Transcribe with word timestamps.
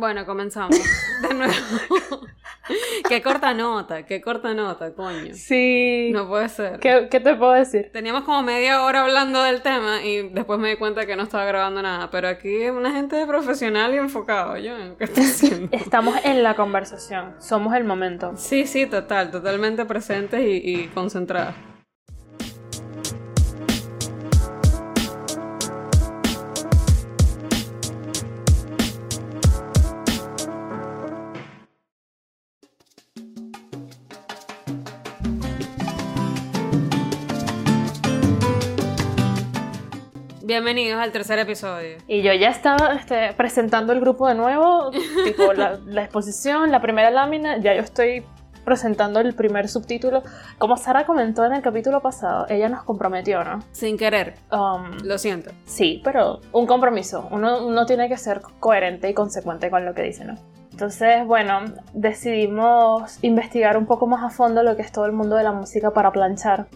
Bueno, 0.00 0.24
comenzamos. 0.24 0.78
De 1.28 1.34
nuevo. 1.34 1.52
qué 3.08 3.20
corta 3.20 3.52
nota, 3.52 4.06
qué 4.06 4.22
corta 4.22 4.54
nota, 4.54 4.94
coño. 4.94 5.34
Sí. 5.34 6.08
No 6.10 6.26
puede 6.26 6.48
ser. 6.48 6.80
¿Qué, 6.80 7.08
qué 7.10 7.20
te 7.20 7.34
puedo 7.34 7.52
decir? 7.52 7.90
Teníamos 7.92 8.24
como 8.24 8.42
media 8.42 8.82
hora 8.82 9.02
hablando 9.02 9.42
del 9.42 9.60
tema 9.60 10.02
y 10.02 10.30
después 10.30 10.58
me 10.58 10.70
di 10.70 10.76
cuenta 10.76 11.04
que 11.04 11.16
no 11.16 11.24
estaba 11.24 11.44
grabando 11.44 11.82
nada. 11.82 12.10
Pero 12.10 12.28
aquí 12.28 12.70
una 12.70 12.92
gente 12.92 13.26
profesional 13.26 13.92
y 13.92 13.98
enfocado. 13.98 14.56
Yo, 14.56 14.96
¿qué 14.96 15.04
estoy 15.04 15.24
haciendo? 15.24 15.68
Estamos 15.76 16.16
en 16.24 16.42
la 16.42 16.56
conversación. 16.56 17.34
Somos 17.38 17.74
el 17.74 17.84
momento. 17.84 18.32
Sí, 18.36 18.66
sí, 18.66 18.86
total. 18.86 19.30
Totalmente 19.30 19.84
presentes 19.84 20.40
y, 20.40 20.62
y 20.64 20.86
concentradas. 20.88 21.69
Bienvenidos 40.50 41.00
al 41.00 41.12
tercer 41.12 41.38
episodio. 41.38 41.98
Y 42.08 42.22
yo 42.22 42.32
ya 42.32 42.48
estaba 42.48 42.94
este, 42.94 43.32
presentando 43.34 43.92
el 43.92 44.00
grupo 44.00 44.26
de 44.26 44.34
nuevo, 44.34 44.90
tipo 45.24 45.52
la, 45.52 45.78
la 45.86 46.02
exposición, 46.02 46.72
la 46.72 46.82
primera 46.82 47.08
lámina, 47.12 47.58
ya 47.58 47.72
yo 47.72 47.82
estoy 47.82 48.24
presentando 48.64 49.20
el 49.20 49.32
primer 49.36 49.68
subtítulo. 49.68 50.24
Como 50.58 50.76
Sara 50.76 51.06
comentó 51.06 51.44
en 51.44 51.52
el 51.52 51.62
capítulo 51.62 52.02
pasado, 52.02 52.46
ella 52.48 52.68
nos 52.68 52.82
comprometió, 52.82 53.44
¿no? 53.44 53.60
Sin 53.70 53.96
querer. 53.96 54.34
Um, 54.50 54.98
Lo 55.04 55.18
siento. 55.18 55.52
sí, 55.66 56.00
pero 56.02 56.40
un 56.50 56.66
compromiso. 56.66 57.28
Uno, 57.30 57.64
uno 57.64 57.86
tiene 57.86 58.08
que 58.08 58.16
ser 58.16 58.40
coherente 58.58 59.08
y 59.08 59.14
consecuente 59.14 59.70
con 59.70 59.84
lo 59.84 59.94
que 59.94 60.02
dice, 60.02 60.24
¿no? 60.24 60.34
Entonces, 60.72 61.24
bueno, 61.26 61.60
decidimos 61.92 63.22
investigar 63.22 63.76
un 63.76 63.86
poco 63.86 64.08
más 64.08 64.24
a 64.24 64.30
fondo 64.30 64.64
lo 64.64 64.74
que 64.74 64.82
es 64.82 64.90
todo 64.90 65.06
el 65.06 65.12
mundo 65.12 65.36
de 65.36 65.44
la 65.44 65.52
música 65.52 65.92
para 65.92 66.10
planchar. 66.10 66.66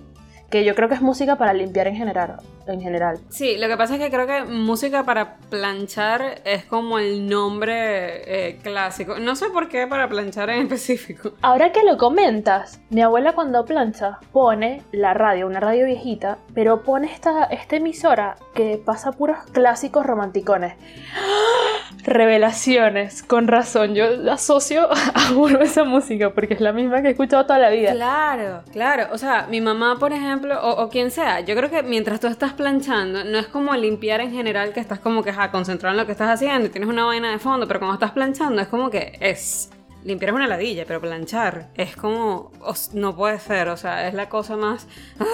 Que 0.55 0.65
yo 0.65 0.77
creo 0.77 0.89
que 0.89 0.95
es 0.95 1.03
música 1.03 1.35
para 1.35 1.53
limpiar 1.53 1.89
en 1.89 1.97
general. 1.97 2.37
En 2.69 2.81
general. 2.81 3.19
Sí, 3.29 3.57
lo 3.59 3.67
que 3.67 3.77
pasa 3.77 3.95
es 3.95 4.01
que 4.01 4.09
creo 4.09 4.25
que 4.25 4.45
música 4.45 5.03
para 5.03 5.39
planchar 5.51 6.43
es 6.45 6.65
como 6.65 7.01
el 7.01 7.27
nombre 7.27 8.51
eh, 8.51 8.61
clásico. 8.63 9.19
No 9.19 9.35
sé 9.35 9.47
por 9.51 9.69
qué 9.69 9.89
para 9.89 10.09
planchar 10.09 10.51
en 10.51 10.63
específico. 10.63 11.33
Ahora 11.43 11.73
que 11.73 11.83
lo 11.83 11.97
comentas, 11.97 12.81
mi 12.89 13.03
abuela 13.03 13.33
cuando 13.33 13.65
plancha 13.65 14.21
pone 14.31 14.83
la 14.93 15.13
radio, 15.13 15.49
una 15.49 15.59
radio 15.59 15.87
viejita, 15.87 16.39
pero 16.55 16.85
pone 16.85 17.13
esta, 17.13 17.47
esta 17.47 17.75
emisora 17.75 18.37
que 18.55 18.81
pasa 18.85 19.11
puros 19.11 19.39
clásicos 19.51 20.07
romanticones. 20.07 20.75
¡Ah! 21.17 21.74
Revelaciones, 22.05 23.23
con 23.23 23.49
razón. 23.49 23.95
Yo 23.95 24.31
asocio 24.31 24.89
a 25.15 25.33
uno 25.35 25.61
esa 25.61 25.85
música 25.85 26.31
porque 26.31 26.55
es 26.55 26.61
la 26.61 26.73
misma 26.73 27.01
que 27.01 27.09
he 27.09 27.11
escuchado 27.13 27.45
toda 27.47 27.59
la 27.59 27.71
vida. 27.71 27.93
Claro, 27.93 28.63
claro. 28.73 29.09
O 29.13 29.19
sea, 29.19 29.47
mi 29.49 29.61
mamá, 29.61 29.99
por 29.99 30.13
ejemplo, 30.13 30.55
o, 30.63 30.89
quien 30.91 31.11
sea, 31.11 31.41
yo 31.41 31.57
creo 31.57 31.71
que 31.71 31.83
mientras 31.83 32.21
tú 32.21 32.27
estás 32.27 32.53
planchando, 32.53 33.25
no 33.25 33.39
es 33.39 33.47
como 33.47 33.75
limpiar 33.75 34.21
en 34.21 34.33
general, 34.33 34.73
que 34.73 34.81
estás 34.81 35.01
como 35.01 35.23
que 35.23 35.33
ja, 35.33 35.51
concentrado 35.51 35.95
en 35.95 36.01
lo 36.01 36.07
que 36.07 36.13
estás 36.13 36.29
haciendo 36.29 36.67
y 36.67 36.71
tienes 36.71 36.91
una 36.91 37.07
vaina 37.07 37.31
de 37.31 37.39
fondo, 37.39 37.67
pero 37.67 37.81
cuando 37.81 37.95
estás 37.95 38.13
planchando 38.13 38.61
es 38.61 38.69
como 38.69 38.91
que 38.91 39.17
es. 39.21 39.71
Limpiar 40.05 40.31
es 40.31 40.35
una 40.37 40.47
ladilla, 40.47 40.85
pero 40.87 41.01
planchar 41.01 41.69
es 41.75 41.97
como. 41.97 42.53
no 42.93 43.17
puede 43.17 43.39
ser, 43.39 43.69
o 43.71 43.77
sea, 43.79 44.07
es 44.07 44.13
la 44.13 44.29
cosa 44.29 44.57
más. 44.57 44.87
¡ah! 45.19 45.25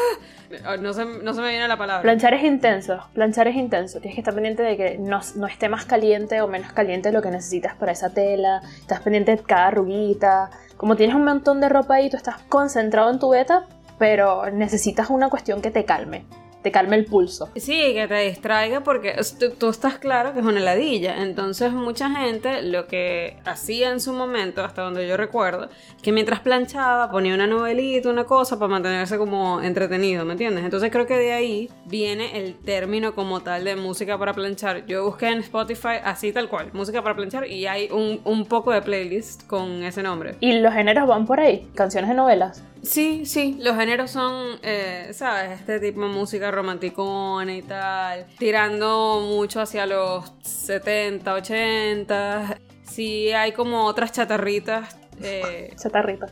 No 0.81 0.93
se, 0.93 1.05
no 1.05 1.33
se 1.33 1.41
me 1.41 1.51
viene 1.51 1.69
la 1.69 1.77
palabra. 1.77 2.03
Planchar 2.03 2.35
es 2.35 2.43
intenso, 2.43 2.99
planchar 3.15 3.47
es 3.47 3.55
intenso. 3.55 4.01
Tienes 4.01 4.17
que 4.17 4.21
estar 4.21 4.35
pendiente 4.35 4.63
de 4.65 4.77
que 4.77 4.99
no, 4.99 5.21
no 5.37 5.47
esté 5.47 5.69
más 5.69 5.85
caliente 5.85 6.41
o 6.41 6.49
menos 6.49 6.73
caliente 6.73 7.13
lo 7.13 7.23
que 7.23 7.31
necesitas 7.31 7.77
para 7.77 7.93
esa 7.93 8.11
tela. 8.11 8.61
Estás 8.81 9.01
pendiente 9.01 9.37
de 9.37 9.43
cada 9.43 9.69
arruguita. 9.69 10.51
Como 10.77 10.97
tienes 10.97 11.15
un 11.15 11.25
montón 11.25 11.61
de 11.61 11.69
ropa 11.69 11.95
ahí, 11.95 12.11
tú 12.11 12.17
estás 12.17 12.39
concentrado 12.49 13.11
en 13.11 13.21
tu 13.21 13.31
beta, 13.31 13.67
pero 13.99 14.51
necesitas 14.51 15.11
una 15.11 15.29
cuestión 15.29 15.63
que 15.63 15.71
te 15.71 15.85
calme, 15.85 16.25
te 16.63 16.71
calme 16.71 16.97
el 16.97 17.05
pulso. 17.07 17.49
Sí, 17.57 17.95
que 17.95 18.07
te 18.09 18.19
distraiga 18.29 18.81
porque 18.81 19.17
tú, 19.39 19.51
tú 19.51 19.71
estás 19.71 19.99
claro 19.99 20.33
que 20.33 20.41
es 20.41 20.45
una 20.45 20.61
heladilla. 20.61 21.23
Entonces 21.23 21.73
mucha 21.73 22.11
gente 22.11 22.63
lo 22.63 22.87
que 22.87 23.39
hacía 23.45 23.91
en 23.91 24.01
su 24.01 24.13
momento, 24.13 24.63
hasta 24.63 24.83
donde 24.83 25.07
yo 25.09 25.17
recuerdo, 25.17 25.69
que 26.03 26.13
mientras 26.13 26.41
planchaba 26.41 27.11
ponía 27.11 27.35
una 27.35 27.47
novelita, 27.47 28.11
una 28.11 28.25
cosa 28.25 28.59
para 28.59 28.69
mantenerse 28.69 29.17
como 29.19 29.61
entretenido, 29.63 30.25
¿me 30.25 30.33
entiendes? 30.33 30.65
Entonces 30.65 30.91
creo 30.91 31.07
que 31.07 31.17
de 31.17 31.33
ahí 31.33 31.71
viene 31.87 32.39
el 32.39 32.55
término 32.55 33.15
como 33.15 33.41
tal 33.41 33.65
de 33.65 33.77
música 33.77 34.19
para 34.19 34.35
planchar. 34.35 34.87
Yo 34.87 35.05
busqué 35.05 35.29
en 35.29 35.39
Spotify 35.39 35.99
así 36.05 36.33
tal 36.33 36.49
cual, 36.49 36.71
música 36.73 37.03
para 37.03 37.17
planchar 37.17 37.47
y 37.47 37.67
hay 37.67 37.89
un, 37.91 38.21
un 38.25 38.47
poco 38.47 38.73
de 38.73 38.83
playlist 38.83 39.47
con 39.47 39.83
ese 39.83 40.03
nombre. 40.03 40.37
Y 40.41 40.61
los 40.61 40.75
géneros 40.75 41.09
van 41.09 41.27
por 41.27 41.41
ahí, 41.41 41.69
canciones 41.75 42.11
de 42.11 42.17
novelas. 42.17 42.63
Sí, 42.83 43.27
sí, 43.27 43.57
los 43.61 43.77
géneros 43.77 44.11
son, 44.11 44.59
eh, 44.63 45.11
¿sabes? 45.13 45.61
Este 45.61 45.81
tipo 45.81 46.01
de 46.03 46.09
música 46.09 46.51
romanticona 46.51 47.55
y 47.55 47.63
tal, 47.63 48.27
tirando 48.39 49.21
mucho 49.27 49.61
hacia 49.61 49.87
los 49.87 50.33
70, 50.43 51.35
80. 51.35 52.59
Sí, 52.85 53.31
hay 53.33 53.53
como 53.53 53.85
otras 53.85 54.13
chatarritas. 54.13 54.97
eh, 55.23 55.73
Chatarrita. 55.77 56.27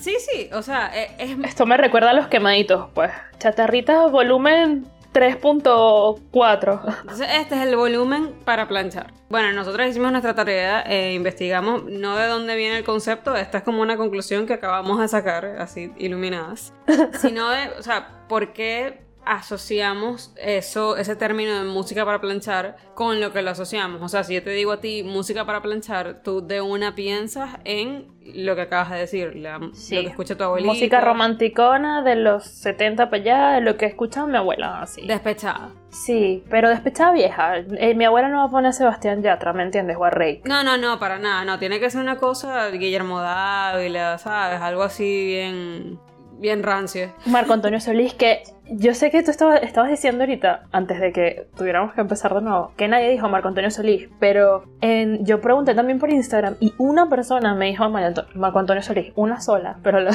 sí, 0.00 0.16
sí, 0.18 0.50
o 0.52 0.62
sea, 0.62 0.90
eh, 0.94 1.14
es... 1.18 1.38
Esto 1.44 1.64
me 1.66 1.76
recuerda 1.76 2.10
a 2.10 2.14
los 2.14 2.26
quemaditos, 2.26 2.88
pues. 2.94 3.12
Chatarritas 3.38 4.10
volumen 4.10 4.86
3.4. 5.14 7.00
Entonces 7.02 7.28
este 7.38 7.54
es 7.54 7.62
el 7.62 7.76
volumen 7.76 8.34
para 8.44 8.66
planchar. 8.66 9.14
Bueno, 9.30 9.52
nosotros 9.52 9.88
hicimos 9.88 10.10
nuestra 10.10 10.34
tarea, 10.34 10.82
eh, 10.82 11.14
investigamos 11.14 11.84
no 11.84 12.16
de 12.16 12.26
dónde 12.26 12.56
viene 12.56 12.78
el 12.78 12.84
concepto, 12.84 13.36
esta 13.36 13.58
es 13.58 13.64
como 13.64 13.80
una 13.80 13.96
conclusión 13.96 14.44
que 14.44 14.54
acabamos 14.54 15.00
de 15.00 15.06
sacar, 15.08 15.44
así 15.58 15.92
iluminadas, 15.96 16.72
sino 17.20 17.48
de, 17.50 17.70
o 17.78 17.82
sea, 17.82 18.26
¿por 18.28 18.52
qué 18.52 19.04
asociamos 19.24 20.32
eso, 20.36 20.96
ese 20.96 21.16
término 21.16 21.58
de 21.58 21.64
música 21.64 22.04
para 22.04 22.20
planchar 22.20 22.76
con 22.94 23.20
lo 23.20 23.32
que 23.32 23.42
lo 23.42 23.50
asociamos? 23.50 24.02
O 24.02 24.08
sea, 24.08 24.24
si 24.24 24.34
yo 24.34 24.42
te 24.42 24.50
digo 24.50 24.72
a 24.72 24.80
ti 24.80 25.04
música 25.04 25.46
para 25.46 25.62
planchar, 25.62 26.22
tú 26.22 26.44
de 26.46 26.60
una 26.60 26.94
piensas 26.94 27.56
en 27.64 28.13
lo 28.24 28.56
que 28.56 28.62
acabas 28.62 28.90
de 28.90 28.98
decir, 28.98 29.36
la, 29.36 29.58
lo 29.58 29.70
que 29.70 30.06
escucha 30.06 30.36
tu 30.36 30.44
abuelita. 30.44 30.72
Música 30.72 31.00
romanticona 31.00 32.02
de 32.02 32.16
los 32.16 32.44
70 32.44 33.10
para 33.10 33.22
allá, 33.22 33.48
de 33.52 33.60
lo 33.60 33.76
que 33.76 33.86
escuchaba 33.86 34.26
mi 34.26 34.36
abuela, 34.36 34.80
así. 34.80 35.06
Despechada. 35.06 35.70
Sí, 35.90 36.42
pero 36.48 36.68
despechada 36.68 37.12
vieja. 37.12 37.58
Eh, 37.58 37.94
mi 37.94 38.04
abuela 38.04 38.28
no 38.28 38.38
va 38.38 38.44
a 38.44 38.50
poner 38.50 38.70
a 38.70 38.72
Sebastián 38.72 39.22
Yatra, 39.22 39.52
¿me 39.52 39.62
entiendes? 39.62 39.96
O 39.98 40.04
a 40.04 40.10
Rey. 40.10 40.40
No, 40.44 40.64
no, 40.64 40.76
no, 40.76 40.98
para 40.98 41.18
nada, 41.18 41.44
no, 41.44 41.58
tiene 41.58 41.78
que 41.78 41.90
ser 41.90 42.00
una 42.00 42.16
cosa 42.16 42.68
Guillermo 42.70 43.20
Dávila, 43.20 44.18
¿sabes? 44.18 44.60
Algo 44.60 44.82
así 44.82 45.26
bien, 45.26 45.98
bien 46.44 46.62
rancio. 46.62 47.08
Marco 47.24 47.54
Antonio 47.54 47.80
Solís, 47.80 48.12
que 48.12 48.42
yo 48.70 48.92
sé 48.92 49.10
que 49.10 49.22
tú 49.22 49.30
estaba- 49.30 49.56
estabas 49.56 49.90
diciendo 49.90 50.24
ahorita, 50.24 50.64
antes 50.72 51.00
de 51.00 51.10
que 51.10 51.48
tuviéramos 51.56 51.94
que 51.94 52.02
empezar 52.02 52.34
de 52.34 52.42
nuevo, 52.42 52.72
que 52.76 52.86
nadie 52.86 53.08
dijo 53.10 53.30
Marco 53.30 53.48
Antonio 53.48 53.70
Solís, 53.70 54.10
pero 54.20 54.64
en- 54.82 55.24
yo 55.24 55.40
pregunté 55.40 55.74
también 55.74 55.98
por 55.98 56.10
Instagram 56.10 56.56
y 56.60 56.74
una 56.76 57.08
persona 57.08 57.54
me 57.54 57.66
dijo 57.66 57.88
Marco 57.88 58.58
Antonio 58.58 58.82
Solís, 58.82 59.10
una 59.16 59.40
sola, 59.40 59.78
pero 59.82 60.00
la- 60.00 60.12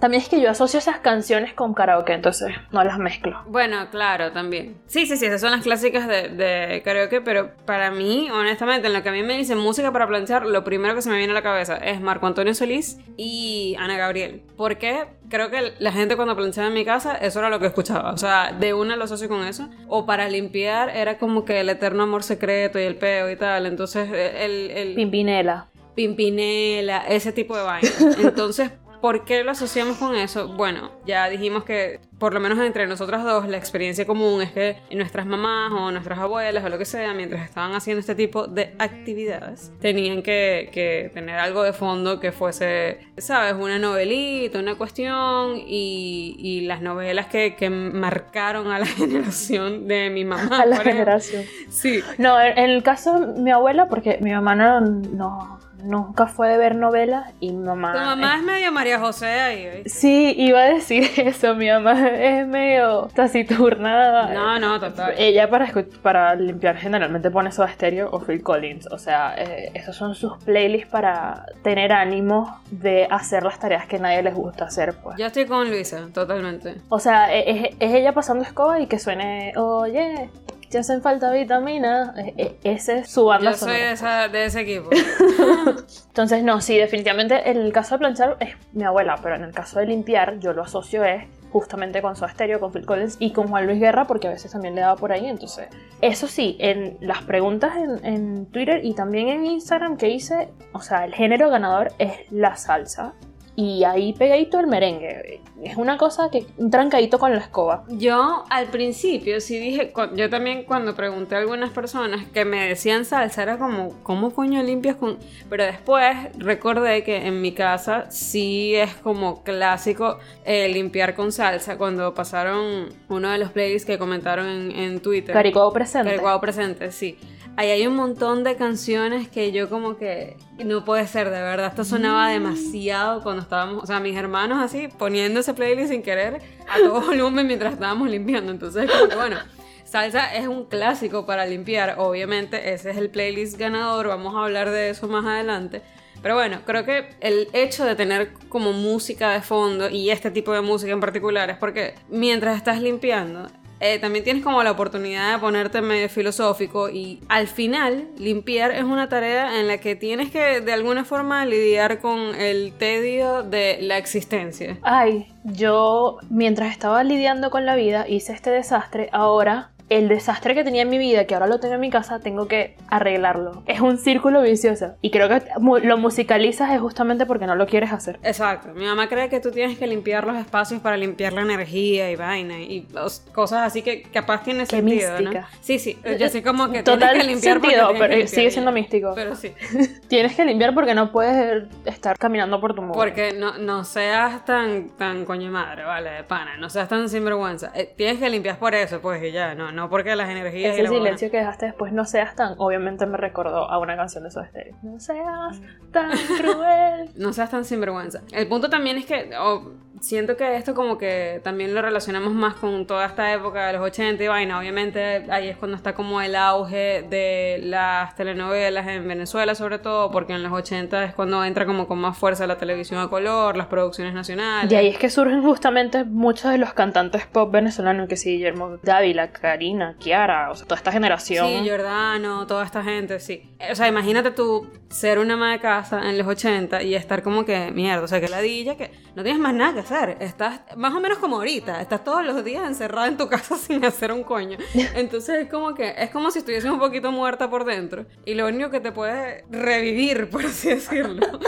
también 0.00 0.22
es 0.22 0.28
que 0.28 0.40
yo 0.40 0.50
asocio 0.50 0.78
esas 0.78 0.98
canciones 0.98 1.52
con 1.54 1.74
karaoke, 1.74 2.12
entonces 2.12 2.54
no 2.72 2.84
las 2.84 2.98
mezclo. 2.98 3.42
Bueno, 3.46 3.88
claro, 3.90 4.32
también. 4.32 4.76
Sí, 4.86 5.06
sí, 5.06 5.16
sí, 5.16 5.26
esas 5.26 5.40
son 5.40 5.52
las 5.52 5.62
clásicas 5.62 6.06
de, 6.06 6.28
de 6.28 6.82
karaoke, 6.82 7.20
pero 7.20 7.50
para 7.64 7.90
mí, 7.90 8.28
honestamente, 8.30 8.88
en 8.88 8.92
lo 8.92 9.02
que 9.02 9.08
a 9.08 9.12
mí 9.12 9.22
me 9.22 9.36
dicen 9.36 9.58
música 9.58 9.92
para 9.92 10.06
planchar, 10.06 10.46
lo 10.46 10.64
primero 10.64 10.94
que 10.94 11.02
se 11.02 11.10
me 11.10 11.16
viene 11.16 11.32
a 11.32 11.34
la 11.34 11.42
cabeza 11.42 11.76
es 11.76 12.00
Marco 12.00 12.26
Antonio 12.26 12.54
Solís 12.54 12.98
y 13.16 13.76
Ana 13.78 13.96
Gabriel. 13.96 14.42
Porque 14.56 15.06
creo 15.28 15.50
que 15.50 15.72
la 15.78 15.92
gente 15.92 16.16
cuando 16.16 16.36
planchaba 16.36 16.68
en 16.68 16.74
mi 16.74 16.84
casa, 16.84 17.14
eso 17.16 17.38
era 17.38 17.50
lo 17.50 17.58
que 17.58 17.66
escuchaba. 17.66 18.12
O 18.12 18.18
sea, 18.18 18.52
de 18.52 18.74
una 18.74 18.96
lo 18.96 19.04
asocio 19.04 19.28
con 19.28 19.44
eso. 19.46 19.68
O 19.88 20.06
para 20.06 20.28
limpiar 20.28 20.90
era 20.90 21.18
como 21.18 21.44
que 21.44 21.60
el 21.60 21.68
eterno 21.68 22.02
amor 22.02 22.22
secreto 22.22 22.78
y 22.78 22.82
el 22.82 22.96
peo 22.96 23.30
y 23.30 23.36
tal. 23.36 23.66
Entonces, 23.66 24.08
el... 24.10 24.70
el 24.70 24.94
Pimpinela. 24.94 25.68
Pimpinela, 25.94 27.06
ese 27.08 27.32
tipo 27.32 27.56
de 27.56 27.62
vaina. 27.62 27.88
Entonces, 28.22 28.70
¿por 29.06 29.24
qué 29.24 29.44
lo 29.44 29.52
asociamos 29.52 29.98
con 29.98 30.16
eso? 30.16 30.48
Bueno, 30.48 30.90
ya 31.06 31.28
dijimos 31.28 31.62
que 31.62 32.00
por 32.18 32.34
lo 32.34 32.40
menos 32.40 32.58
entre 32.58 32.88
nosotras 32.88 33.22
dos 33.22 33.46
la 33.46 33.56
experiencia 33.56 34.04
común 34.04 34.42
es 34.42 34.50
que 34.50 34.78
nuestras 34.90 35.26
mamás 35.26 35.70
o 35.70 35.92
nuestras 35.92 36.18
abuelas 36.18 36.64
o 36.64 36.68
lo 36.68 36.76
que 36.76 36.84
sea, 36.84 37.14
mientras 37.14 37.44
estaban 37.44 37.72
haciendo 37.76 38.00
este 38.00 38.16
tipo 38.16 38.48
de 38.48 38.74
actividades, 38.80 39.70
tenían 39.80 40.24
que, 40.24 40.70
que 40.72 41.12
tener 41.14 41.38
algo 41.38 41.62
de 41.62 41.72
fondo 41.72 42.18
que 42.18 42.32
fuese, 42.32 42.98
¿sabes? 43.16 43.54
Una 43.54 43.78
novelita, 43.78 44.58
una 44.58 44.74
cuestión 44.74 45.56
y, 45.56 46.34
y 46.40 46.62
las 46.62 46.82
novelas 46.82 47.26
que, 47.26 47.54
que 47.54 47.70
marcaron 47.70 48.72
a 48.72 48.80
la 48.80 48.86
generación 49.00 49.86
de 49.86 50.10
mi 50.10 50.24
mamá. 50.24 50.62
A 50.62 50.66
la 50.66 50.78
generación. 50.78 51.44
Sí. 51.68 52.02
No, 52.18 52.40
en 52.40 52.56
en 52.58 52.70
el 52.70 52.82
caso 52.82 53.20
de 53.20 53.40
mi 53.40 53.52
abuela, 53.52 53.86
porque 53.88 54.18
mi 54.20 54.32
mamá 54.32 54.56
no, 54.56 54.80
no- 54.80 55.58
nunca 55.82 56.26
fue 56.26 56.48
de 56.48 56.56
ver 56.58 56.74
novelas 56.74 57.32
y 57.40 57.52
mi 57.52 57.64
mamá... 57.64 57.92
Tu 57.92 57.98
mamá 58.00 58.36
es 58.36 58.42
medio 58.42 58.72
María 58.72 58.98
José 58.98 59.26
ahí, 59.26 59.66
¿oíste? 59.66 59.88
Sí, 59.90 60.34
iba 60.36 60.60
a 60.60 60.64
decir 60.64 61.08
eso, 61.16 61.54
mi 61.54 61.68
mamá 61.68 62.08
es 62.08 62.46
medio 62.46 63.08
taciturna. 63.14 64.32
No, 64.32 64.58
no, 64.58 64.80
total. 64.80 65.14
Ella 65.18 65.48
para, 65.50 65.70
para 66.02 66.34
limpiar 66.34 66.76
generalmente 66.76 67.30
pone 67.30 67.52
Soda 67.52 67.68
Stereo 67.68 68.08
o 68.10 68.20
Phil 68.20 68.42
Collins. 68.42 68.86
O 68.92 68.98
sea, 68.98 69.34
eh, 69.36 69.70
esos 69.74 69.96
son 69.96 70.14
sus 70.14 70.36
playlists 70.44 70.90
para 70.90 71.46
tener 71.62 71.92
ánimo 71.92 72.60
de 72.70 73.06
hacer 73.10 73.42
las 73.42 73.58
tareas 73.58 73.86
que 73.86 73.96
a 73.96 74.00
nadie 74.00 74.22
les 74.22 74.34
gusta 74.34 74.64
hacer, 74.66 74.94
pues. 75.02 75.16
Yo 75.18 75.26
estoy 75.26 75.46
con 75.46 75.68
Luisa, 75.68 76.06
totalmente. 76.12 76.76
O 76.88 76.98
sea, 76.98 77.34
e- 77.34 77.50
es, 77.50 77.76
es 77.78 77.94
ella 77.94 78.12
pasando 78.12 78.44
escoba 78.44 78.80
y 78.80 78.86
que 78.86 78.98
suene, 78.98 79.52
oye, 79.56 80.30
te 80.70 80.78
hacen 80.78 81.02
falta 81.02 81.30
vitaminas. 81.32 82.16
E- 82.18 82.34
e- 82.36 82.56
Ese 82.64 82.98
es 83.00 83.10
su 83.10 83.24
banda 83.26 83.52
Yo 83.52 83.56
soy 83.56 83.68
sonora. 83.68 83.86
de, 83.86 83.92
esa- 83.92 84.28
de 84.28 84.44
ese 84.46 84.60
equipo. 84.60 84.90
Entonces, 86.08 86.42
no, 86.42 86.60
sí, 86.60 86.76
definitivamente 86.76 87.50
en 87.50 87.58
el 87.58 87.72
caso 87.72 87.94
de 87.94 87.98
planchar 88.00 88.36
es 88.40 88.56
mi 88.72 88.84
abuela, 88.84 89.18
pero 89.22 89.36
en 89.36 89.44
el 89.44 89.52
caso 89.52 89.78
de 89.78 89.86
limpiar 89.86 90.38
yo 90.38 90.52
lo 90.52 90.62
asocio 90.62 91.04
es 91.04 91.24
justamente 91.52 92.02
con 92.02 92.16
Soda 92.16 92.30
Stereo, 92.30 92.60
con 92.60 92.72
Phil 92.72 92.84
Collins 92.84 93.16
y 93.18 93.32
con 93.32 93.48
Juan 93.48 93.66
Luis 93.66 93.80
Guerra 93.80 94.06
porque 94.06 94.26
a 94.28 94.30
veces 94.30 94.50
también 94.52 94.74
le 94.74 94.82
daba 94.82 94.96
por 94.96 95.12
ahí, 95.12 95.26
entonces... 95.26 95.68
Eso 96.02 96.26
sí, 96.28 96.56
en 96.60 96.98
las 97.00 97.22
preguntas 97.22 97.76
en, 97.76 98.04
en 98.04 98.46
Twitter 98.46 98.84
y 98.84 98.94
también 98.94 99.28
en 99.28 99.46
Instagram 99.46 99.96
que 99.96 100.08
hice, 100.10 100.48
o 100.72 100.80
sea, 100.82 101.04
el 101.06 101.14
género 101.14 101.48
ganador 101.48 101.92
es 101.98 102.12
la 102.30 102.56
salsa 102.56 103.14
y 103.56 103.84
ahí 103.84 104.12
pegadito 104.12 104.60
el 104.60 104.66
merengue. 104.66 105.40
Es 105.62 105.76
una 105.78 105.96
cosa 105.96 106.30
que 106.30 106.46
un 106.58 106.70
trancadito 106.70 107.18
con 107.18 107.32
la 107.32 107.38
escoba. 107.38 107.84
Yo 107.88 108.44
al 108.50 108.66
principio 108.66 109.40
sí 109.40 109.58
dije, 109.58 109.92
yo 110.14 110.28
también 110.28 110.64
cuando 110.64 110.94
pregunté 110.94 111.34
a 111.34 111.38
algunas 111.38 111.70
personas 111.70 112.26
que 112.26 112.44
me 112.44 112.68
decían 112.68 113.06
salsa, 113.06 113.42
era 113.42 113.56
como, 113.56 113.94
¿cómo 114.02 114.32
coño 114.32 114.62
limpias 114.62 114.96
con...? 114.96 115.18
Pero 115.48 115.64
después 115.64 116.14
recordé 116.36 117.02
que 117.02 117.26
en 117.26 117.40
mi 117.40 117.52
casa 117.52 118.10
sí 118.10 118.74
es 118.74 118.94
como 118.96 119.42
clásico 119.42 120.18
eh, 120.44 120.68
limpiar 120.68 121.14
con 121.14 121.32
salsa 121.32 121.78
cuando 121.78 122.12
pasaron 122.12 122.90
uno 123.08 123.30
de 123.30 123.38
los 123.38 123.50
playlists 123.50 123.86
que 123.86 123.98
comentaron 123.98 124.46
en, 124.46 124.70
en 124.72 125.00
Twitter. 125.00 125.32
Caricuado 125.32 125.72
presente. 125.72 126.10
Caricuado 126.10 126.40
presente, 126.42 126.92
sí. 126.92 127.18
Ahí 127.58 127.70
hay 127.70 127.86
un 127.86 127.96
montón 127.96 128.44
de 128.44 128.54
canciones 128.56 129.28
que 129.28 129.50
yo 129.50 129.70
como 129.70 129.96
que 129.96 130.36
no 130.62 130.84
puede 130.84 131.06
ser, 131.06 131.30
de 131.30 131.40
verdad. 131.40 131.68
Esto 131.68 131.84
sonaba 131.84 132.28
demasiado 132.28 133.22
cuando 133.22 133.40
estábamos, 133.40 133.82
o 133.82 133.86
sea, 133.86 133.98
mis 133.98 134.14
hermanos 134.14 134.62
así 134.62 134.88
poniendo 134.88 135.40
ese 135.40 135.54
playlist 135.54 135.90
sin 135.90 136.02
querer 136.02 136.42
a 136.68 136.78
todo 136.78 137.00
volumen 137.06 137.46
mientras 137.46 137.72
estábamos 137.72 138.10
limpiando. 138.10 138.52
Entonces, 138.52 138.90
como 138.90 139.08
que 139.08 139.16
bueno, 139.16 139.38
salsa 139.84 140.34
es 140.34 140.46
un 140.46 140.66
clásico 140.66 141.24
para 141.24 141.46
limpiar. 141.46 141.94
Obviamente, 141.96 142.74
ese 142.74 142.90
es 142.90 142.98
el 142.98 143.08
playlist 143.08 143.58
ganador. 143.58 144.08
Vamos 144.08 144.34
a 144.34 144.44
hablar 144.44 144.70
de 144.70 144.90
eso 144.90 145.08
más 145.08 145.24
adelante. 145.24 145.80
Pero 146.20 146.34
bueno, 146.34 146.60
creo 146.66 146.84
que 146.84 147.08
el 147.20 147.48
hecho 147.54 147.86
de 147.86 147.94
tener 147.94 148.32
como 148.50 148.74
música 148.74 149.30
de 149.30 149.40
fondo 149.40 149.88
y 149.88 150.10
este 150.10 150.30
tipo 150.30 150.52
de 150.52 150.60
música 150.60 150.92
en 150.92 151.00
particular 151.00 151.48
es 151.48 151.56
porque 151.56 151.94
mientras 152.10 152.56
estás 152.56 152.82
limpiando, 152.82 153.48
eh, 153.80 153.98
también 153.98 154.24
tienes 154.24 154.42
como 154.42 154.62
la 154.62 154.70
oportunidad 154.70 155.32
de 155.32 155.38
ponerte 155.38 155.82
medio 155.82 156.08
filosófico 156.08 156.88
y 156.88 157.20
al 157.28 157.46
final 157.46 158.08
limpiar 158.18 158.70
es 158.70 158.84
una 158.84 159.08
tarea 159.08 159.60
en 159.60 159.68
la 159.68 159.78
que 159.78 159.96
tienes 159.96 160.30
que 160.30 160.60
de 160.60 160.72
alguna 160.72 161.04
forma 161.04 161.44
lidiar 161.44 162.00
con 162.00 162.34
el 162.34 162.72
tedio 162.72 163.42
de 163.42 163.78
la 163.82 163.98
existencia. 163.98 164.78
Ay, 164.82 165.28
yo 165.44 166.18
mientras 166.30 166.72
estaba 166.72 167.04
lidiando 167.04 167.50
con 167.50 167.66
la 167.66 167.76
vida 167.76 168.08
hice 168.08 168.32
este 168.32 168.50
desastre, 168.50 169.10
ahora 169.12 169.70
el 169.88 170.08
desastre 170.08 170.54
que 170.54 170.64
tenía 170.64 170.82
en 170.82 170.88
mi 170.90 170.98
vida, 170.98 171.26
que 171.26 171.34
ahora 171.34 171.46
lo 171.46 171.60
tengo 171.60 171.74
en 171.74 171.80
mi 171.80 171.90
casa, 171.90 172.18
tengo 172.20 172.48
que 172.48 172.76
arreglarlo. 172.88 173.62
Es 173.66 173.80
un 173.80 173.98
círculo 173.98 174.42
vicioso. 174.42 174.94
Y 175.00 175.10
creo 175.10 175.28
que 175.28 175.42
lo 175.86 175.96
musicalizas 175.96 176.72
es 176.72 176.80
justamente 176.80 177.24
porque 177.26 177.46
no 177.46 177.54
lo 177.54 177.66
quieres 177.66 177.92
hacer. 177.92 178.18
Exacto, 178.22 178.74
mi 178.74 178.84
mamá 178.84 179.08
cree 179.08 179.28
que 179.28 179.38
tú 179.40 179.50
tienes 179.52 179.78
que 179.78 179.86
limpiar 179.86 180.26
los 180.26 180.36
espacios 180.36 180.80
para 180.80 180.96
limpiar 180.96 181.32
la 181.32 181.42
energía 181.42 182.10
y 182.10 182.16
vaina 182.16 182.58
y 182.58 182.86
os- 183.00 183.20
cosas 183.32 183.60
así 183.66 183.82
que 183.82 184.02
capaz 184.02 184.42
tiene 184.42 184.60
Qué 184.66 184.76
sentido, 184.76 185.18
mística. 185.18 185.40
¿no? 185.42 185.46
Sí, 185.60 185.78
sí, 185.78 185.98
yo 186.18 186.28
sé 186.28 186.42
como 186.42 186.70
que 186.70 186.82
Total 186.82 187.10
tienes 187.10 187.22
que 187.22 187.32
limpiar 187.32 187.60
sentido, 187.60 187.88
pero 187.98 188.14
que 188.14 188.26
sigue 188.28 188.50
siendo 188.50 188.72
místico. 188.72 189.12
Pero 189.14 189.36
sí. 189.36 189.52
Tienes 190.08 190.34
que 190.34 190.44
limpiar 190.44 190.74
porque 190.74 190.94
no 190.94 191.12
puedes 191.12 191.64
estar 191.84 192.16
caminando 192.18 192.60
por 192.60 192.74
tu 192.74 192.82
muro. 192.82 192.94
Porque 192.94 193.32
no, 193.32 193.58
no 193.58 193.84
seas 193.84 194.44
tan, 194.44 194.90
tan 194.90 195.24
coño 195.24 195.50
madre, 195.50 195.84
vale, 195.84 196.10
de 196.10 196.24
pana, 196.24 196.56
no 196.56 196.70
seas 196.70 196.88
tan 196.88 197.08
sinvergüenza. 197.08 197.70
Eh, 197.74 197.92
tienes 197.96 198.18
que 198.18 198.28
limpiar 198.30 198.58
por 198.58 198.74
eso, 198.74 199.00
pues, 199.00 199.22
y 199.22 199.32
ya, 199.32 199.54
no, 199.54 199.72
no 199.76 199.88
porque 199.88 200.16
las 200.16 200.28
energías 200.28 200.76
y 200.76 200.80
Ese 200.80 200.88
silencio 200.88 201.30
que 201.30 201.36
dejaste 201.36 201.66
después, 201.66 201.92
no 201.92 202.04
seas 202.04 202.34
tan. 202.34 202.54
Obviamente 202.58 203.06
me 203.06 203.16
recordó 203.16 203.70
a 203.70 203.78
una 203.78 203.96
canción 203.96 204.24
de 204.24 204.30
Soda 204.30 204.48
Stereo. 204.48 204.74
No 204.82 204.98
seas 204.98 205.60
tan 205.92 206.10
cruel. 206.38 207.10
No 207.14 207.32
seas 207.32 207.50
tan 207.50 207.64
sinvergüenza. 207.64 208.22
El 208.32 208.48
punto 208.48 208.68
también 208.68 208.96
es 208.96 209.06
que 209.06 209.30
oh, 209.38 209.72
siento 210.00 210.36
que 210.36 210.56
esto 210.56 210.74
como 210.74 210.98
que 210.98 211.40
también 211.42 211.74
lo 211.74 211.82
relacionamos 211.82 212.32
más 212.32 212.54
con 212.54 212.86
toda 212.86 213.06
esta 213.06 213.32
época 213.32 213.66
de 213.66 213.74
los 213.74 213.82
80 213.82 214.22
y 214.22 214.28
vaina. 214.28 214.58
Obviamente 214.58 215.26
ahí 215.30 215.48
es 215.48 215.56
cuando 215.56 215.76
está 215.76 215.94
como 215.94 216.20
el 216.20 216.34
auge 216.34 217.04
de 217.08 217.60
las 217.62 218.14
telenovelas 218.16 218.86
en 218.88 219.06
Venezuela 219.06 219.54
sobre 219.54 219.78
todo, 219.78 220.10
porque 220.10 220.34
en 220.34 220.42
los 220.42 220.52
80 220.52 221.04
es 221.04 221.14
cuando 221.14 221.44
entra 221.44 221.66
como 221.66 221.86
con 221.86 221.98
más 221.98 222.16
fuerza 222.16 222.46
la 222.46 222.56
televisión 222.58 223.00
a 223.00 223.08
color, 223.08 223.56
las 223.56 223.66
producciones 223.66 224.14
nacionales. 224.14 224.70
Y 224.70 224.74
ahí 224.74 224.88
es 224.88 224.98
que 224.98 225.10
surgen 225.10 225.42
justamente 225.42 226.04
muchos 226.04 226.50
de 226.50 226.58
los 226.58 226.72
cantantes 226.74 227.26
pop 227.26 227.50
venezolanos, 227.50 228.08
que 228.08 228.16
sí, 228.16 228.32
Guillermo 228.32 228.78
Dávila, 228.82 229.30
Karina, 229.30 229.96
Kiara, 229.98 230.50
o 230.50 230.54
sea, 230.54 230.66
toda 230.66 230.76
esta 230.76 230.92
generación. 230.92 231.46
Sí, 231.46 231.60
Giordano, 231.64 232.46
toda 232.46 232.64
esta 232.64 232.82
gente, 232.82 233.20
sí. 233.20 233.50
O 233.70 233.74
sea, 233.74 233.88
imagínate 233.88 234.30
tú 234.30 234.70
ser 234.88 235.18
una 235.18 235.34
ama 235.34 235.52
de 235.52 235.60
casa 235.60 236.08
en 236.08 236.18
los 236.18 236.26
80 236.26 236.82
y 236.82 236.94
estar 236.94 237.22
como 237.22 237.44
que, 237.44 237.70
mierda, 237.72 238.04
o 238.04 238.08
sea, 238.08 238.20
que 238.20 238.28
ladilla, 238.28 238.76
que 238.76 238.90
no 239.14 239.22
tienes 239.22 239.40
más 239.40 239.54
nada 239.54 239.74
que 239.74 239.85
hacer. 239.86 240.16
Estás 240.20 240.60
más 240.76 240.92
o 240.94 241.00
menos 241.00 241.18
como 241.18 241.36
ahorita, 241.36 241.80
estás 241.80 242.02
todos 242.02 242.24
los 242.24 242.44
días 242.44 242.66
encerrada 242.66 243.06
en 243.06 243.16
tu 243.16 243.28
casa 243.28 243.56
sin 243.56 243.84
hacer 243.84 244.12
un 244.12 244.24
coño. 244.24 244.58
Entonces 244.94 245.44
es 245.44 245.50
como 245.50 245.74
que, 245.74 245.94
es 245.96 246.10
como 246.10 246.30
si 246.30 246.40
estuvieses 246.40 246.70
un 246.70 246.78
poquito 246.78 247.12
muerta 247.12 247.48
por 247.48 247.64
dentro 247.64 248.06
y 248.24 248.34
lo 248.34 248.46
único 248.46 248.70
que 248.70 248.80
te 248.80 248.92
puede 248.92 249.44
revivir, 249.50 250.28
por 250.30 250.44
así 250.44 250.70
decirlo, 250.70 251.38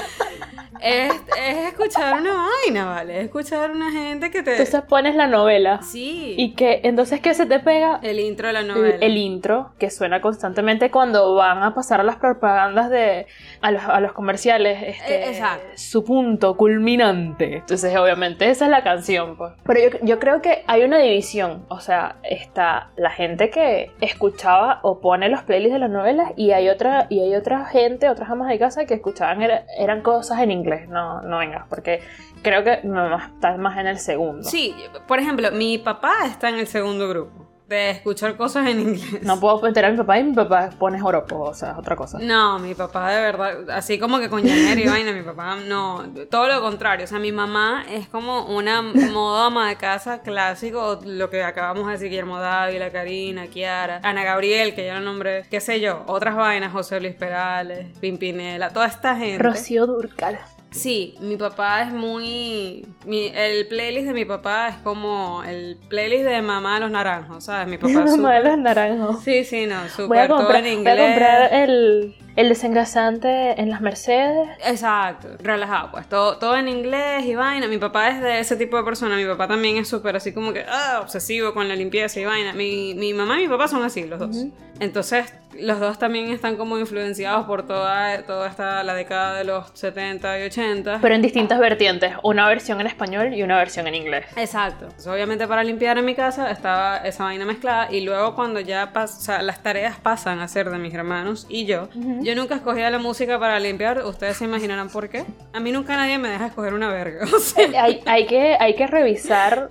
es, 0.80 1.12
es 1.38 1.56
escuchar 1.68 2.20
una 2.20 2.48
vaina, 2.64 2.86
¿vale? 2.86 3.18
Es 3.18 3.24
escuchar 3.26 3.70
una 3.70 3.90
gente 3.92 4.30
que 4.30 4.42
te... 4.42 4.52
Entonces 4.52 4.82
pones 4.82 5.14
la 5.14 5.26
novela. 5.26 5.80
Sí. 5.82 6.34
Y 6.36 6.54
que 6.54 6.80
entonces 6.84 7.20
que 7.20 7.34
se 7.34 7.46
te 7.46 7.58
pega 7.60 7.98
El 8.02 8.20
intro 8.20 8.46
de 8.48 8.52
la 8.54 8.60
el, 8.60 8.68
novela. 8.68 8.96
el 9.00 9.16
intro 9.16 9.72
que 9.78 9.90
suena 9.90 10.20
constantemente 10.20 10.90
cuando 10.90 11.34
van 11.34 11.62
a 11.62 11.74
pasar 11.74 12.00
a 12.00 12.04
las 12.04 12.16
propagandas 12.16 12.90
de 12.90 13.26
a 13.60 13.70
los, 13.70 13.82
a 13.84 14.00
los 14.00 14.12
comerciales 14.12 14.82
este, 14.82 15.14
Eh, 15.24 15.28
exacto. 15.30 15.64
su 15.76 16.04
punto 16.04 16.56
culminante 16.56 17.56
entonces 17.56 17.96
obviamente 17.96 18.48
esa 18.50 18.66
es 18.66 18.70
la 18.70 18.82
canción 18.82 19.36
pues. 19.36 19.52
pero 19.64 19.80
yo, 19.80 19.98
yo 20.02 20.18
creo 20.18 20.40
que 20.42 20.62
hay 20.66 20.82
una 20.84 20.98
división 20.98 21.64
o 21.68 21.80
sea 21.80 22.16
está 22.22 22.90
la 22.96 23.10
gente 23.10 23.50
que 23.50 23.90
escuchaba 24.00 24.80
o 24.82 25.00
pone 25.00 25.28
los 25.28 25.42
playlists 25.42 25.74
de 25.74 25.78
las 25.80 25.90
novelas 25.90 26.32
y 26.36 26.52
hay 26.52 26.68
otra 26.68 27.06
y 27.08 27.20
hay 27.20 27.34
otra 27.34 27.64
gente 27.66 28.08
otras 28.08 28.30
amas 28.30 28.48
de 28.48 28.58
casa 28.58 28.84
que 28.86 28.94
escuchaban 28.94 29.42
era- 29.42 29.64
eran 29.78 30.02
cosas 30.02 30.40
en 30.40 30.50
inglés 30.50 30.67
no 30.88 31.22
no 31.22 31.38
vengas 31.38 31.66
porque 31.68 32.02
creo 32.42 32.62
que 32.64 32.80
no 32.84 33.08
más- 33.08 33.30
está 33.32 33.56
más 33.56 33.76
en 33.78 33.86
el 33.86 33.98
segundo 33.98 34.48
Sí, 34.48 34.74
por 35.06 35.18
ejemplo, 35.18 35.50
mi 35.52 35.78
papá 35.78 36.12
está 36.26 36.48
en 36.48 36.56
el 36.56 36.66
segundo 36.66 37.08
grupo 37.08 37.46
de 37.68 37.90
escuchar 37.90 38.34
cosas 38.38 38.66
en 38.66 38.80
inglés. 38.80 39.22
no 39.24 39.38
puedo 39.38 39.66
enterar 39.66 39.90
a 39.90 39.92
mi 39.92 39.98
papá 39.98 40.18
y 40.18 40.24
mi 40.24 40.32
papá 40.34 40.70
pone 40.78 40.98
joropo 40.98 41.38
o 41.40 41.52
sea 41.52 41.72
es 41.72 41.76
otra 41.76 41.96
cosa 41.96 42.18
No, 42.18 42.58
mi 42.58 42.74
papá 42.74 43.10
de 43.10 43.20
verdad, 43.20 43.68
así 43.68 43.98
como 43.98 44.18
que 44.18 44.30
con 44.30 44.42
llanero 44.42 44.80
y 44.80 44.86
vaina, 44.88 45.12
mi 45.12 45.20
papá 45.20 45.56
no, 45.56 46.02
todo 46.30 46.48
lo 46.48 46.62
contrario, 46.62 47.04
o 47.04 47.06
sea, 47.06 47.18
mi 47.18 47.30
mamá 47.30 47.84
es 47.90 48.08
como 48.08 48.46
una 48.46 48.80
modo 48.80 49.36
ama 49.44 49.68
de 49.68 49.76
casa 49.76 50.22
clásico, 50.22 50.98
lo 51.04 51.28
que 51.28 51.42
acabamos 51.42 51.84
de 51.88 51.92
decir, 51.92 52.08
Guillermo 52.08 52.38
Dávila, 52.38 52.88
Karina, 52.90 53.48
Kiara, 53.48 54.00
Ana 54.02 54.24
Gabriel, 54.24 54.74
que 54.74 54.86
ya 54.86 54.94
lo 54.94 55.00
nombré, 55.02 55.44
qué 55.50 55.60
sé 55.60 55.78
yo, 55.78 56.04
otras 56.06 56.36
vainas, 56.36 56.72
José 56.72 57.00
Luis 57.00 57.16
Perales, 57.16 57.86
Pimpinela, 57.98 58.70
toda 58.70 58.86
esta 58.86 59.14
gente. 59.14 59.42
Rocío 59.42 59.86
Durcal 59.86 60.38
Sí, 60.70 61.14
mi 61.20 61.36
papá 61.36 61.82
es 61.82 61.92
muy... 61.92 62.86
mi- 63.06 63.32
el 63.34 63.66
playlist 63.68 64.06
de 64.08 64.12
mi 64.12 64.24
papá 64.24 64.68
es 64.68 64.76
como 64.84 65.42
el 65.42 65.78
playlist 65.88 66.24
de 66.24 66.42
mamá 66.42 66.74
de 66.74 66.80
los 66.80 66.90
naranjos, 66.90 67.44
¿sabes? 67.44 67.66
Mi 67.68 67.76
papá 67.78 67.88
es 67.88 67.94
Mamá 67.94 68.10
de 68.34 68.38
súper- 68.40 68.44
los 68.44 68.58
naranjos. 68.58 69.22
Sí, 69.24 69.44
sí, 69.44 69.66
no, 69.66 69.88
súper 69.88 70.28
todo 70.28 70.40
en 70.54 70.62
voy 70.64 70.70
a 70.70 70.72
inglés. 70.74 71.06
comprar 71.06 71.54
el, 71.54 72.14
el 72.38 72.48
desengrasante 72.48 73.60
en 73.60 73.68
las 73.70 73.80
Mercedes. 73.80 74.48
Exacto, 74.64 75.28
relajado, 75.40 75.90
pues 75.90 76.08
todo, 76.08 76.38
todo 76.38 76.56
en 76.56 76.68
inglés 76.68 77.24
y 77.24 77.34
vaina. 77.34 77.66
Mi 77.68 77.78
papá 77.78 78.08
es 78.10 78.20
de 78.20 78.38
ese 78.40 78.56
tipo 78.56 78.76
de 78.76 78.84
persona. 78.84 79.16
Mi 79.16 79.24
papá 79.26 79.48
también 79.48 79.76
es 79.76 79.88
súper 79.88 80.16
así 80.16 80.32
como 80.32 80.52
que 80.52 80.64
ah, 80.68 81.00
obsesivo 81.02 81.52
con 81.54 81.68
la 81.68 81.74
limpieza 81.76 82.20
y 82.20 82.24
vaina. 82.24 82.52
Mi, 82.52 82.94
mi 82.94 83.12
mamá 83.12 83.38
y 83.40 83.42
mi 83.42 83.48
papá 83.48 83.68
son 83.68 83.82
así, 83.82 84.04
los 84.06 84.18
dos. 84.18 84.36
Entonces, 84.80 85.34
los 85.58 85.80
dos 85.80 85.98
también 85.98 86.30
están 86.30 86.56
como 86.56 86.78
influenciados 86.78 87.46
por 87.46 87.66
toda, 87.66 88.22
toda 88.22 88.46
esta, 88.48 88.84
la 88.84 88.94
década 88.94 89.34
de 89.38 89.42
los 89.42 89.70
70 89.74 90.38
y 90.38 90.42
80. 90.44 90.98
Pero 91.02 91.14
en 91.16 91.22
distintas 91.22 91.58
vertientes. 91.58 92.12
Una 92.22 92.46
versión 92.46 92.80
en 92.80 92.86
español 92.86 93.34
y 93.34 93.42
una 93.42 93.56
versión 93.56 93.88
en 93.88 93.96
inglés. 93.96 94.26
Exacto. 94.36 94.84
Entonces, 94.84 95.08
obviamente 95.08 95.48
para 95.48 95.64
limpiar 95.64 95.98
en 95.98 96.04
mi 96.04 96.14
casa 96.14 96.50
estaba 96.52 96.98
esa 96.98 97.24
vaina 97.24 97.44
mezclada 97.44 97.90
y 97.90 98.02
luego 98.02 98.36
cuando 98.36 98.60
ya 98.60 98.92
pas- 98.92 99.16
o 99.18 99.20
sea, 99.20 99.42
las 99.42 99.60
tareas 99.60 99.96
pasan 99.98 100.38
a 100.38 100.46
ser 100.46 100.70
de 100.70 100.78
mis 100.78 100.94
hermanos 100.94 101.46
y 101.48 101.64
yo, 101.66 101.88
yo 102.20 102.27
Yo 102.28 102.34
nunca 102.34 102.56
escogía 102.56 102.90
la 102.90 102.98
música 102.98 103.40
para 103.40 103.58
limpiar, 103.58 104.04
ustedes 104.04 104.36
se 104.36 104.44
imaginarán 104.44 104.90
por 104.90 105.08
qué. 105.08 105.24
A 105.54 105.60
mí 105.60 105.72
nunca 105.72 105.96
nadie 105.96 106.18
me 106.18 106.28
deja 106.28 106.48
escoger 106.48 106.74
una 106.74 106.92
verga. 106.92 107.24
Hay, 108.06 108.26
que, 108.26 108.86
revisar, 108.86 109.70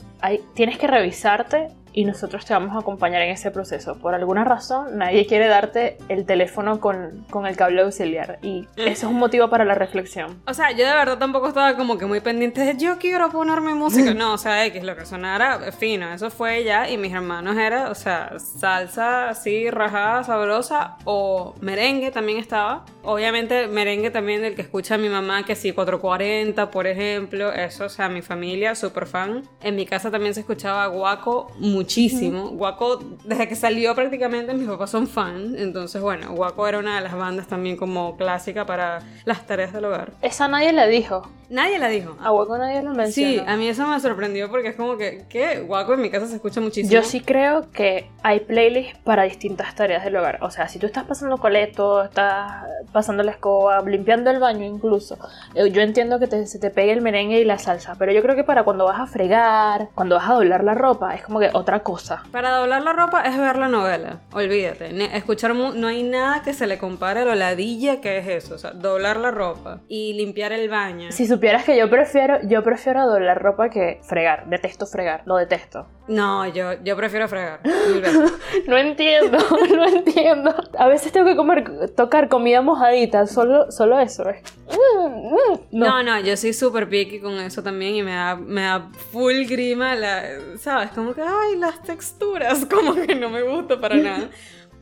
tienes 0.56 0.80
que 0.80 0.88
revisarte 0.88 1.68
y 1.98 2.06
nosotros 2.06 2.46
te 2.46 2.54
vamos 2.54 2.76
a 2.76 2.80
acompañar 2.82 3.24
en 3.24 3.32
ese 3.32 3.50
proceso. 3.50 3.98
Por 3.98 4.14
alguna 4.14 4.44
razón, 4.44 5.00
nadie 5.00 5.26
quiere 5.26 5.48
darte 5.48 5.98
el 6.10 6.28
teléfono 6.28 6.80
con, 6.80 7.26
con 7.32 7.48
el 7.48 7.58
cable 7.58 7.82
auxiliar 7.82 8.38
y 8.44 8.68
eso 8.76 8.88
es 8.88 9.04
un 9.04 9.18
motivo 9.18 9.50
para 9.50 9.66
la 9.66 9.74
reflexión. 9.74 10.40
O 10.46 10.54
sea, 10.54 10.70
yo 10.74 10.86
de 10.86 10.94
verdad 10.94 11.18
tampoco 11.18 11.48
estaba 11.48 11.76
como 11.76 11.98
que 11.98 12.06
muy 12.06 12.20
pendiente 12.20 12.62
de 12.62 12.78
yo 12.78 13.00
quiero 13.00 13.32
ponerme 13.32 13.74
música. 13.74 14.14
No, 14.18 14.34
o 14.34 14.38
sea, 14.38 14.66
X, 14.66 14.84
lo 14.84 14.96
que 14.96 15.06
sonara 15.06 15.72
fino, 15.72 16.12
eso 16.12 16.30
fue 16.30 16.64
ya. 16.64 16.90
Y 16.90 16.98
mis 16.98 17.14
hermanos 17.14 17.58
era, 17.58 17.90
o 17.90 17.96
sea, 17.96 18.38
salsa 18.40 19.30
así, 19.30 19.70
rajada, 19.70 20.24
sabrosa 20.24 20.98
o 21.04 21.56
merengue 21.62 22.12
también 22.12 22.38
estaba. 22.38 22.86
Obviamente, 23.04 23.68
merengue 23.68 24.12
también 24.12 24.42
del 24.42 24.56
que 24.56 24.62
escucha 24.62 24.98
mi 24.98 25.10
mamá, 25.10 25.44
que 25.44 25.56
sí, 25.56 25.72
440, 25.72 26.70
por 26.72 26.88
ejemplo. 26.88 27.52
Eso, 27.52 27.86
o 27.86 27.90
sea, 27.90 28.10
mi 28.10 28.22
familia, 28.22 28.76
súper 28.76 29.08
fan. 29.08 29.44
En 29.62 29.76
mi 29.76 29.86
casa 29.86 30.10
también 30.12 30.34
se 30.34 30.42
escuchaba 30.42 30.86
guaco 30.88 31.52
muchísimo. 31.88 32.50
Guaco, 32.50 33.00
desde 33.24 33.48
que 33.48 33.56
salió 33.56 33.96
prácticamente, 33.96 34.54
mis 34.54 34.68
papás 34.68 34.90
son 34.90 35.08
fan. 35.08 35.56
Entonces, 35.58 36.02
bueno, 36.02 36.32
Guaco 36.34 36.68
era 36.68 36.80
una 36.80 36.96
de 36.98 37.02
las 37.02 37.16
bandas 37.16 37.48
también 37.48 37.78
como 37.78 38.18
clásica 38.18 38.66
para 38.66 39.00
las 39.26 39.46
tareas 39.48 39.72
del 39.74 39.86
hogar. 39.86 40.12
Esa 40.22 40.48
nadie 40.48 40.74
le 40.74 40.88
dijo. 40.88 41.28
Nadie 41.50 41.80
la 41.80 41.88
dijo. 41.88 42.18
A 42.22 42.30
Guaco 42.32 42.58
nadie 42.58 42.82
lo 42.84 42.94
mencionó. 42.94 43.32
Sí, 43.32 43.40
a 43.48 43.56
mí 43.56 43.70
eso 43.70 43.88
me 43.88 43.98
sorprendió 44.02 44.50
porque 44.50 44.68
es 44.70 44.76
como 44.76 44.98
que, 44.98 45.24
¿qué? 45.30 45.62
Guaco 45.62 45.94
en 45.94 46.02
mi 46.02 46.10
casa 46.10 46.28
se 46.28 46.36
escucha 46.36 46.60
muchísimo. 46.60 46.92
Yo 46.92 47.04
sí 47.04 47.22
creo 47.22 47.72
que 47.72 48.10
hay 48.22 48.42
playlists 48.42 49.00
para 49.06 49.24
distintas 49.24 49.74
tareas 49.74 50.04
del 50.04 50.18
hogar. 50.18 50.40
O 50.42 50.52
sea, 50.52 50.68
si 50.68 50.78
tú 50.78 50.86
estás 50.88 51.06
pasando 51.06 51.38
coleto, 51.38 52.04
estás 52.04 52.64
pasando 52.92 53.24
la 53.24 53.32
escoba, 53.32 53.82
limpiando 53.82 54.30
el 54.30 54.40
baño 54.40 54.66
incluso, 54.66 55.18
eh, 55.56 55.72
yo 55.72 55.82
entiendo 55.82 56.20
que 56.20 56.28
te- 56.28 56.46
se 56.48 56.60
te 56.60 56.70
pegue 56.70 56.92
el 56.92 57.02
merengue 57.02 57.40
y 57.40 57.46
la 57.46 57.58
salsa, 57.60 57.96
pero 57.98 58.12
yo 58.12 58.22
creo 58.22 58.36
que 58.36 58.44
para 58.44 58.64
cuando 58.64 58.84
vas 58.84 59.00
a 59.00 59.08
fregar, 59.08 59.88
cuando 59.96 60.16
vas 60.16 60.30
a 60.30 60.34
doblar 60.34 60.66
la 60.66 60.74
ropa, 60.74 61.16
es 61.16 61.24
como 61.24 61.40
que 61.40 61.50
otra 61.54 61.77
cosa. 61.84 62.24
Para 62.32 62.52
doblar 62.58 62.82
la 62.84 62.94
ropa 62.94 63.22
es 63.24 63.38
ver 63.38 63.58
la 63.58 63.68
novela, 63.68 64.22
olvídate. 64.34 64.94
Ne- 64.94 65.16
Escuchar 65.18 65.54
mu- 65.54 65.74
no 65.74 65.88
hay 65.88 66.04
nada 66.04 66.42
que 66.44 66.54
se 66.54 66.68
le 66.68 66.78
compare 66.78 67.22
a 67.22 67.26
lo 67.26 67.36
ladilla 67.36 68.02
que 68.02 68.18
es 68.18 68.28
eso, 68.28 68.56
o 68.56 68.58
sea, 68.58 68.72
doblar 68.72 69.18
la 69.18 69.32
ropa 69.32 69.82
y 69.88 70.14
limpiar 70.14 70.52
el 70.54 70.70
baño. 70.70 71.12
Si 71.12 71.28
supieras 71.28 71.64
que 71.64 71.78
yo 71.78 71.90
prefiero, 71.90 72.40
yo 72.44 72.64
prefiero 72.64 73.06
doblar 73.08 73.42
ropa 73.42 73.70
que 73.70 74.00
fregar, 74.04 74.48
detesto 74.48 74.86
fregar, 74.86 75.24
lo 75.26 75.36
detesto. 75.38 75.88
No, 76.08 76.48
yo, 76.48 76.74
yo 76.84 76.96
prefiero 76.96 77.28
fregar. 77.28 77.60
No 78.68 78.78
entiendo, 78.78 79.38
no 79.76 79.86
entiendo. 79.88 80.54
A 80.78 80.88
veces 80.88 81.12
tengo 81.12 81.26
que 81.28 81.36
comer, 81.36 81.90
tocar 81.96 82.30
comida 82.30 82.62
mojadita, 82.62 83.28
solo, 83.28 83.72
solo 83.72 84.00
eso. 84.00 84.30
es- 84.30 84.42
Mm, 84.70 85.34
mm, 85.34 85.60
No. 85.72 86.04
no, 86.04 86.20
yo 86.20 86.36
soy 86.38 86.54
súper 86.54 86.88
picky 86.90 87.20
con 87.20 87.34
eso 87.40 87.62
también 87.64 87.96
y 87.96 88.04
me 88.04 88.12
da, 88.14 88.36
me 88.36 88.62
da 88.62 88.90
full 89.12 89.46
grima, 89.46 89.96
la, 89.96 90.24
¿sabes? 90.60 90.90
Como 90.92 91.14
que, 91.14 91.22
ay, 91.22 91.58
las 91.58 91.82
texturas, 91.84 92.66
como 92.72 92.94
que 92.96 93.16
no 93.16 93.30
me 93.30 93.42
gusta 93.44 93.80
para 93.80 93.96
nada. 93.96 94.30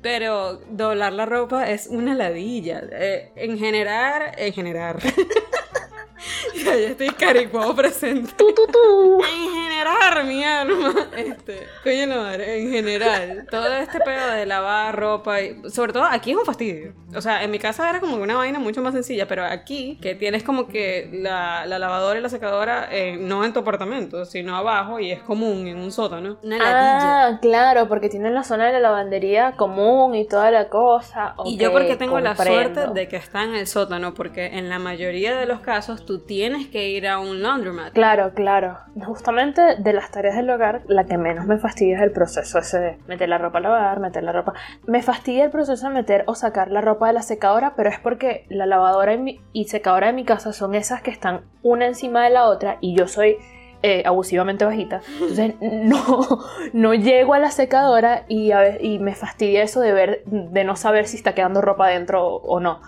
Pero 0.02 0.60
doblar 0.70 1.14
la 1.14 1.26
ropa 1.26 1.70
es 1.70 1.88
una 1.88 2.14
ladilla. 2.14 2.82
Eh, 2.92 3.32
en 3.36 3.58
general, 3.58 4.32
en 4.38 4.54
general. 4.54 4.98
ya, 6.56 6.76
ya 6.76 6.90
estoy 6.90 7.10
caricuado 7.10 7.76
presente. 7.76 8.32
Tu, 8.34 8.54
tu, 8.54 8.66
tu. 8.68 9.24
En 9.24 9.54
general, 9.54 10.26
mi 10.26 10.44
alma. 10.44 10.94
Este, 11.16 11.68
coño 11.84 12.06
la 12.08 12.18
madre, 12.18 12.62
en 12.62 12.72
general. 12.72 13.48
Todo 13.50 13.68
este 13.74 14.00
pedo 14.00 14.32
de 14.32 14.46
lavar 14.46 14.98
ropa 14.98 15.42
y 15.42 15.62
sobre 15.70 15.94
todo 15.94 16.04
aquí 16.06 16.32
es 16.32 16.38
un 16.38 16.46
fastidio. 16.46 16.94
O 17.16 17.22
sea, 17.22 17.44
en 17.44 17.52
mi 17.52 17.60
casa 17.60 17.90
era 17.90 18.00
como 18.00 18.18
una 18.18 18.36
vaina 18.36 18.60
mucho 18.60 18.82
más 18.82 18.94
sencilla, 18.94 19.28
pero 19.28 19.46
aquí 19.46 19.98
que 20.02 20.16
tienes 20.16 20.44
como 20.44 20.68
que 20.68 21.10
la, 21.12 21.66
la 21.66 21.80
lavadora 21.80 22.20
y 22.20 22.22
la 22.22 22.30
secadora 22.30 22.88
eh, 22.92 23.18
no 23.18 23.44
en 23.46 23.54
tu 23.54 23.60
apartamento, 23.60 24.26
sino 24.26 24.56
abajo 24.56 25.00
y 25.00 25.12
es 25.12 25.22
común 25.22 25.68
en 25.68 25.78
un 25.78 25.92
sótano. 25.92 26.38
Una 26.44 26.58
ladilla. 26.58 27.28
Ah, 27.28 27.40
claro, 27.42 27.88
porque 27.88 28.10
tienen 28.10 28.34
la 28.34 28.44
zona 28.44 28.68
de 28.68 28.74
la 28.74 28.80
lavandería 28.80 29.54
común 29.54 30.16
y 30.16 30.28
toda 30.28 30.52
la 30.52 30.70
cosa. 30.70 31.36
Y 31.46 31.58
yo 31.58 31.72
porque 31.72 31.96
tengo 31.96 32.20
la 32.20 32.36
comprendo. 32.36 32.74
suerte 32.74 32.94
de 33.00 33.08
que 33.08 33.18
está 33.18 33.44
en 33.44 33.56
el 33.56 33.68
sótano, 33.68 34.14
porque 34.14 34.46
en 34.48 34.70
la 34.70 34.80
mayoría 34.80 35.36
de 35.36 35.46
los 35.46 35.60
casos 35.60 36.05
tú 36.06 36.20
tienes 36.20 36.68
que 36.68 36.90
ir 36.90 37.08
a 37.08 37.20
un 37.20 37.42
laundromat. 37.42 37.94
Claro, 37.94 38.34
claro. 38.34 38.78
Justamente 39.06 39.76
de 39.78 39.94
las 39.94 40.12
tareas 40.12 40.36
del 40.36 40.50
hogar, 40.50 40.84
la 40.88 41.06
que 41.06 41.18
menos 41.18 41.46
me 41.46 41.58
fastidia 41.58 41.98
es 41.98 42.02
el 42.02 42.12
proceso 42.12 42.60
ese 42.60 42.80
de 42.80 42.98
meter 43.08 43.30
la 43.30 43.38
ropa 43.38 43.60
a 43.60 43.62
lavar, 43.62 44.00
meter 44.00 44.24
la 44.24 44.32
ropa. 44.32 44.54
Me 44.86 45.02
fastidia 45.02 45.46
el 45.46 45.52
proceso 45.52 45.88
de 45.88 45.94
meter 45.94 46.24
o 46.28 46.36
sacar 46.36 46.72
la 46.72 46.82
ropa 46.82 47.08
de 47.08 47.14
la 47.14 47.22
secadora, 47.22 47.74
pero 47.76 47.90
es 47.90 48.00
porque 48.00 48.46
la 48.50 48.66
lavadora 48.66 49.16
y, 49.54 49.66
secadora 49.66 50.08
de 50.08 50.14
mi 50.14 50.26
casa 50.26 50.54
son 50.54 50.76
esas 50.76 51.02
que 51.02 51.12
están 51.12 51.42
una 51.64 51.88
encima 51.88 52.24
de 52.24 52.30
la 52.30 52.46
otra 52.46 52.78
y 52.82 52.96
yo 52.96 53.08
soy 53.08 53.38
eh, 53.82 54.04
abusivamente 54.06 54.66
bajita. 54.66 55.02
Entonces 55.14 55.56
no, 55.62 56.40
no 56.74 56.94
llego 56.94 57.34
a 57.34 57.40
la 57.40 57.52
secadora 57.52 58.26
y 58.28 59.00
me 59.00 59.16
fastidia 59.16 59.64
eso 59.64 59.82
de 59.82 59.92
ver, 59.92 60.24
de 60.26 60.64
no 60.64 60.76
saber 60.76 61.08
si 61.08 61.18
está 61.18 61.34
quedando 61.34 61.62
ropa 61.62 61.88
dentro 61.88 62.26
o 62.26 62.60
no. 62.60 62.82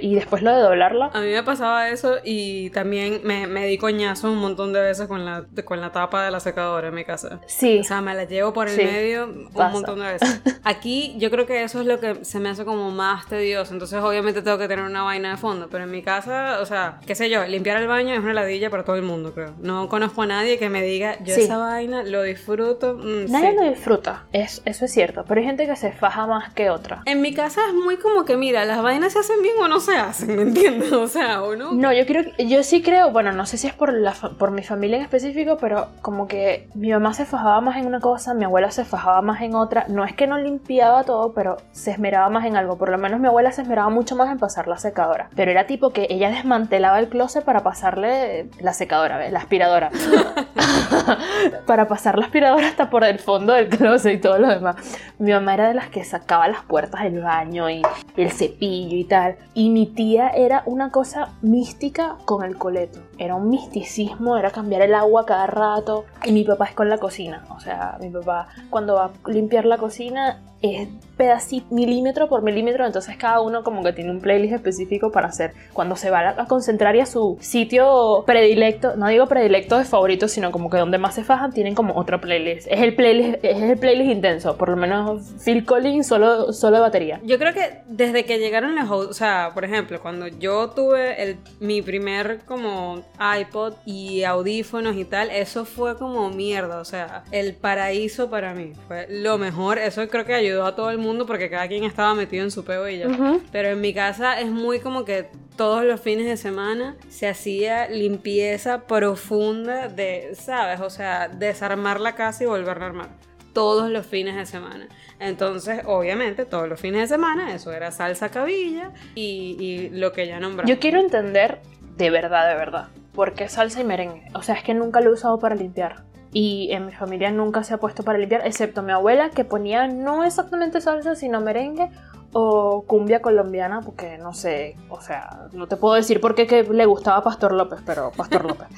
Y 0.00 0.14
después 0.14 0.42
lo 0.42 0.54
de 0.54 0.60
doblarla. 0.62 1.10
A 1.12 1.20
mí 1.20 1.28
me 1.32 1.42
pasaba 1.42 1.88
eso 1.90 2.16
y 2.24 2.70
también 2.70 3.20
me, 3.24 3.46
me 3.46 3.66
di 3.66 3.78
coñazo 3.78 4.30
un 4.30 4.38
montón 4.38 4.72
de 4.72 4.80
veces 4.80 5.08
con 5.08 5.24
la, 5.24 5.44
con 5.64 5.80
la 5.80 5.90
tapa 5.92 6.24
de 6.24 6.30
la 6.30 6.40
secadora 6.40 6.88
en 6.88 6.94
mi 6.94 7.04
casa. 7.04 7.40
Sí. 7.46 7.80
O 7.80 7.84
sea, 7.84 8.00
me 8.00 8.14
la 8.14 8.24
llevo 8.24 8.52
por 8.52 8.68
el 8.68 8.76
Sí, 8.76 8.84
medio 8.84 9.24
un 9.26 9.50
pasa. 9.52 9.68
montón 9.70 9.98
de 10.00 10.04
veces. 10.12 10.40
Aquí 10.64 11.14
yo 11.18 11.30
creo 11.30 11.46
que 11.46 11.62
eso 11.62 11.80
es 11.80 11.86
lo 11.86 11.98
que 12.00 12.24
se 12.24 12.38
me 12.38 12.48
hace 12.48 12.64
como 12.64 12.90
más 12.90 13.26
tedioso. 13.26 13.72
Entonces, 13.72 14.00
obviamente, 14.02 14.42
tengo 14.42 14.58
que 14.58 14.68
tener 14.68 14.84
una 14.84 15.02
vaina 15.02 15.30
de 15.32 15.36
fondo. 15.36 15.68
Pero 15.70 15.84
en 15.84 15.90
mi 15.90 16.02
casa, 16.02 16.58
o 16.60 16.66
sea, 16.66 17.00
qué 17.06 17.14
sé 17.14 17.28
yo, 17.30 17.44
limpiar 17.46 17.80
el 17.80 17.88
baño 17.88 18.14
es 18.14 18.20
una 18.20 18.34
ladilla 18.34 18.70
para 18.70 18.84
todo 18.84 18.96
el 18.96 19.02
mundo, 19.02 19.32
creo. 19.34 19.54
No 19.60 19.88
conozco 19.88 20.22
a 20.22 20.26
nadie 20.26 20.58
que 20.58 20.68
me 20.68 20.82
diga, 20.82 21.16
yo 21.24 21.34
Sí. 21.34 21.42
esa 21.42 21.58
vaina 21.58 22.02
lo 22.04 22.22
disfruto. 22.22 22.94
mm, 22.94 23.30
Nadie 23.30 23.50
sí. 23.50 23.56
lo 23.56 23.70
disfruta, 23.70 24.24
es, 24.32 24.62
eso 24.64 24.84
es 24.84 24.92
cierto, 24.92 25.24
pero 25.26 25.40
hay 25.40 25.46
gente 25.46 25.66
que 25.66 25.76
se 25.76 25.92
faja 25.92 26.26
más 26.26 26.52
que 26.52 26.70
otra. 26.70 27.02
En 27.06 27.20
mi 27.20 27.32
casa 27.34 27.60
es 27.68 27.74
muy 27.74 27.96
como 27.96 28.24
que, 28.24 28.36
mira, 28.36 28.64
las 28.64 28.82
vainas 28.82 29.12
se 29.12 29.18
hacen 29.20 29.40
bien 29.42 29.54
o 29.60 29.68
no 29.68 29.71
se 29.80 29.96
hacen, 29.96 30.36
¿me 30.36 30.42
entiendes? 30.42 30.92
O 31.02 31.08
sea, 31.08 31.42
o 31.42 31.56
no. 31.56 31.72
No, 31.72 31.92
yo 31.92 32.06
creo 32.06 32.24
que, 32.24 32.46
yo 32.46 32.62
sí 32.62 32.82
creo, 32.82 33.10
bueno, 33.10 33.32
no 33.32 33.44
sé 33.44 33.56
si 33.56 33.66
es 33.66 33.74
por, 33.74 33.92
la, 33.92 34.12
por 34.12 34.50
mi 34.50 34.62
familia 34.62 34.98
en 34.98 35.02
específico, 35.02 35.56
pero 35.60 35.88
como 36.00 36.28
que 36.28 36.68
mi 36.74 36.90
mamá 36.92 37.12
se 37.12 37.24
fajaba 37.24 37.60
más 37.60 37.76
en 37.76 37.86
una 37.86 38.00
cosa, 38.00 38.34
mi 38.34 38.44
abuela 38.44 38.70
se 38.70 38.84
fajaba 38.84 39.20
más 39.22 39.40
en 39.42 39.54
otra. 39.54 39.86
No 39.88 40.04
es 40.04 40.14
que 40.14 40.26
no 40.26 40.38
limpiaba 40.38 41.04
todo, 41.04 41.32
pero 41.32 41.56
se 41.72 41.90
esmeraba 41.90 42.28
más 42.28 42.44
en 42.44 42.56
algo. 42.56 42.78
Por 42.78 42.90
lo 42.90 42.98
menos 42.98 43.20
mi 43.20 43.26
abuela 43.26 43.52
se 43.52 43.62
esmeraba 43.62 43.90
mucho 43.90 44.16
más 44.16 44.30
en 44.30 44.38
pasar 44.38 44.68
la 44.68 44.78
secadora. 44.78 45.28
Pero 45.34 45.50
era 45.50 45.66
tipo 45.66 45.90
que 45.90 46.06
ella 46.10 46.30
desmantelaba 46.30 46.98
el 46.98 47.08
closet 47.08 47.44
para 47.44 47.62
pasarle 47.62 48.48
la 48.60 48.72
secadora, 48.72 49.18
¿ves? 49.18 49.32
La 49.32 49.40
aspiradora. 49.40 49.90
para 51.66 51.88
pasar 51.88 52.18
la 52.18 52.26
aspiradora 52.26 52.68
hasta 52.68 52.90
por 52.90 53.04
el 53.04 53.18
fondo 53.18 53.52
del 53.52 53.68
closet 53.68 54.14
y 54.14 54.20
todo 54.20 54.38
lo 54.38 54.48
demás. 54.48 54.76
Mi 55.18 55.32
mamá 55.32 55.54
era 55.54 55.68
de 55.68 55.74
las 55.74 55.88
que 55.88 56.04
sacaba 56.04 56.48
las 56.48 56.62
puertas 56.62 57.02
del 57.02 57.20
baño 57.20 57.70
y 57.70 57.82
el 58.16 58.30
cepillo 58.30 58.96
y 58.96 59.04
tal. 59.04 59.36
Y 59.54 59.61
mi 59.70 59.86
tía 59.86 60.28
era 60.28 60.62
una 60.66 60.90
cosa 60.90 61.30
mística 61.42 62.16
con 62.24 62.44
el 62.44 62.56
coleto. 62.56 63.00
Era 63.18 63.34
un 63.34 63.50
misticismo, 63.50 64.36
era 64.36 64.50
cambiar 64.50 64.82
el 64.82 64.94
agua 64.94 65.26
cada 65.26 65.46
rato. 65.46 66.04
Y 66.24 66.32
mi 66.32 66.44
papá 66.44 66.66
es 66.66 66.74
con 66.74 66.88
la 66.88 66.98
cocina. 66.98 67.44
O 67.54 67.60
sea, 67.60 67.98
mi 68.00 68.08
papá 68.10 68.48
cuando 68.70 68.94
va 68.94 69.06
a 69.06 69.30
limpiar 69.30 69.64
la 69.64 69.78
cocina 69.78 70.40
es 70.62 70.88
pedacito, 71.22 71.66
milímetro 71.70 72.28
por 72.28 72.42
milímetro, 72.42 72.84
entonces 72.84 73.16
cada 73.16 73.40
uno 73.40 73.62
como 73.62 73.84
que 73.84 73.92
tiene 73.92 74.10
un 74.10 74.20
playlist 74.20 74.54
específico 74.54 75.12
para 75.12 75.28
hacer. 75.28 75.52
Cuando 75.72 75.94
se 75.94 76.10
va 76.10 76.30
a, 76.30 76.46
concentrar 76.46 76.96
y 76.96 77.00
a 77.00 77.06
su 77.06 77.38
sitio 77.40 78.24
predilecto, 78.26 78.96
no 78.96 79.06
digo 79.06 79.26
predilecto 79.28 79.78
de 79.78 79.84
favorito, 79.84 80.26
sino 80.26 80.50
como 80.50 80.68
que 80.68 80.78
donde 80.78 80.98
más 80.98 81.14
se 81.14 81.22
fajan, 81.22 81.52
tienen 81.52 81.76
como 81.76 81.94
otro 81.94 82.20
playlist. 82.20 82.66
Es 82.68 82.80
el 82.80 82.96
playlist, 82.96 83.44
es 83.44 83.62
el 83.62 83.78
playlist 83.78 84.10
intenso, 84.10 84.56
por 84.56 84.68
lo 84.68 84.76
menos 84.76 85.22
Phil 85.44 85.64
Collins 85.64 86.08
solo, 86.08 86.52
solo 86.52 86.78
de 86.78 86.82
batería. 86.82 87.20
Yo 87.22 87.38
creo 87.38 87.54
que 87.54 87.82
desde 87.86 88.24
que 88.24 88.40
llegaron 88.40 88.74
los, 88.74 88.90
o 88.90 89.12
sea, 89.12 89.52
por 89.54 89.64
ejemplo, 89.64 90.00
cuando 90.00 90.26
yo 90.26 90.70
tuve 90.70 91.22
el, 91.22 91.36
mi 91.60 91.82
primer 91.82 92.40
como 92.46 93.02
iPod 93.38 93.74
y 93.86 94.24
audífonos 94.24 94.96
y 94.96 95.04
tal, 95.04 95.30
eso 95.30 95.64
fue 95.64 95.96
como 95.96 96.30
mierda, 96.30 96.80
o 96.80 96.84
sea, 96.84 97.22
el 97.30 97.54
paraíso 97.54 98.28
para 98.28 98.54
mí, 98.54 98.72
fue 98.88 99.06
lo 99.08 99.38
mejor, 99.38 99.78
eso 99.78 100.08
creo 100.08 100.24
que 100.24 100.34
ayudó 100.34 100.66
a 100.66 100.74
todo 100.74 100.90
el 100.90 100.98
mundo 100.98 101.11
porque 101.26 101.50
cada 101.50 101.68
quien 101.68 101.84
estaba 101.84 102.14
metido 102.14 102.44
en 102.44 102.50
su 102.50 102.64
peo 102.64 102.88
y 102.88 102.98
ya. 102.98 103.08
Ujú. 103.08 103.40
Pero 103.52 103.68
en 103.68 103.80
mi 103.80 103.94
casa 103.94 104.40
es 104.40 104.50
muy 104.50 104.80
como 104.80 105.04
que 105.04 105.28
todos 105.56 105.84
los 105.84 106.00
fines 106.00 106.26
de 106.26 106.36
semana 106.36 106.96
se 107.08 107.28
hacía 107.28 107.88
limpieza 107.88 108.86
profunda 108.86 109.88
de, 109.88 110.34
¿sabes? 110.34 110.80
O 110.80 110.90
sea, 110.90 111.28
desarmar 111.28 112.00
la 112.00 112.14
casa 112.14 112.44
y 112.44 112.46
volverla 112.46 112.84
a 112.84 112.88
armar. 112.88 113.08
Todos 113.52 113.90
los 113.90 114.06
fines 114.06 114.34
de 114.36 114.46
semana. 114.46 114.88
Entonces, 115.20 115.82
obviamente, 115.84 116.46
todos 116.46 116.68
los 116.68 116.80
fines 116.80 117.02
de 117.02 117.14
semana, 117.14 117.54
eso 117.54 117.70
era 117.72 117.90
salsa 117.90 118.30
cabilla 118.30 118.92
y, 119.14 119.56
y 119.60 119.90
lo 119.90 120.12
que 120.12 120.26
ya 120.26 120.40
nombramos. 120.40 120.70
Yo 120.70 120.80
quiero 120.80 120.98
entender 120.98 121.60
de 121.96 122.10
verdad, 122.10 122.48
de 122.48 122.54
verdad, 122.56 122.88
por 123.14 123.34
qué 123.34 123.48
salsa 123.48 123.80
y 123.80 123.84
merengue. 123.84 124.24
O 124.34 124.42
sea, 124.42 124.54
es 124.54 124.64
que 124.64 124.74
nunca 124.74 125.00
lo 125.00 125.10
he 125.10 125.12
usado 125.12 125.38
para 125.38 125.54
limpiar. 125.54 126.04
Y 126.32 126.72
en 126.72 126.86
mi 126.86 126.92
familia 126.92 127.30
nunca 127.30 127.62
se 127.62 127.74
ha 127.74 127.78
puesto 127.78 128.02
para 128.04 128.18
limpiar, 128.18 128.46
excepto 128.46 128.82
mi 128.82 128.92
abuela 128.92 129.30
que 129.30 129.44
ponía 129.44 129.86
no 129.86 130.24
exactamente 130.24 130.80
salsa, 130.80 131.14
sino 131.14 131.40
merengue 131.42 131.90
o 132.32 132.84
cumbia 132.86 133.20
colombiana, 133.20 133.80
porque 133.82 134.16
no 134.16 134.32
sé, 134.32 134.76
o 134.88 135.00
sea, 135.02 135.48
no 135.52 135.66
te 135.68 135.76
puedo 135.76 135.94
decir 135.94 136.20
por 136.20 136.34
qué 136.34 136.46
que 136.46 136.62
le 136.62 136.86
gustaba 136.86 137.22
Pastor 137.22 137.52
López, 137.52 137.80
pero 137.84 138.10
Pastor 138.12 138.46
López. 138.46 138.68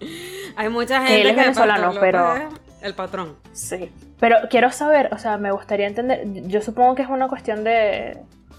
Hay 0.56 0.68
mucha 0.70 1.00
Que 1.02 1.06
gente 1.08 1.20
él 1.22 1.28
es 1.30 1.36
venezolano, 1.36 1.86
López 1.88 2.00
pero- 2.00 2.34
El 2.80 2.94
patrón. 2.94 3.36
Sí. 3.52 3.92
Pero 4.18 4.36
quiero 4.50 4.70
saber, 4.72 5.10
o 5.12 5.18
sea, 5.18 5.36
me 5.36 5.52
gustaría 5.52 5.86
entender, 5.86 6.22
yo 6.48 6.60
supongo 6.62 6.94
que 6.94 7.02
es 7.02 7.08
una 7.08 7.28
cuestión 7.28 7.62
de 7.64 8.18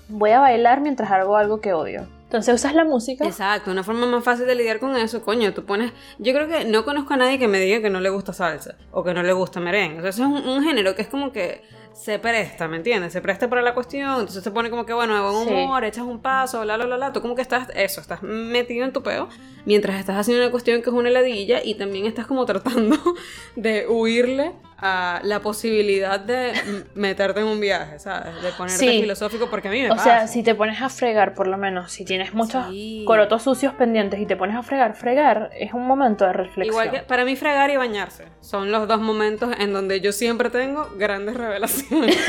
voy 0.09 0.31
a 0.31 0.39
bailar 0.39 0.79
mientras 0.81 1.09
hago 1.11 1.35
algo 1.37 1.59
que 1.59 1.73
odio. 1.73 2.05
Entonces 2.33 2.55
usas 2.55 2.73
la 2.73 2.83
música. 2.83 3.25
Exacto, 3.25 3.69
una 3.69 3.83
forma 3.83 4.07
más 4.07 4.23
fácil 4.23 4.47
de 4.47 4.55
lidiar 4.55 4.79
con 4.79 4.95
eso, 4.95 5.21
coño, 5.21 5.53
tú 5.53 5.65
pones... 5.65 5.91
Yo 6.17 6.33
creo 6.33 6.47
que 6.47 6.65
no 6.65 6.83
conozco 6.83 7.13
a 7.13 7.17
nadie 7.17 7.37
que 7.37 7.47
me 7.47 7.59
diga 7.59 7.79
que 7.79 7.91
no 7.91 7.99
le 7.99 8.09
gusta 8.09 8.33
salsa 8.33 8.75
o 8.91 9.03
que 9.03 9.13
no 9.13 9.21
le 9.21 9.33
gusta 9.33 9.59
merengue. 9.59 9.99
O 9.99 10.01
sea, 10.01 10.09
eso 10.09 10.23
es 10.23 10.29
un, 10.43 10.49
un 10.49 10.63
género 10.63 10.95
que 10.95 11.03
es 11.03 11.07
como 11.09 11.31
que 11.31 11.61
se 11.93 12.17
presta, 12.17 12.67
¿me 12.67 12.77
entiendes? 12.77 13.13
Se 13.13 13.21
presta 13.21 13.47
para 13.47 13.61
la 13.61 13.75
cuestión, 13.75 14.09
entonces 14.21 14.43
te 14.43 14.49
pone 14.49 14.71
como 14.71 14.83
que, 14.83 14.93
bueno, 14.93 15.13
de 15.13 15.21
buen 15.21 15.47
Sí. 15.47 15.53
humor, 15.53 15.83
echas 15.83 16.03
un 16.05 16.23
paso, 16.23 16.61
bla, 16.61 16.75
bla, 16.75 16.87
bla, 16.87 16.95
bla. 16.97 17.13
Tú 17.13 17.21
como 17.21 17.35
que 17.35 17.43
estás, 17.43 17.67
eso, 17.75 18.01
estás 18.01 18.23
metido 18.23 18.83
en 18.83 18.93
tu 18.93 19.03
peo 19.03 19.29
mientras 19.65 19.99
estás 19.99 20.17
haciendo 20.17 20.41
una 20.43 20.49
cuestión 20.49 20.81
que 20.81 20.89
es 20.89 20.95
una 20.95 21.09
heladilla 21.09 21.61
y 21.63 21.75
también 21.75 22.07
estás 22.07 22.25
como 22.25 22.47
tratando 22.47 22.97
de 23.55 23.85
huirle 23.87 24.53
a 24.85 25.21
la 25.23 25.39
posibilidad 25.39 26.19
de 26.19 26.51
meterte 26.93 27.39
en 27.39 27.45
un 27.47 27.61
viaje, 27.61 27.99
¿sabes? 27.99 28.41
De 28.41 28.51
ponerte 28.51 28.79
Sí. 28.79 28.99
filosófico 29.01 29.49
porque 29.49 29.69
a 29.69 29.71
mí 29.71 29.81
me 29.81 29.87
O 29.91 29.95
pasa. 29.95 30.03
sea, 30.03 30.27
si 30.27 30.43
te 30.43 30.55
pones 30.55 30.81
a 30.81 30.89
fregar, 30.89 31.33
por 31.33 31.47
lo 31.47 31.57
menos, 31.57 31.89
si 31.93 32.03
tienes 32.03 32.33
muchos 32.33 32.65
Sí. 32.69 33.05
corotos 33.07 33.43
sucios 33.43 33.73
pendientes 33.75 34.19
y 34.19 34.25
te 34.25 34.35
pones 34.35 34.57
a 34.57 34.61
fregar, 34.63 34.93
fregar 34.95 35.51
es 35.57 35.71
un 35.73 35.87
momento 35.87 36.25
de 36.25 36.33
reflexión. 36.33 36.65
Igual 36.67 36.91
que 36.91 36.99
para 36.99 37.23
mí 37.23 37.37
fregar 37.37 37.69
y 37.69 37.77
bañarse 37.77 38.25
son 38.41 38.71
los 38.71 38.85
dos 38.89 38.99
momentos 38.99 39.55
en 39.57 39.71
donde 39.71 40.01
yo 40.01 40.11
siempre 40.11 40.49
tengo 40.49 40.89
grandes 40.97 41.37
revelaciones. 41.37 42.17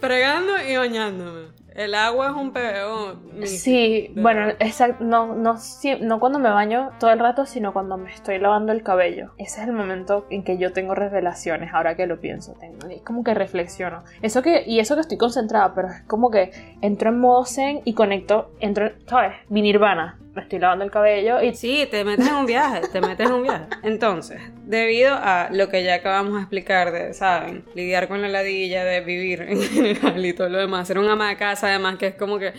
Fregando 0.00 0.52
y 0.68 0.76
bañándome. 0.76 1.59
El 1.80 1.94
agua 1.94 2.26
es 2.26 2.36
un 2.36 2.52
peo. 2.52 3.14
místico, 3.32 3.46
Sí, 3.46 4.12
de 4.14 4.20
bueno, 4.20 4.48
exacto, 4.58 5.02
no, 5.02 5.34
no, 5.34 5.56
no 6.02 6.20
cuando 6.20 6.38
me 6.38 6.50
baño 6.50 6.90
todo 7.00 7.10
el 7.10 7.18
rato, 7.18 7.46
sino 7.46 7.72
cuando 7.72 7.96
me 7.96 8.12
estoy 8.12 8.38
lavando 8.38 8.72
el 8.72 8.82
cabello. 8.82 9.30
Ese 9.38 9.62
es 9.62 9.66
el 9.66 9.72
momento 9.72 10.26
en 10.28 10.44
que 10.44 10.58
yo 10.58 10.74
tengo 10.74 10.94
revelaciones, 10.94 11.72
ahora 11.72 11.94
que 11.96 12.06
lo 12.06 12.20
pienso. 12.20 12.52
Tengo, 12.60 12.86
es 12.88 13.00
como 13.00 13.24
que 13.24 13.32
reflexiono. 13.32 14.02
Eso 14.20 14.42
que, 14.42 14.62
y 14.66 14.78
eso 14.78 14.94
que 14.94 15.00
estoy 15.00 15.16
concentrada, 15.16 15.72
pero 15.74 15.88
es 15.88 16.02
como 16.02 16.30
que 16.30 16.50
entro 16.82 17.08
en 17.08 17.18
modo 17.18 17.46
zen 17.46 17.80
y 17.86 17.94
conecto, 17.94 18.50
entro, 18.60 18.90
¿sabes? 19.06 19.32
Mi 19.48 19.62
nirvana. 19.62 20.18
Me 20.34 20.42
estoy 20.42 20.60
lavando 20.60 20.84
el 20.84 20.90
cabello 20.92 21.42
y 21.42 21.54
Sí, 21.54 21.88
te 21.90 22.04
metes 22.04 22.28
en 22.28 22.34
un 22.34 22.46
viaje, 22.46 22.82
te 22.92 23.00
metes 23.00 23.26
en 23.26 23.32
un 23.32 23.42
viaje. 23.42 23.66
Entonces, 23.82 24.40
debido 24.64 25.14
a 25.14 25.48
lo 25.50 25.68
que 25.68 25.82
ya 25.82 25.96
acabamos 25.96 26.34
de 26.34 26.40
explicar 26.40 26.92
de, 26.92 27.14
¿saben? 27.14 27.64
Lidiar 27.74 28.06
con 28.06 28.22
la 28.22 28.28
ladilla, 28.28 28.84
de 28.84 29.00
vivir 29.00 29.42
en 29.42 29.60
general 29.60 30.24
y 30.24 30.32
todo 30.32 30.48
lo 30.48 30.58
demás, 30.58 30.86
ser 30.86 30.98
un 30.98 31.08
ama 31.08 31.30
de 31.30 31.36
casa 31.36 31.66
además, 31.66 31.96
que 31.98 32.08
es 32.08 32.14
como 32.14 32.38
que 32.38 32.52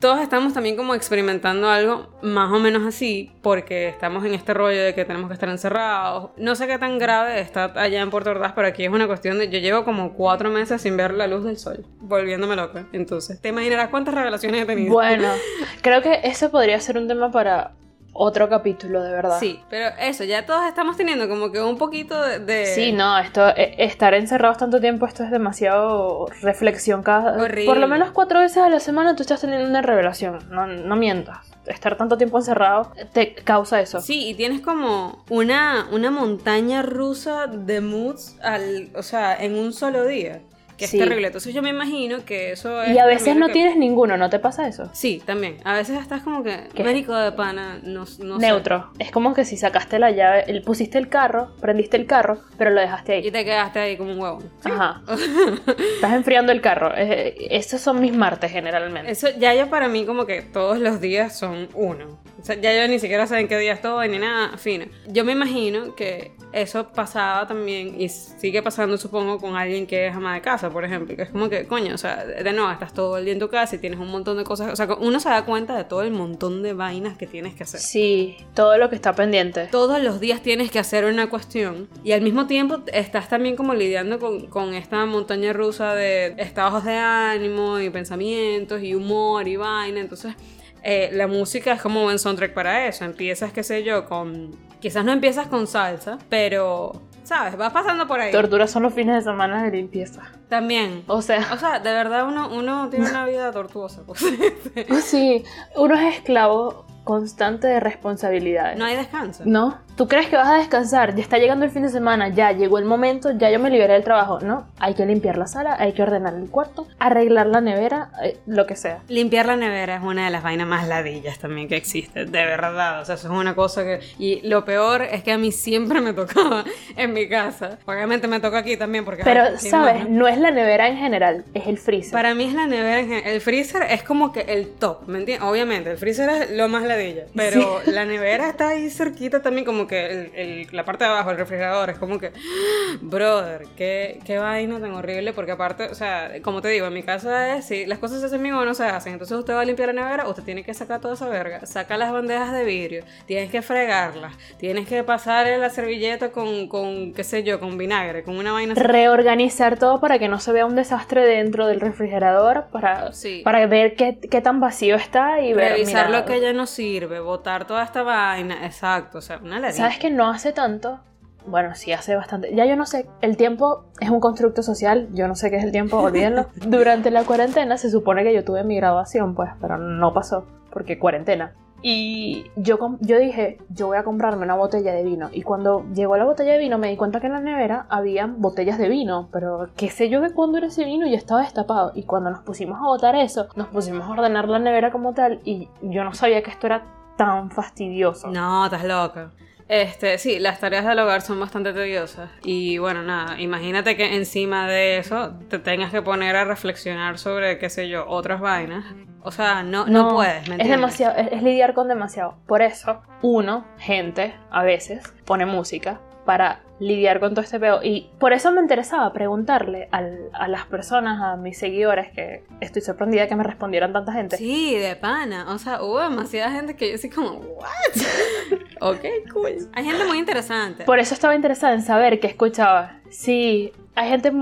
todos 0.00 0.20
estamos 0.20 0.52
también 0.52 0.76
como 0.76 0.94
experimentando 0.94 1.68
algo 1.68 2.08
más 2.22 2.52
o 2.52 2.58
menos 2.58 2.84
así, 2.84 3.30
porque 3.40 3.88
estamos 3.88 4.24
en 4.24 4.34
este 4.34 4.52
rollo 4.52 4.82
de 4.82 4.94
que 4.94 5.04
tenemos 5.04 5.28
que 5.28 5.34
estar 5.34 5.48
encerrados. 5.48 6.30
No 6.36 6.56
sé 6.56 6.66
qué 6.66 6.78
tan 6.78 6.98
grave 6.98 7.40
está 7.40 7.72
allá 7.76 8.00
en 8.00 8.10
Puerto 8.10 8.30
Ordaz, 8.30 8.52
pero 8.52 8.66
aquí 8.66 8.84
es 8.84 8.90
una 8.90 9.06
cuestión 9.06 9.38
de, 9.38 9.48
yo 9.48 9.60
llevo 9.60 9.84
como 9.84 10.14
cuatro 10.14 10.50
meses 10.50 10.82
sin 10.82 10.96
ver 10.96 11.14
la 11.14 11.26
luz 11.26 11.44
del 11.44 11.56
sol, 11.56 11.86
volviéndome 12.00 12.56
loca. 12.56 12.86
Entonces, 12.92 13.40
te 13.40 13.50
imaginarás 13.50 13.90
cuántas 13.90 14.14
revelaciones 14.14 14.62
he 14.62 14.66
tenido. 14.66 14.92
bueno, 14.92 15.28
creo 15.82 16.02
que 16.02 16.20
eso 16.24 16.50
podría 16.50 16.80
ser 16.80 16.98
un 16.98 17.06
tema 17.06 17.30
para 17.30 17.72
otro 18.12 18.48
capítulo, 18.48 19.02
de 19.02 19.10
verdad. 19.10 19.38
Sí, 19.40 19.60
pero 19.70 19.88
eso, 19.98 20.24
ya 20.24 20.44
todos 20.44 20.66
estamos 20.66 20.96
teniendo 20.96 21.28
como 21.28 21.50
que 21.50 21.60
un 21.60 21.78
poquito 21.78 22.20
de... 22.20 22.66
Sí, 22.66 22.92
no, 22.92 23.18
esto, 23.18 23.48
eh, 23.48 23.74
estar 23.78 24.14
encerrados 24.14 24.58
tanto 24.58 24.80
tiempo, 24.80 25.06
esto 25.06 25.24
es 25.24 25.30
demasiado 25.30 26.26
reflexión 26.42 27.02
cada... 27.02 27.42
Horrible. 27.42 27.66
Por 27.66 27.78
lo 27.78 27.88
menos 27.88 28.10
cuatro 28.10 28.40
veces 28.40 28.58
a 28.58 28.68
la 28.68 28.80
semana 28.80 29.16
tú 29.16 29.22
estás 29.22 29.40
teniendo 29.40 29.68
una 29.68 29.82
revelación, 29.82 30.38
no, 30.50 30.66
no 30.66 30.96
mientas. 30.96 31.38
Estar 31.66 31.96
tanto 31.96 32.18
tiempo 32.18 32.38
encerrado 32.38 32.92
te 33.12 33.34
causa 33.34 33.80
eso. 33.80 34.00
Sí, 34.00 34.28
y 34.28 34.34
tienes 34.34 34.60
como 34.60 35.24
una, 35.30 35.86
una 35.92 36.10
montaña 36.10 36.82
rusa 36.82 37.46
de 37.46 37.80
moods, 37.80 38.36
al, 38.42 38.90
o 38.94 39.02
sea, 39.02 39.36
en 39.36 39.56
un 39.56 39.72
solo 39.72 40.04
día, 40.04 40.42
que 40.82 40.88
Sí. 40.88 40.98
es 40.98 41.04
terrible. 41.04 41.26
Entonces 41.28 41.54
yo 41.54 41.62
me 41.62 41.70
imagino 41.70 42.24
que 42.24 42.52
eso 42.52 42.82
es... 42.82 42.94
y 42.94 42.98
a 42.98 43.06
veces 43.06 43.36
no 43.36 43.46
que- 43.46 43.52
tienes 43.54 43.76
ninguno, 43.76 44.16
¿no 44.16 44.28
te 44.30 44.38
pasa 44.38 44.66
eso? 44.68 44.90
Sí, 44.92 45.22
también. 45.24 45.56
A 45.64 45.74
veces 45.74 45.98
estás 46.00 46.22
como 46.22 46.42
que... 46.42 46.68
¿Qué? 46.74 46.82
Médico 46.84 47.14
de 47.14 47.32
pana, 47.32 47.78
no, 47.82 48.00
no 48.18 48.40
sé. 48.40 48.46
Neutro. 48.46 48.90
Es 48.98 49.10
como 49.10 49.34
que 49.34 49.44
si 49.44 49.56
sacaste 49.56 49.98
la 49.98 50.10
llave, 50.10 50.44
el, 50.48 50.62
pusiste 50.62 50.98
el 50.98 51.08
carro, 51.08 51.54
prendiste 51.60 51.96
el 51.96 52.06
carro, 52.06 52.38
pero 52.58 52.70
lo 52.70 52.80
dejaste 52.80 53.18
Y 53.20 53.24
ahí. 53.26 53.30
te 53.30 53.44
quedaste 53.44 53.78
ahí 53.78 53.96
como 53.96 54.12
un 54.12 54.18
huevo. 54.20 54.42
Ajá. 54.64 55.02
Estás 55.94 56.12
enfriando 56.14 56.52
el 56.52 56.60
carro. 56.60 56.92
Eh, 56.96 57.34
esos 57.50 57.80
son 57.80 58.00
mis 58.00 58.14
martes 58.14 58.50
generalmente. 58.50 59.10
Eso 59.10 59.28
ya 59.38 59.54
yo 59.54 59.68
para 59.70 59.88
mí 59.88 60.04
como 60.04 60.26
que 60.26 60.42
todos 60.42 60.78
los 60.78 61.00
días 61.00 61.38
son 61.38 61.68
uno. 61.74 62.20
O 62.40 62.44
sea, 62.44 62.56
ya 62.60 62.74
yo 62.74 62.88
ni 62.88 62.98
siquiera 62.98 63.26
sé 63.26 63.38
en 63.38 63.46
qué 63.46 63.56
día 63.58 63.72
estoy 63.74 64.08
ni 64.08 64.18
nada, 64.18 64.56
fino. 64.58 64.86
Yo 65.06 65.24
me 65.24 65.32
imagino 65.32 65.94
que 65.94 66.32
eso 66.52 66.88
pasaba 66.88 67.46
también 67.46 68.00
y 68.00 68.08
sigue 68.08 68.62
pasando 68.62 68.96
supongo 68.98 69.38
con 69.38 69.54
alguien 69.54 69.86
que 69.86 70.08
es 70.08 70.14
ama 70.16 70.34
de 70.34 70.40
casa, 70.40 70.68
por 70.72 70.84
ejemplo, 70.84 71.14
que 71.14 71.22
es 71.22 71.30
como 71.30 71.48
que, 71.48 71.66
coño, 71.66 71.94
o 71.94 71.98
sea, 71.98 72.24
de 72.24 72.52
nuevo, 72.52 72.70
estás 72.70 72.92
todo 72.92 73.18
el 73.18 73.24
día 73.24 73.34
en 73.34 73.40
tu 73.40 73.48
casa 73.48 73.76
y 73.76 73.78
tienes 73.78 74.00
un 74.00 74.08
montón 74.08 74.36
de 74.36 74.44
cosas, 74.44 74.72
o 74.72 74.76
sea, 74.76 74.94
uno 75.00 75.20
se 75.20 75.28
da 75.28 75.44
cuenta 75.44 75.76
de 75.76 75.84
todo 75.84 76.02
el 76.02 76.10
montón 76.10 76.62
de 76.62 76.72
vainas 76.72 77.16
que 77.16 77.26
tienes 77.26 77.54
que 77.54 77.64
hacer. 77.64 77.80
Sí, 77.80 78.36
todo 78.54 78.78
lo 78.78 78.88
que 78.88 78.96
está 78.96 79.14
pendiente. 79.14 79.68
Todos 79.70 80.02
los 80.02 80.20
días 80.20 80.42
tienes 80.42 80.70
que 80.70 80.78
hacer 80.78 81.04
una 81.04 81.28
cuestión 81.28 81.88
y 82.04 82.12
al 82.12 82.22
mismo 82.22 82.46
tiempo 82.46 82.80
estás 82.92 83.28
también 83.28 83.56
como 83.56 83.74
lidiando 83.74 84.18
con, 84.18 84.46
con 84.46 84.74
esta 84.74 85.04
montaña 85.06 85.52
rusa 85.52 85.94
de 85.94 86.34
estados 86.38 86.84
de 86.84 86.94
ánimo 86.94 87.78
y 87.78 87.90
pensamientos 87.90 88.82
y 88.82 88.94
humor 88.94 89.46
y 89.48 89.56
vaina. 89.56 90.00
Entonces, 90.00 90.34
eh, 90.82 91.10
la 91.12 91.26
música 91.26 91.72
es 91.72 91.82
como 91.82 92.02
buen 92.02 92.18
soundtrack 92.18 92.52
para 92.54 92.86
eso. 92.88 93.04
Empiezas, 93.04 93.52
qué 93.52 93.62
sé 93.62 93.84
yo, 93.84 94.06
con... 94.06 94.50
Quizás 94.80 95.04
no 95.04 95.12
empiezas 95.12 95.46
con 95.46 95.68
salsa, 95.68 96.18
pero, 96.28 97.00
¿sabes? 97.32 97.56
Vas 97.56 97.72
pasando 97.72 98.06
por 98.06 98.20
ahí. 98.20 98.30
Tortura 98.30 98.66
son 98.66 98.82
los 98.82 98.92
fines 98.92 99.16
de 99.16 99.22
semana 99.22 99.62
de 99.62 99.70
limpieza. 99.70 100.20
También. 100.48 101.02
O 101.06 101.22
sea, 101.22 101.48
O 101.52 101.56
sea, 101.56 101.78
de 101.78 101.90
verdad 101.92 102.26
uno, 102.26 102.50
uno 102.52 102.90
tiene 102.90 103.08
una 103.08 103.24
vida 103.24 103.50
tortuosa. 103.52 104.02
pues. 104.06 104.20
sí, 105.04 105.42
uno 105.76 105.94
es 105.94 106.16
esclavo 106.16 106.84
constante 107.04 107.66
de 107.66 107.80
responsabilidades. 107.80 108.78
No 108.78 108.84
hay 108.84 108.96
descanso. 108.96 109.44
¿No? 109.46 109.78
¿Tú 109.96 110.08
crees 110.08 110.28
que 110.28 110.36
vas 110.36 110.48
a 110.48 110.56
descansar? 110.56 111.14
Ya 111.14 111.22
está 111.22 111.36
llegando 111.36 111.66
el 111.66 111.70
fin 111.70 111.82
de 111.82 111.90
semana, 111.90 112.28
ya 112.28 112.52
llegó 112.52 112.78
el 112.78 112.86
momento, 112.86 113.30
ya 113.36 113.50
yo 113.50 113.58
me 113.58 113.68
liberé 113.68 113.92
del 113.92 114.04
trabajo. 114.04 114.40
No, 114.40 114.66
hay 114.78 114.94
que 114.94 115.04
limpiar 115.04 115.36
la 115.36 115.46
sala, 115.46 115.76
hay 115.78 115.92
que 115.92 116.02
ordenar 116.02 116.34
el 116.34 116.48
cuarto, 116.48 116.86
arreglar 116.98 117.46
la 117.46 117.60
nevera, 117.60 118.10
eh, 118.24 118.38
lo 118.46 118.66
que 118.66 118.74
sea. 118.74 119.00
Limpiar 119.08 119.44
la 119.44 119.56
nevera 119.56 119.96
es 119.96 120.02
una 120.02 120.24
de 120.24 120.30
las 120.30 120.42
vainas 120.42 120.66
más 120.66 120.88
ladillas 120.88 121.38
también 121.38 121.68
que 121.68 121.76
existe, 121.76 122.24
de 122.24 122.44
verdad. 122.46 123.02
O 123.02 123.04
sea, 123.04 123.16
eso 123.16 123.28
es 123.28 123.38
una 123.38 123.54
cosa 123.54 123.84
que. 123.84 124.00
Y 124.18 124.40
lo 124.48 124.64
peor 124.64 125.02
es 125.02 125.22
que 125.22 125.32
a 125.32 125.38
mí 125.38 125.52
siempre 125.52 126.00
me 126.00 126.14
tocaba 126.14 126.64
en 126.96 127.12
mi 127.12 127.28
casa. 127.28 127.78
Obviamente 127.84 128.28
me 128.28 128.40
toca 128.40 128.58
aquí 128.58 128.78
también 128.78 129.04
porque. 129.04 129.24
Pero, 129.24 129.58
¿sabes? 129.58 130.08
No 130.08 130.26
es 130.26 130.38
la 130.38 130.50
nevera 130.50 130.88
en 130.88 130.96
general, 130.96 131.44
es 131.52 131.66
el 131.66 131.76
freezer. 131.76 132.12
Para 132.12 132.34
mí 132.34 132.44
es 132.44 132.54
la 132.54 132.66
nevera 132.66 133.00
en 133.00 133.12
El 133.12 133.42
freezer 133.42 133.82
es 133.82 134.02
como 134.02 134.32
que 134.32 134.40
el 134.40 134.70
top, 134.70 135.06
¿me 135.06 135.18
entiendes? 135.18 135.46
Obviamente, 135.46 135.90
el 135.90 135.98
freezer 135.98 136.30
es 136.30 136.50
lo 136.50 136.68
más 136.68 136.84
ladilla. 136.84 137.24
Pero 137.36 137.80
la 137.86 138.06
nevera 138.06 138.48
está 138.48 138.70
ahí 138.70 138.88
cerquita 138.88 139.42
también, 139.42 139.66
como 139.66 139.81
que 139.86 140.06
el- 140.06 140.30
el- 140.34 140.66
la 140.72 140.84
parte 140.84 141.04
de 141.04 141.10
abajo, 141.10 141.30
el 141.30 141.36
refrigerador, 141.38 141.90
es 141.90 141.98
como 141.98 142.18
que. 142.18 142.32
Brother, 143.00 143.66
qué, 143.76 144.20
qué 144.24 144.38
vaina 144.38 144.80
tan 144.80 144.92
horrible. 144.92 145.32
Porque 145.32 145.52
aparte, 145.52 145.84
o 145.84 145.94
sea, 145.94 146.30
como 146.42 146.60
te 146.62 146.68
digo, 146.68 146.86
en 146.86 146.94
mi 146.94 147.02
casa 147.02 147.56
es 147.56 147.66
si 147.66 147.86
las 147.86 147.98
cosas 147.98 148.20
se 148.20 148.26
hacen 148.26 148.42
bien 148.42 148.54
o 148.54 148.64
no 148.64 148.74
se 148.74 148.84
hacen. 148.84 149.12
Entonces 149.14 149.36
usted 149.36 149.54
va 149.54 149.60
a 149.60 149.64
limpiar 149.64 149.94
la 149.94 150.02
nevera, 150.02 150.28
usted 150.28 150.42
tiene 150.42 150.64
que 150.64 150.74
sacar 150.74 151.00
toda 151.00 151.14
esa 151.14 151.28
verga. 151.28 151.64
Saca 151.66 151.96
las 151.96 152.12
bandejas 152.12 152.52
de 152.52 152.64
vidrio, 152.64 153.04
tienes 153.26 153.50
que 153.50 153.62
fregarlas, 153.62 154.34
tienes 154.58 154.86
que 154.88 155.02
pasar 155.04 155.46
la 155.58 155.70
servilleta 155.70 156.30
con, 156.32 156.68
con 156.68 157.12
qué 157.12 157.24
sé 157.24 157.42
yo, 157.42 157.58
con 157.60 157.78
vinagre, 157.78 158.22
con 158.24 158.36
una 158.36 158.52
vaina. 158.52 158.74
Reorganizar 158.74 159.78
todo 159.78 160.00
para 160.00 160.18
que 160.18 160.28
no 160.28 160.38
se 160.40 160.52
vea 160.52 160.66
un 160.66 160.74
desastre 160.76 161.24
dentro 161.26 161.66
del 161.66 161.80
refrigerador, 161.80 162.66
para, 162.72 163.12
Sí. 163.12 163.42
para 163.44 163.66
ver 163.66 163.94
qué, 163.96 164.18
qué 164.30 164.40
tan 164.40 164.60
vacío 164.60 164.96
está 164.96 165.40
y 165.40 165.52
ver. 165.52 165.72
Revisar 165.72 166.10
lo 166.10 166.24
que 166.24 166.40
ya 166.40 166.52
no 166.52 166.66
sirve, 166.66 167.20
botar 167.20 167.66
toda 167.66 167.82
esta 167.84 168.02
vaina, 168.02 168.64
exacto, 168.66 169.18
o 169.18 169.20
sea, 169.20 169.38
una 169.42 169.60
¿Sabes 169.72 169.98
que 169.98 170.10
no 170.10 170.28
hace 170.28 170.52
tanto? 170.52 171.00
Bueno, 171.46 171.74
sí, 171.74 171.92
hace 171.92 172.14
bastante. 172.14 172.54
Ya 172.54 172.66
yo 172.66 172.76
no 172.76 172.86
sé, 172.86 173.08
el 173.20 173.36
tiempo 173.36 173.84
es 174.00 174.10
un 174.10 174.20
constructo 174.20 174.62
social, 174.62 175.08
yo 175.12 175.26
no 175.26 175.34
sé 175.34 175.50
qué 175.50 175.56
es 175.56 175.64
el 175.64 175.72
tiempo, 175.72 175.98
olvídenlo. 175.98 176.46
Durante 176.66 177.10
la 177.10 177.24
cuarentena 177.24 177.76
se 177.76 177.90
supone 177.90 178.22
que 178.22 178.32
yo 178.32 178.44
tuve 178.44 178.62
mi 178.64 178.76
graduación, 178.76 179.34
pues, 179.34 179.50
pero 179.60 179.78
no 179.78 180.12
pasó, 180.12 180.46
porque 180.70 180.98
cuarentena. 180.98 181.52
Y 181.84 182.44
yo, 182.54 182.78
yo 183.00 183.18
dije, 183.18 183.58
yo 183.68 183.88
voy 183.88 183.96
a 183.96 184.04
comprarme 184.04 184.44
una 184.44 184.54
botella 184.54 184.92
de 184.92 185.02
vino. 185.02 185.30
Y 185.32 185.42
cuando 185.42 185.84
llegó 185.92 186.16
la 186.16 186.24
botella 186.24 186.52
de 186.52 186.58
vino 186.58 186.78
me 186.78 186.88
di 186.88 186.96
cuenta 186.96 187.18
que 187.18 187.26
en 187.26 187.32
la 187.32 187.40
nevera 187.40 187.86
habían 187.88 188.40
botellas 188.40 188.78
de 188.78 188.88
vino. 188.88 189.28
Pero 189.32 189.68
qué 189.76 189.90
sé 189.90 190.08
yo 190.08 190.22
que 190.22 190.30
cuando 190.30 190.58
era 190.58 190.68
ese 190.68 190.84
vino 190.84 191.08
ya 191.08 191.16
estaba 191.16 191.40
destapado. 191.40 191.90
Y 191.96 192.04
cuando 192.04 192.30
nos 192.30 192.42
pusimos 192.42 192.78
a 192.78 192.84
botar 192.84 193.16
eso, 193.16 193.48
nos 193.56 193.66
pusimos 193.66 194.04
a 194.04 194.12
ordenar 194.12 194.48
la 194.48 194.60
nevera 194.60 194.92
como 194.92 195.12
tal. 195.12 195.40
Y 195.44 195.68
yo 195.82 196.04
no 196.04 196.14
sabía 196.14 196.40
que 196.44 196.50
esto 196.50 196.68
era 196.68 196.84
tan 197.16 197.50
fastidioso. 197.50 198.28
No, 198.28 198.64
estás 198.64 198.84
loca. 198.84 199.32
Este, 199.72 200.18
sí, 200.18 200.38
las 200.38 200.60
tareas 200.60 200.84
del 200.84 200.98
hogar 200.98 201.22
son 201.22 201.40
bastante 201.40 201.72
tediosas. 201.72 202.28
Y 202.44 202.76
bueno, 202.76 203.02
nada, 203.02 203.40
imagínate 203.40 203.96
que 203.96 204.16
encima 204.16 204.68
de 204.68 204.98
eso 204.98 205.32
te 205.48 205.58
tengas 205.58 205.90
que 205.90 206.02
poner 206.02 206.36
a 206.36 206.44
reflexionar 206.44 207.18
sobre, 207.18 207.56
qué 207.56 207.70
sé 207.70 207.88
yo, 207.88 208.06
otras 208.06 208.42
vainas. 208.42 208.84
O 209.22 209.30
sea, 209.30 209.62
no, 209.62 209.86
no, 209.86 210.10
puedes, 210.10 210.46
¿me 210.46 210.56
Es 210.56 210.68
demasiado, 210.68 211.16
es, 211.16 211.28
es 211.32 211.42
lidiar 211.42 211.72
con 211.72 211.88
demasiado. 211.88 212.36
Por 212.46 212.60
eso, 212.60 213.00
uno, 213.22 213.64
gente, 213.78 214.34
a 214.50 214.62
veces, 214.62 215.10
pone 215.24 215.46
música 215.46 216.02
para 216.24 216.60
lidiar 216.78 217.20
con 217.20 217.30
todo 217.34 217.42
este 217.42 217.60
peo. 217.60 217.80
Y 217.82 218.10
por 218.18 218.32
eso 218.32 218.50
me 218.52 218.60
interesaba 218.60 219.12
preguntarle 219.12 219.88
al- 219.92 220.28
a 220.32 220.48
las 220.48 220.66
personas, 220.66 221.20
a 221.22 221.36
mis 221.36 221.58
seguidores, 221.58 222.10
que 222.12 222.44
estoy 222.60 222.82
sorprendida 222.82 223.28
que 223.28 223.36
me 223.36 223.44
respondieran 223.44 223.92
tanta 223.92 224.12
gente. 224.12 224.36
Sí, 224.36 224.74
de 224.76 224.96
pana. 224.96 225.46
O 225.52 225.58
sea, 225.58 225.82
hubo 225.82 226.00
demasiada 226.00 226.50
gente 226.50 226.74
que 226.76 226.88
yo 226.90 226.94
así 226.96 227.08
como, 227.10 227.30
¿what? 227.34 227.66
ok, 228.80 229.04
cool. 229.32 229.68
Hay 229.74 229.84
gente 229.84 230.04
muy 230.04 230.18
interesante. 230.18 230.84
Por 230.84 230.98
eso 230.98 231.14
estaba 231.14 231.34
interesada 231.34 231.74
en 231.74 231.82
saber 231.82 232.18
qué 232.20 232.26
escuchaba. 232.26 232.96
Sí, 233.10 233.72
hay 233.94 234.08
gente 234.08 234.32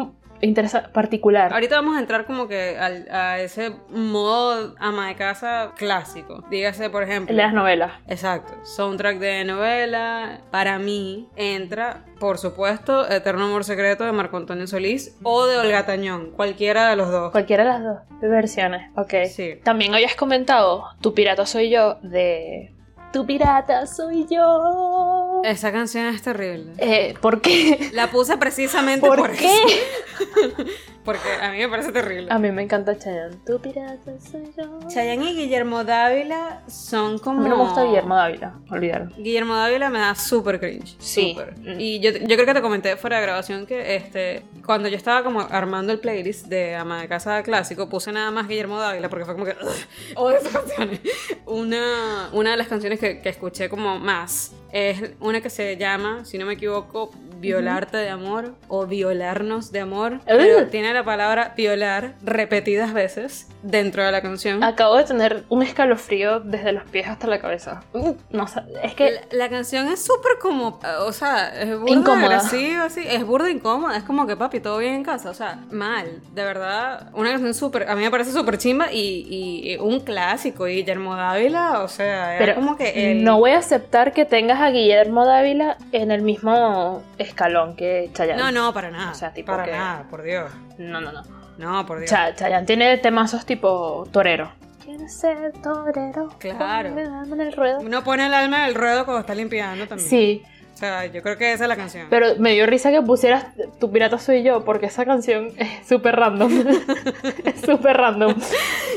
interesada 0.41 0.93
particular. 0.93 1.53
Ahorita 1.53 1.77
vamos 1.77 1.97
a 1.97 2.01
entrar 2.01 2.25
como 2.27 2.49
que 2.49 2.79
al- 2.79 3.09
a 3.11 3.41
ese 3.41 3.73
modo 3.91 4.75
ama 4.79 5.09
de 5.09 5.17
casa 5.17 5.73
clásico. 5.77 6.45
Dígase, 6.51 6.91
por 6.91 7.03
ejemplo. 7.03 7.35
Las 7.35 7.53
novelas. 7.53 7.93
Exacto. 8.09 8.53
Soundtrack 8.65 9.19
de 9.19 9.45
novela. 9.45 10.41
Para 10.51 10.79
mí 10.79 11.29
entra, 11.37 12.05
por 12.19 12.39
supuesto, 12.39 13.09
Eterno 13.11 13.45
Amor 13.47 13.65
Secreto 13.65 14.05
de 14.05 14.13
Marco 14.13 14.37
Antonio 14.37 14.67
Solís 14.67 15.17
o 15.23 15.47
de 15.47 15.59
Olga 15.59 15.87
Tañón. 15.87 16.31
Cualquiera 16.33 16.89
de 16.91 16.97
los 16.97 17.11
dos. 17.11 17.33
Cualquiera 17.33 17.65
de 17.65 17.71
las 17.71 17.83
dos 17.85 17.99
versiones, 18.23 18.91
ok. 18.97 19.15
Sí. 19.29 19.55
También 19.65 19.95
habías 19.95 20.15
comentado 20.15 20.85
Tu 21.01 21.15
pirata 21.15 21.47
soy 21.47 21.71
yo 21.71 21.97
de 22.03 22.75
Tu 23.13 23.27
pirata 23.27 23.87
soy 23.87 24.27
yo. 24.31 25.41
Esa 25.43 25.73
canción 25.73 26.07
es 26.07 26.23
terrible. 26.23 26.73
Eh, 26.79 27.15
¿Por 27.21 27.41
qué? 27.41 27.91
La 27.93 28.11
puse 28.11 28.37
precisamente 28.37 29.05
¿Por 29.07 29.19
por, 29.19 29.33
qué? 29.33 29.47
eso. 29.53 30.65
Porque 31.11 31.29
a 31.43 31.51
mí 31.51 31.59
me 31.59 31.69
parece 31.69 31.91
terrible. 31.93 32.29
A 32.31 32.39
mí 32.39 32.51
me 32.53 32.63
encanta 32.63 32.97
Chayanne. 32.97 33.37
Tu 33.45 33.61
pirata 33.61 34.13
soy 34.21 34.45
yo. 34.57 34.79
Chayanne 34.89 35.31
y 35.31 35.35
Guillermo 35.37 35.83
Dávila 35.83 36.63
son 36.69 37.17
A 37.17 37.19
como... 37.19 37.41
mí 37.43 37.49
no 37.49 37.57
me 37.57 37.65
gusta 37.65 37.83
Guillermo 37.85 38.15
Dávila, 38.15 38.55
olvídalo. 38.71 39.07
Guillermo 39.17 39.55
Dávila 39.57 39.91
me 39.91 39.99
da 39.99 40.15
súper 40.15 40.61
cringe. 40.61 40.95
Sí. 41.01 41.31
súper. 41.37 41.59
Mm. 41.59 41.81
Y 41.81 41.99
yo, 42.01 42.11
yo 42.13 42.27
creo 42.37 42.47
que 42.47 42.55
te 42.55 42.63
comenté 42.63 42.97
fuera 42.97 43.17
de 43.17 43.23
grabación 43.23 43.67
que 43.67 43.97
este 43.97 44.45
cuando 44.65 44.89
yo 44.89 44.97
estaba 44.97 45.25
como 45.25 45.41
armando 45.41 45.93
el 45.93 45.99
playlist 45.99 46.47
de 46.47 46.77
Ama 46.77 47.01
de 47.01 47.09
Casa 47.09 47.43
Clásico, 47.43 47.89
puse 47.89 48.13
nada 48.13 48.31
más 48.31 48.47
Guillermo 48.47 48.79
Dávila 48.79 49.09
porque 49.09 49.25
fue 49.25 49.35
como 49.35 49.47
que. 49.47 49.57
"Ugh, 49.61 49.71
odio 50.17 50.37
esas 50.39 50.53
canciones. 50.53 51.01
Una, 51.47 52.29
una 52.33 52.53
de 52.53 52.57
las 52.57 52.69
canciones 52.69 53.01
que, 53.01 53.21
que 53.21 53.29
escuché 53.31 53.69
como 53.69 53.99
más 53.99 54.53
es 54.73 55.13
una 55.19 55.41
que 55.41 55.51
se 55.51 55.77
llama, 55.77 56.25
si 56.25 56.39
no 56.39 56.47
me 56.47 56.53
equivoco, 56.55 57.11
Violarte 57.41 57.97
de 57.97 58.09
amor 58.11 58.55
o 58.69 58.87
Violarnos 58.87 59.73
de 59.73 59.81
amor. 59.81 60.21
Pero 60.27 60.67
tiene 60.69 60.93
la 60.95 61.05
palabra 61.05 61.55
violar 61.57 62.15
repetidas 62.23 62.93
veces 62.93 63.49
dentro 63.63 64.05
de 64.05 64.13
la 64.13 64.23
canción. 64.23 64.63
Acabo 64.63 64.97
de 64.97 65.05
tener 65.05 65.45
un 65.49 65.63
escalofrío 65.63 66.41
desde 66.41 66.73
los 66.73 66.85
pies 66.85 67.09
hasta 67.09 67.27
la 67.27 67.41
cabeza. 67.41 67.83
Mm, 67.93 68.11
No 68.31 68.47
es 68.83 68.95
que 68.95 69.11
La, 69.13 69.21
la 69.33 69.49
canción 69.49 69.89
es 69.89 70.03
súper 70.03 70.33
como, 70.41 70.79
o 71.07 71.13
sea, 71.13 71.49
es 71.61 71.79
burda 71.79 71.93
Incómoda. 71.93 72.37
agresiva, 72.39 72.85
así, 72.85 73.03
es 73.07 73.25
burda 73.27 73.51
incómoda, 73.51 73.97
es 73.97 74.03
como 74.05 74.27
que 74.27 74.37
papi, 74.37 74.61
todo 74.61 74.79
bien 74.79 74.95
en 74.95 75.05
casa, 75.05 75.31
o 75.31 75.35
sea, 75.35 75.59
mal, 75.71 76.07
de 76.35 76.45
verdad, 76.45 77.11
una 77.15 77.31
canción 77.31 77.53
súper, 77.55 77.89
a 77.89 77.95
mí 77.97 78.03
me 78.03 78.11
parece 78.11 78.33
súper 78.33 78.59
chimba 78.59 78.93
y, 78.93 79.27
y- 79.29 79.73
y 79.73 79.77
un 79.77 80.01
clásico, 80.01 80.67
y 80.69 80.77
Guillermo 80.77 81.15
Dávila, 81.17 81.83
o 81.83 81.89
sea, 81.89 82.37
era 82.37 82.39
Pero 82.45 82.55
como 82.55 82.77
que 82.77 83.13
el... 83.13 83.25
no 83.25 83.39
voy 83.39 83.53
a 83.53 83.59
aceptar 83.59 84.13
que 84.13 84.25
tengas 84.25 84.61
a 84.61 84.71
Guillermo 84.71 85.27
Dávila 85.27 85.77
en 85.93 86.11
el 86.11 86.23
mismo 86.23 87.03
escalón 87.31 87.75
que 87.77 88.11
Chayanne. 88.13 88.41
no, 88.41 88.53
no, 88.53 88.73
para 88.75 88.91
nada, 88.91 89.11
O 89.13 89.15
sea, 89.15 89.33
tipo 89.33 89.53
para 89.53 89.65
que- 89.65 89.73
nada, 89.73 90.05
por 90.11 90.23
Dios, 90.23 90.51
no, 90.79 91.01
no. 91.01 91.13
no. 91.13 91.23
no, 91.59 91.87
por 91.87 91.99
Dios. 91.99 92.11
Cha- 92.11 92.35
Chayanne 92.35 92.67
tiene 92.67 92.99
temazos 92.99 93.45
tipo 93.47 94.07
torero. 94.13 94.53
Quieres 94.85 95.15
ser 95.17 95.53
torero. 95.63 96.29
Claro. 96.39 96.95
La 96.95 97.09
mano 97.11 97.35
en 97.35 97.41
el 97.41 97.53
ruedo. 97.53 97.79
Uno 97.81 98.03
pone 98.05 98.27
el 98.27 98.35
alma 98.35 98.65
en 98.65 98.69
el 98.71 98.75
ruedo 98.75 99.05
cuando 99.05 99.21
está 99.21 99.35
limpiando 99.35 99.87
también. 99.87 100.09
Sí, 100.09 100.43
sea, 100.81 101.07
yo 101.07 101.23
creo 101.23 101.37
que 101.39 101.53
esa 101.53 101.65
es 101.65 101.69
la 101.69 101.77
canción. 101.77 102.07
pero 102.11 102.37
me 102.39 102.55
dio 102.55 102.67
risa 102.67 102.91
que 102.91 103.03
pusieras 103.03 103.47
Tu 103.79 103.91
pirata 103.93 104.19
soy 104.19 104.43
yo 104.43 104.65
porque 104.65 104.87
esa 104.87 105.05
canción 105.05 105.53
es 105.57 105.87
súper 105.87 106.17
random. 106.17 106.51
es 107.45 107.61
súper 107.61 107.97
random. 107.97 108.35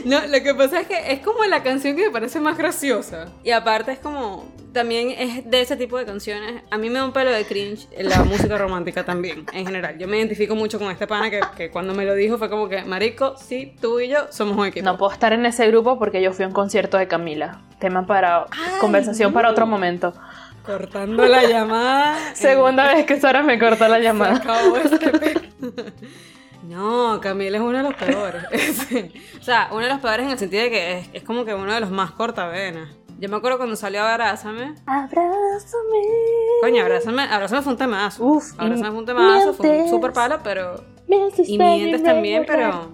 No, 0.05 0.19
lo 0.27 0.43
que 0.43 0.53
pasa 0.53 0.81
es 0.81 0.87
que 0.87 1.13
es 1.13 1.21
como 1.21 1.45
la 1.45 1.63
canción 1.63 1.95
que 1.95 2.07
me 2.07 2.11
parece 2.11 2.41
más 2.41 2.57
graciosa. 2.57 3.29
Y 3.41 3.51
aparte 3.51 3.93
es 3.93 3.99
como. 3.99 4.43
También 4.73 5.11
es 5.11 5.49
de 5.49 5.61
ese 5.61 5.77
tipo 5.77 5.97
de 5.97 6.05
canciones. 6.05 6.61
A 6.71 6.77
mí 6.77 6.89
me 6.89 6.99
da 6.99 7.05
un 7.05 7.13
pelo 7.13 7.31
de 7.31 7.45
cringe 7.45 7.87
la 7.97 8.23
música 8.23 8.57
romántica 8.57 9.05
también, 9.05 9.45
en 9.53 9.65
general. 9.65 9.97
Yo 9.99 10.07
me 10.09 10.17
identifico 10.17 10.55
mucho 10.55 10.77
con 10.77 10.91
este 10.91 11.07
pana 11.07 11.29
que, 11.29 11.39
que 11.55 11.69
cuando 11.69 11.93
me 11.93 12.03
lo 12.05 12.15
dijo 12.15 12.37
fue 12.37 12.49
como 12.49 12.67
que, 12.67 12.81
Marico, 12.83 13.37
sí, 13.37 13.75
tú 13.79 13.99
y 14.01 14.09
yo 14.09 14.27
somos 14.31 14.57
un 14.57 14.65
equipo. 14.65 14.83
No 14.83 14.97
puedo 14.97 15.11
estar 15.13 15.31
en 15.31 15.45
ese 15.45 15.67
grupo 15.67 15.97
porque 15.97 16.21
yo 16.21 16.33
fui 16.33 16.43
a 16.43 16.47
un 16.49 16.53
concierto 16.53 16.97
de 16.97 17.07
Camila. 17.07 17.61
Tema 17.79 18.05
para 18.05 18.47
Ay, 18.51 18.79
conversación 18.81 19.29
no. 19.31 19.35
para 19.35 19.51
otro 19.51 19.65
momento. 19.67 20.13
Cortando 20.65 21.25
la 21.25 21.43
llamada. 21.43 22.17
Segunda 22.35 22.93
vez 22.93 23.05
que 23.05 23.19
Sara 23.19 23.43
me 23.43 23.59
cortó 23.59 23.87
la 23.87 23.97
Se 23.97 24.03
llamada. 24.03 24.35
acabó 24.37 24.77
este 24.77 24.97
pe- 25.19 25.51
No, 26.67 27.19
Camila 27.21 27.57
es 27.57 27.63
uno 27.63 27.77
de 27.77 27.83
los 27.83 27.93
peores. 27.95 28.43
O 29.39 29.43
sea, 29.45 29.67
uno 29.71 29.81
de 29.81 29.89
los 29.89 29.99
peores 29.99 30.25
en 30.25 30.31
el 30.31 30.39
sentido 30.39 30.63
de 30.63 30.69
que 30.71 30.97
es, 30.99 31.09
es 31.13 31.23
como 31.23 31.43
que 31.43 31.53
uno 31.53 31.73
de 31.73 31.81
los 31.81 31.91
más 31.91 32.11
cortavenas. 32.11 32.89
Yo 33.19 33.27
me 33.29 33.35
acuerdo 33.35 33.57
cuando 33.57 33.75
salió 33.75 34.01
Abrázame. 34.03 34.73
Abrázame. 34.85 36.01
Coño, 36.61 36.81
Abrázame, 36.81 37.23
Abrázame 37.23 37.61
fue 37.61 37.73
un 37.73 37.77
temazo. 37.77 38.23
Uf, 38.23 38.53
Abrázame 38.57 38.89
fue 38.91 38.99
un 38.99 39.05
temazo, 39.05 39.53
fue 39.53 39.65
un 39.65 39.71
mientes. 39.73 39.91
super 39.91 40.13
palo, 40.13 40.39
pero, 40.43 40.83
Mientes 41.07 41.47
Y 41.49 41.57
mientes 41.57 42.01
también, 42.03 42.45
pero-. 42.47 42.89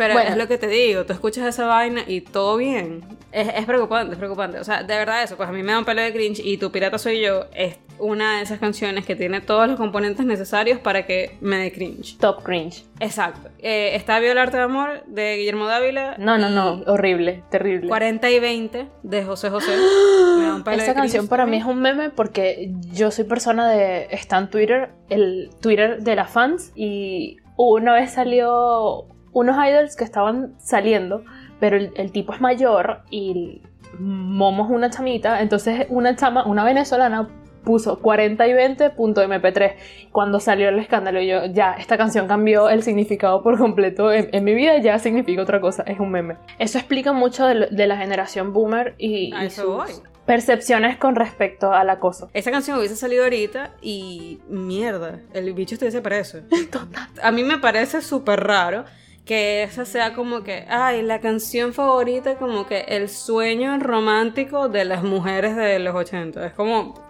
Pero 0.00 0.14
Bueno. 0.14 0.30
es 0.30 0.36
lo 0.38 0.48
que 0.48 0.56
te 0.56 0.66
digo, 0.66 1.04
tú 1.04 1.12
escuchas 1.12 1.44
esa 1.46 1.66
vaina 1.66 2.02
y 2.06 2.22
todo 2.22 2.56
bien. 2.56 3.02
Es, 3.32 3.48
es 3.54 3.66
preocupante, 3.66 4.12
es 4.14 4.18
preocupante. 4.18 4.58
O 4.58 4.64
sea, 4.64 4.82
de 4.82 4.96
verdad 4.96 5.22
eso, 5.22 5.36
pues 5.36 5.46
a 5.46 5.52
mí 5.52 5.62
me 5.62 5.72
da 5.72 5.78
un 5.78 5.84
pelo 5.84 6.00
de 6.00 6.10
cringe 6.10 6.40
y 6.42 6.56
Tu 6.56 6.72
Pirata 6.72 6.96
Soy 6.96 7.20
Yo 7.20 7.44
es 7.54 7.78
una 7.98 8.38
de 8.38 8.44
esas 8.44 8.58
canciones 8.58 9.04
que 9.04 9.14
tiene 9.14 9.42
todos 9.42 9.68
los 9.68 9.76
componentes 9.76 10.24
necesarios 10.24 10.78
para 10.78 11.04
que 11.04 11.36
me 11.42 11.58
dé 11.58 11.70
cringe. 11.70 12.16
Top 12.18 12.42
cringe. 12.42 12.82
Exacto. 12.98 13.50
Eh, 13.58 13.94
está 13.94 14.18
Violarte 14.20 14.56
de 14.56 14.62
Amor 14.62 15.04
de 15.06 15.36
Guillermo 15.36 15.66
Dávila. 15.66 16.16
No, 16.18 16.38
no, 16.38 16.48
no. 16.48 16.82
Horrible. 16.86 17.44
Terrible. 17.50 17.88
40 17.88 18.30
y 18.30 18.40
20 18.40 18.86
de 19.02 19.24
José 19.24 19.50
José. 19.50 19.76
Me 20.38 20.44
da 20.46 20.54
un 20.54 20.64
pelo 20.64 20.78
de 20.78 20.82
Esa 20.82 20.94
canción 20.94 21.24
cringe 21.26 21.30
para 21.30 21.44
mí 21.44 21.58
también. 21.58 21.62
es 21.62 21.76
un 21.76 21.82
meme 21.82 22.10
porque 22.10 22.72
yo 22.90 23.10
soy 23.10 23.24
persona 23.24 23.68
de... 23.68 24.08
Está 24.10 24.38
en 24.38 24.48
Twitter, 24.48 24.90
el 25.10 25.50
Twitter 25.60 26.02
de 26.02 26.16
las 26.16 26.30
fans 26.30 26.72
y 26.74 27.36
una 27.56 27.92
vez 27.92 28.12
salió 28.12 29.04
unos 29.32 29.56
idols 29.64 29.96
que 29.96 30.04
estaban 30.04 30.54
saliendo, 30.58 31.24
pero 31.60 31.76
el, 31.76 31.92
el 31.96 32.12
tipo 32.12 32.32
es 32.34 32.40
mayor 32.40 33.00
y 33.10 33.62
Momo 33.98 34.64
es 34.64 34.70
una 34.70 34.88
chamita, 34.90 35.40
entonces 35.42 35.86
una 35.88 36.14
chama, 36.16 36.44
una 36.46 36.64
venezolana 36.64 37.28
puso 37.64 37.98
40 37.98 38.46
y 38.48 38.52
20.mp3 38.52 39.74
cuando 40.12 40.40
salió 40.40 40.70
el 40.70 40.78
escándalo 40.78 41.20
yo 41.20 41.44
ya 41.46 41.74
esta 41.74 41.98
canción 41.98 42.26
cambió 42.26 42.70
el 42.70 42.82
significado 42.82 43.42
por 43.42 43.58
completo 43.58 44.10
en, 44.12 44.30
en 44.32 44.44
mi 44.44 44.54
vida 44.54 44.78
ya 44.78 44.98
significa 44.98 45.42
otra 45.42 45.60
cosa 45.60 45.82
es 45.82 46.00
un 46.00 46.10
meme 46.10 46.36
eso 46.58 46.78
explica 46.78 47.12
mucho 47.12 47.46
de, 47.46 47.54
lo- 47.54 47.66
de 47.68 47.86
la 47.86 47.98
generación 47.98 48.54
boomer 48.54 48.94
y, 48.96 49.34
sus 49.50 49.66
voy. 49.66 49.90
percepciones 50.24 50.96
con 50.96 51.16
respecto 51.16 51.72
al 51.74 51.90
acoso 51.90 52.30
Esa 52.32 52.50
canción 52.50 52.78
hubiese 52.78 52.96
salido 52.96 53.24
ahorita 53.24 53.72
y 53.82 54.38
mierda, 54.48 55.18
el 55.34 55.52
bicho 55.52 55.74
estuviese 55.74 56.00
preso. 56.00 56.38
A 57.22 57.30
mí 57.30 57.42
me 57.42 57.58
parece 57.58 58.00
súper 58.00 58.40
raro 58.40 58.84
que 59.30 59.62
esa 59.62 59.84
sea 59.84 60.12
como 60.12 60.42
que, 60.42 60.64
ay, 60.68 61.02
la 61.02 61.20
canción 61.20 61.72
favorita, 61.72 62.34
como 62.34 62.66
que 62.66 62.80
el 62.88 63.08
sueño 63.08 63.78
romántico 63.78 64.68
de 64.68 64.84
las 64.84 65.04
mujeres 65.04 65.54
de 65.54 65.78
los 65.78 65.94
80. 65.94 66.46
Es 66.46 66.52
como, 66.52 67.00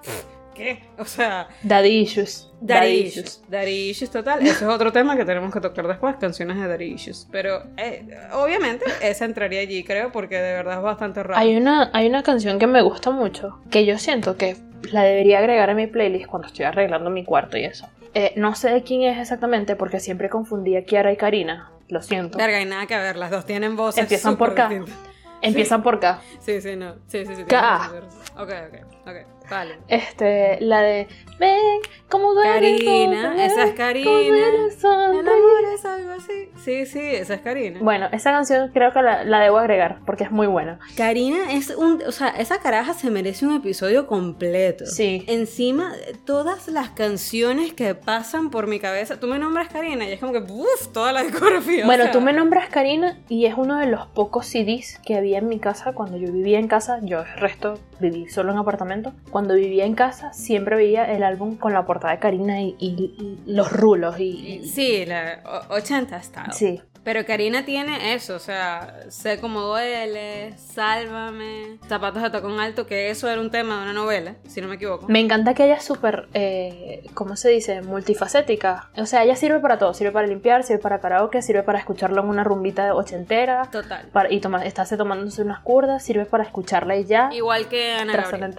¿qué? 0.54 0.82
O 0.98 1.06
sea, 1.06 1.48
daddy 1.62 2.00
issues 2.00 2.52
Daddy 2.60 2.88
Issues. 2.88 3.42
Daddy 3.48 3.88
Issues 3.88 4.10
total. 4.10 4.42
Ese 4.42 4.50
es 4.50 4.62
otro 4.70 4.92
tema 4.92 5.16
que 5.16 5.24
tenemos 5.24 5.50
que 5.50 5.62
tocar 5.62 5.88
después, 5.88 6.14
canciones 6.16 6.58
de 6.58 6.68
Daddy 6.68 6.92
Issues. 6.92 7.26
Pero 7.32 7.62
eh, 7.78 8.06
obviamente 8.34 8.84
esa 9.00 9.24
entraría 9.24 9.60
allí, 9.60 9.82
creo, 9.82 10.12
porque 10.12 10.36
de 10.36 10.52
verdad 10.52 10.76
es 10.76 10.82
bastante 10.82 11.22
raro. 11.22 11.40
hay 11.40 11.56
una 11.56 11.90
hay 11.94 12.06
una 12.06 12.22
canción 12.22 12.58
que 12.58 12.66
me 12.66 12.82
gusta 12.82 13.10
mucho 13.10 13.60
que 13.70 13.86
yo 13.86 13.96
siento 13.96 14.36
que 14.36 14.58
la 14.92 15.04
debería 15.04 15.38
agregar 15.38 15.70
a 15.70 15.74
mi 15.74 15.86
playlist 15.86 16.26
cuando 16.26 16.48
estoy 16.48 16.66
arreglando 16.66 17.08
mi 17.08 17.24
cuarto 17.24 17.56
y 17.56 17.64
eso 17.64 17.88
Eh, 18.14 18.32
no 18.36 18.54
sé 18.54 18.70
de 18.70 18.82
quién 18.82 19.02
es 19.02 19.18
exactamente 19.18 19.76
porque 19.76 20.00
siempre 20.00 20.28
confundí 20.28 20.76
a 20.76 20.84
Kiara 20.84 21.12
y 21.12 21.16
Karina 21.16 21.70
lo 21.88 22.02
siento 22.02 22.38
Verga, 22.38 22.60
y 22.60 22.64
nada 22.64 22.86
que 22.86 22.96
ver, 22.96 23.16
las 23.16 23.30
dos 23.30 23.44
tienen 23.46 23.76
voces 23.76 24.02
Empiezan 24.02 24.36
por 24.36 24.54
K. 24.54 24.68
distintas. 24.68 24.96
empiezan 25.42 25.82
por 25.82 26.00
K 26.00 26.20
Sí, 26.40 26.60
sí, 26.60 26.76
no. 26.76 26.94
Sí, 27.06 27.24
sí, 27.26 27.34
sí. 27.36 27.44
K. 27.44 27.90
Ok, 28.36 28.50
ok, 28.68 28.86
ok. 29.06 29.48
Vale. 29.50 29.78
Este, 29.88 30.58
la 30.60 30.80
de 30.82 31.08
Ven, 31.38 31.80
como 32.10 32.34
duele 32.34 32.76
Karina, 32.78 33.44
esa 33.44 33.64
es 33.64 33.74
Karina. 33.74 34.10
amor 34.10 35.64
es 35.74 35.84
algo 35.84 36.12
así. 36.12 36.50
Sí, 36.62 36.84
sí, 36.86 37.00
esa 37.00 37.34
es 37.34 37.40
Karina. 37.40 37.78
Bueno, 37.80 38.08
esa 38.12 38.32
canción 38.32 38.70
creo 38.72 38.92
que 38.92 39.00
la, 39.00 39.24
la 39.24 39.40
debo 39.40 39.58
agregar 39.58 40.00
porque 40.04 40.24
es 40.24 40.30
muy 40.30 40.46
buena. 40.46 40.78
Karina 40.96 41.52
es 41.52 41.70
un. 41.70 42.02
O 42.06 42.12
sea, 42.12 42.28
esa 42.28 42.58
caraja 42.60 42.94
se 42.94 43.10
merece 43.10 43.46
un 43.46 43.54
episodio 43.54 44.06
completo. 44.06 44.86
Sí. 44.86 45.24
Encima, 45.28 45.92
todas 46.26 46.68
las 46.68 46.90
canciones 46.90 47.72
que 47.72 47.94
pasan 47.94 48.50
por 48.50 48.66
mi 48.66 48.80
cabeza. 48.80 49.20
Tú 49.20 49.26
me 49.26 49.38
nombras 49.38 49.68
Karina 49.68 50.08
y 50.08 50.12
es 50.12 50.20
como 50.20 50.32
que. 50.32 50.40
Uff, 50.40 50.88
toda 50.92 51.12
la 51.12 51.22
discografía. 51.22 51.84
o 51.84 51.86
Bueno, 51.86 52.04
sea, 52.04 52.12
tú 52.12 52.20
me 52.20 52.32
nombras 52.32 52.68
Karina 52.68 53.18
y 53.28 53.46
es 53.46 53.54
uno 53.56 53.78
de 53.78 53.86
los 53.86 54.06
pocos 54.08 54.46
CDs 54.46 54.98
que 55.06 55.16
había 55.16 55.38
en 55.38 55.48
mi 55.48 55.60
casa 55.60 55.92
cuando 55.92 56.16
yo 56.16 56.32
vivía 56.32 56.58
en 56.58 56.68
casa. 56.68 56.98
Yo 57.02 57.20
el 57.20 57.40
resto 57.40 57.78
viví 58.00 58.28
solo 58.28 58.52
en 58.52 58.58
apartamento. 58.58 59.12
Cuando 59.30 59.54
vivía 59.54 59.84
en 59.84 59.94
casa 59.94 60.32
siempre 60.32 60.76
veía 60.76 61.04
el 61.12 61.22
álbum 61.22 61.56
con 61.56 61.72
la 61.72 61.86
portada 61.86 61.99
de 62.08 62.18
Karina 62.18 62.60
y, 62.62 62.76
y- 62.78 63.14
y 63.46 63.52
los 63.52 63.70
rulos 63.72 64.18
y, 64.18 64.24
y- 64.62 64.66
Sí, 64.68 65.04
la 65.04 65.40
o- 65.68 65.74
80 65.74 66.22
style. 66.22 66.52
sí. 66.52 66.80
Pero 67.02 67.24
Karina 67.24 67.64
tiene 67.64 68.12
eso, 68.12 68.34
o 68.34 68.38
sea, 68.38 68.94
sé 69.08 69.40
cómo 69.40 69.62
duele, 69.62 70.52
sálvame, 70.58 71.78
zapatos 71.88 72.22
de 72.22 72.28
tacón 72.28 72.60
alto, 72.60 72.86
que 72.86 73.08
eso 73.08 73.26
era 73.30 73.40
un 73.40 73.50
tema 73.50 73.76
de 73.78 73.82
una 73.84 73.92
novela, 73.94 74.34
si 74.46 74.60
no 74.60 74.68
me 74.68 74.74
equivoco. 74.74 75.06
Me 75.08 75.18
encanta 75.18 75.54
que 75.54 75.64
ella 75.64 75.76
es 75.76 75.84
súper, 75.84 76.28
eh, 76.34 77.04
¿cómo 77.14 77.36
se 77.36 77.48
dice? 77.48 77.80
Multifacética. 77.80 78.90
O 78.98 79.06
sea, 79.06 79.24
ella 79.24 79.34
sirve 79.34 79.60
para 79.60 79.78
todo. 79.78 79.94
Sirve 79.94 80.12
para 80.12 80.26
limpiar, 80.26 80.62
sirve 80.62 80.78
para 80.80 81.00
karaoke, 81.00 81.40
sirve 81.40 81.62
para 81.62 81.78
escucharlo 81.78 82.20
en 82.22 82.28
una 82.28 82.44
rumbita 82.44 82.94
ochentera. 82.94 83.62
Total. 83.72 84.06
Para, 84.12 84.30
y 84.30 84.38
toma, 84.40 84.64
estarse 84.66 84.98
tomándose 84.98 85.40
unas 85.40 85.60
curdas, 85.60 86.02
sirve 86.02 86.26
para 86.26 86.44
escucharla 86.44 86.96
y 86.96 87.04
ya. 87.06 87.30
Igual 87.32 87.66
que 87.68 87.92
Ana 87.94 88.12
Gabriel. 88.14 88.54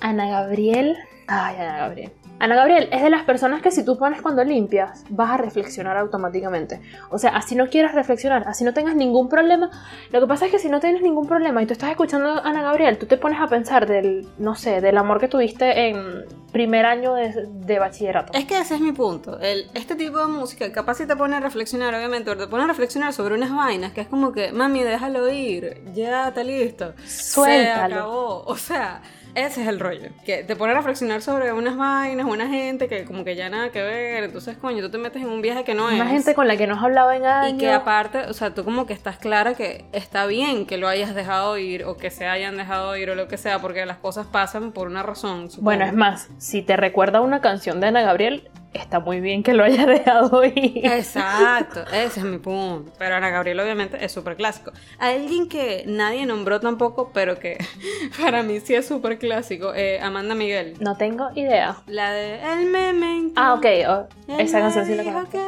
Ana 0.00 0.28
Gabriel. 0.30 0.96
Ay, 1.28 1.56
Ana 1.56 1.76
Gabriel. 1.76 2.12
Ana 2.42 2.56
Gabriel 2.56 2.88
es 2.90 3.00
de 3.04 3.08
las 3.08 3.22
personas 3.22 3.62
que 3.62 3.70
si 3.70 3.84
tú 3.84 3.96
pones 3.96 4.20
cuando 4.20 4.42
limpias, 4.42 5.04
vas 5.10 5.30
a 5.30 5.36
reflexionar 5.36 5.96
automáticamente. 5.96 6.80
O 7.08 7.16
sea, 7.16 7.36
así 7.36 7.54
no 7.54 7.68
quieras 7.68 7.94
reflexionar, 7.94 8.42
así 8.48 8.64
no 8.64 8.74
tengas 8.74 8.96
ningún 8.96 9.28
problema. 9.28 9.70
Lo 10.10 10.20
que 10.20 10.26
pasa 10.26 10.46
es 10.46 10.50
que 10.50 10.58
si 10.58 10.68
no 10.68 10.80
tienes 10.80 11.02
ningún 11.02 11.28
problema 11.28 11.62
y 11.62 11.66
tú 11.66 11.72
estás 11.72 11.90
escuchando 11.90 12.30
a 12.30 12.38
Ana 12.40 12.62
Gabriel, 12.62 12.98
tú 12.98 13.06
te 13.06 13.16
pones 13.16 13.40
a 13.40 13.46
pensar 13.46 13.86
del, 13.86 14.26
no 14.38 14.56
sé, 14.56 14.80
del 14.80 14.98
amor 14.98 15.20
que 15.20 15.28
tuviste 15.28 15.90
en 15.90 16.24
primer 16.50 16.84
año 16.84 17.14
de, 17.14 17.46
de 17.48 17.78
bachillerato. 17.78 18.32
Es 18.32 18.44
que 18.44 18.58
ese 18.58 18.74
es 18.74 18.80
mi 18.80 18.90
punto. 18.90 19.38
El, 19.38 19.70
este 19.74 19.94
tipo 19.94 20.18
de 20.18 20.26
música 20.26 20.70
capaz 20.72 20.96
si 20.96 21.06
te 21.06 21.14
pone 21.14 21.36
a 21.36 21.40
reflexionar, 21.40 21.94
obviamente, 21.94 22.28
pero 22.28 22.44
te 22.44 22.50
pone 22.50 22.64
a 22.64 22.66
reflexionar 22.66 23.12
sobre 23.12 23.36
unas 23.36 23.54
vainas 23.54 23.92
que 23.92 24.00
es 24.00 24.08
como 24.08 24.32
que, 24.32 24.50
mami, 24.50 24.82
déjalo 24.82 25.30
ir, 25.30 25.80
ya 25.94 26.26
está 26.26 26.42
listo. 26.42 26.92
Se 27.04 27.34
Suéltalo. 27.34 27.94
acabó. 27.94 28.42
O 28.46 28.56
sea, 28.56 29.00
ese 29.34 29.62
es 29.62 29.68
el 29.68 29.80
rollo. 29.80 30.10
Que 30.24 30.44
te 30.44 30.56
pone 30.56 30.72
a 30.72 30.76
reflexionar 30.76 31.22
sobre 31.22 31.52
unas 31.52 31.76
vainas, 31.76 32.26
una 32.26 32.48
gente 32.48 32.88
que 32.88 33.04
como 33.04 33.24
que 33.24 33.34
ya 33.34 33.48
nada 33.48 33.70
que 33.70 33.82
ver. 33.82 34.24
Entonces, 34.24 34.56
coño, 34.56 34.82
tú 34.82 34.90
te 34.90 34.98
metes 34.98 35.22
en 35.22 35.28
un 35.28 35.42
viaje 35.42 35.64
que 35.64 35.74
no 35.74 35.88
es. 35.88 35.94
Una 35.94 36.08
gente 36.08 36.34
con 36.34 36.48
la 36.48 36.56
que 36.56 36.66
no 36.66 36.74
has 36.74 36.82
hablado 36.82 37.12
en 37.12 37.24
años. 37.24 37.54
Y 37.54 37.58
que 37.58 37.70
aparte, 37.70 38.26
o 38.28 38.34
sea, 38.34 38.54
tú 38.54 38.64
como 38.64 38.86
que 38.86 38.92
estás 38.92 39.18
clara 39.18 39.54
que 39.54 39.84
está 39.92 40.26
bien 40.26 40.66
que 40.66 40.76
lo 40.76 40.88
hayas 40.88 41.14
dejado 41.14 41.56
ir 41.58 41.84
o 41.84 41.96
que 41.96 42.10
se 42.10 42.26
hayan 42.26 42.56
dejado 42.56 42.96
ir 42.96 43.10
o 43.10 43.14
lo 43.14 43.28
que 43.28 43.38
sea, 43.38 43.60
porque 43.60 43.86
las 43.86 43.98
cosas 43.98 44.26
pasan 44.26 44.72
por 44.72 44.88
una 44.88 45.02
razón. 45.02 45.50
supongo. 45.50 45.64
Bueno, 45.64 45.84
es 45.84 45.94
más, 45.94 46.28
si 46.38 46.62
te 46.62 46.76
recuerda 46.76 47.20
una 47.20 47.40
canción 47.40 47.80
de 47.80 47.88
Ana 47.88 48.02
Gabriel, 48.02 48.50
está 48.72 49.00
muy 49.00 49.20
bien 49.20 49.42
que 49.42 49.54
lo 49.54 49.64
hayas 49.64 49.86
dejado 49.88 50.44
ir. 50.44 50.84
Exacto, 50.86 51.82
ese 51.92 52.20
es 52.20 52.24
mi 52.24 52.38
punto. 52.38 52.92
Pero 52.98 53.14
Ana 53.16 53.30
Gabriel 53.30 53.60
obviamente 53.60 54.04
es 54.04 54.12
súper 54.12 54.36
clásico. 54.36 54.72
Alguien 54.98 55.48
que 55.48 55.84
nadie 55.86 56.26
nombró 56.26 56.60
tampoco, 56.60 57.10
pero 57.12 57.38
que 57.38 57.58
para 58.20 58.42
mí 58.42 58.60
sí 58.60 58.74
es 58.74 58.86
súper 58.86 59.18
clásico, 59.18 59.74
eh, 59.74 60.00
Amanda 60.00 60.34
Miguel. 60.34 60.74
No 60.80 60.96
tengo 60.96 61.30
idea. 61.34 61.76
La 61.86 62.12
de 62.12 62.40
El 62.52 62.66
Memento. 62.66 63.40
Ah, 63.40 63.54
ok. 63.54 63.66
oh, 63.88 64.06
esa 64.38 64.60
canción 64.60 64.86
sí 64.86 64.94
la 64.94 65.04
conozco. 65.04 65.38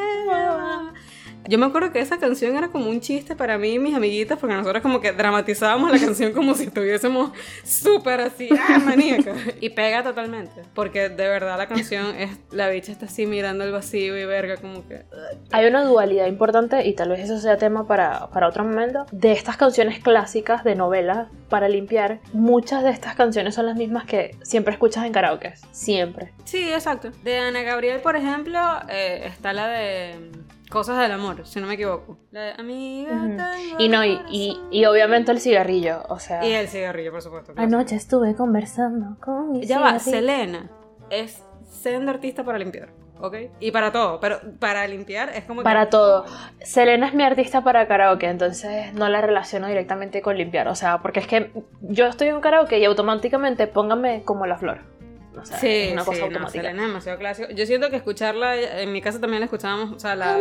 Yo 1.46 1.58
me 1.58 1.66
acuerdo 1.66 1.92
que 1.92 2.00
esa 2.00 2.18
canción 2.18 2.56
era 2.56 2.68
como 2.68 2.88
un 2.88 3.00
chiste 3.00 3.36
para 3.36 3.58
mí 3.58 3.74
y 3.74 3.78
mis 3.78 3.94
amiguitas, 3.94 4.38
porque 4.38 4.54
nosotros 4.54 4.82
como 4.82 5.00
que 5.00 5.12
dramatizábamos 5.12 5.90
la 5.90 5.98
canción 5.98 6.32
como 6.32 6.54
si 6.54 6.64
estuviésemos 6.64 7.32
súper 7.64 8.20
así, 8.20 8.48
¡ah, 8.52 8.78
maníaca! 8.84 9.34
Y 9.60 9.70
pega 9.70 10.02
totalmente, 10.02 10.62
porque 10.74 11.10
de 11.10 11.28
verdad 11.28 11.58
la 11.58 11.66
canción 11.66 12.16
es, 12.16 12.30
la 12.50 12.68
bicha 12.68 12.92
está 12.92 13.06
así 13.06 13.26
mirando 13.26 13.64
el 13.64 13.72
vacío 13.72 14.16
y 14.16 14.24
verga, 14.24 14.56
como 14.56 14.86
que... 14.88 15.02
Hay 15.52 15.66
una 15.66 15.84
dualidad 15.84 16.26
importante, 16.26 16.86
y 16.86 16.94
tal 16.94 17.10
vez 17.10 17.20
eso 17.20 17.38
sea 17.38 17.58
tema 17.58 17.86
para, 17.86 18.28
para 18.30 18.48
otro 18.48 18.64
momento, 18.64 19.04
de 19.12 19.32
estas 19.32 19.56
canciones 19.56 19.98
clásicas 19.98 20.64
de 20.64 20.74
novelas 20.74 21.28
para 21.50 21.68
limpiar. 21.68 22.20
Muchas 22.32 22.82
de 22.84 22.90
estas 22.90 23.14
canciones 23.14 23.54
son 23.54 23.66
las 23.66 23.76
mismas 23.76 24.04
que 24.04 24.36
siempre 24.42 24.72
escuchas 24.72 25.04
en 25.04 25.12
karaoke. 25.12 25.54
Siempre. 25.72 26.32
Sí, 26.44 26.72
exacto. 26.72 27.10
De 27.22 27.38
Ana 27.38 27.62
Gabriel, 27.62 28.00
por 28.00 28.16
ejemplo, 28.16 28.58
eh, 28.88 29.22
está 29.26 29.52
la 29.52 29.68
de 29.68 30.30
Cosas 30.74 30.98
del 30.98 31.12
Amor, 31.12 31.46
si 31.46 31.60
no 31.60 31.66
me 31.68 31.74
equivoco. 31.74 32.18
La 32.32 32.40
de 32.42 32.52
Amiga, 32.58 33.12
Ujú. 33.12 33.26
tengo 33.28 33.42
Y 33.78 33.88
no, 33.88 34.04
y, 34.04 34.16
corazón". 34.16 34.34
y, 34.34 34.60
y 34.72 34.84
obviamente 34.86 35.30
el 35.32 35.38
cigarrillo. 35.40 36.02
O 36.08 36.18
sea, 36.18 36.44
Y 36.44 36.52
el 36.52 36.66
cigarrillo, 36.68 37.12
por 37.12 37.22
supuesto. 37.22 37.52
claro. 37.54 37.66
anoche 37.68 37.94
estuve 37.94 38.34
conversando 38.34 39.16
con 39.20 39.52
mi 39.52 39.64
Ya 39.64 39.78
va, 39.78 39.98
cigarrillo. 40.00 40.10
Selena 40.18 40.70
es 41.10 41.42
sendo 41.70 42.10
artista 42.10 42.42
para 42.44 42.58
limpiar, 42.58 42.88
¿ok? 43.20 43.36
Y 43.60 43.70
para 43.70 43.92
todo, 43.92 44.18
pero 44.20 44.40
para 44.58 44.86
limpiar 44.88 45.28
es 45.30 45.44
como 45.44 45.60
que- 45.60 45.64
Para 45.64 45.88
todo. 45.90 46.24
Selena 46.60 47.06
es 47.06 47.14
mi 47.14 47.22
artista 47.22 47.62
para 47.62 47.86
karaoke, 47.86 48.26
entonces 48.28 48.92
no 48.94 49.08
la 49.08 49.20
relaciono 49.20 49.68
directamente 49.68 50.22
con 50.22 50.36
limpiar. 50.36 50.66
O 50.68 50.74
sea, 50.74 50.98
porque 50.98 51.20
es 51.20 51.26
que 51.28 51.52
yo 51.82 52.06
estoy 52.06 52.28
en 52.28 52.40
karaoke 52.40 52.78
y 52.80 52.84
automáticamente 52.84 53.66
póngame 53.68 54.22
como 54.24 54.44
la 54.46 54.56
flor. 54.58 54.80
O 55.40 55.44
sea, 55.44 55.58
Sí, 55.58 55.68
es 55.68 55.92
una 55.92 56.04
cosa 56.04 56.14
sí, 56.14 56.20
no, 56.20 56.26
automática. 56.26 56.62
Selena 56.62 56.82
es 56.82 56.88
demasiado 56.88 57.18
clásico. 57.18 57.48
Yo 57.52 57.66
siento 57.66 57.90
que 57.90 57.96
escucharla, 57.96 58.56
en 58.56 58.92
mi 58.92 59.00
casa 59.00 59.20
también 59.20 59.40
la 59.40 59.46
escuchábamos, 59.46 59.92
o 59.92 59.98
sea, 59.98 60.14
la... 60.16 60.38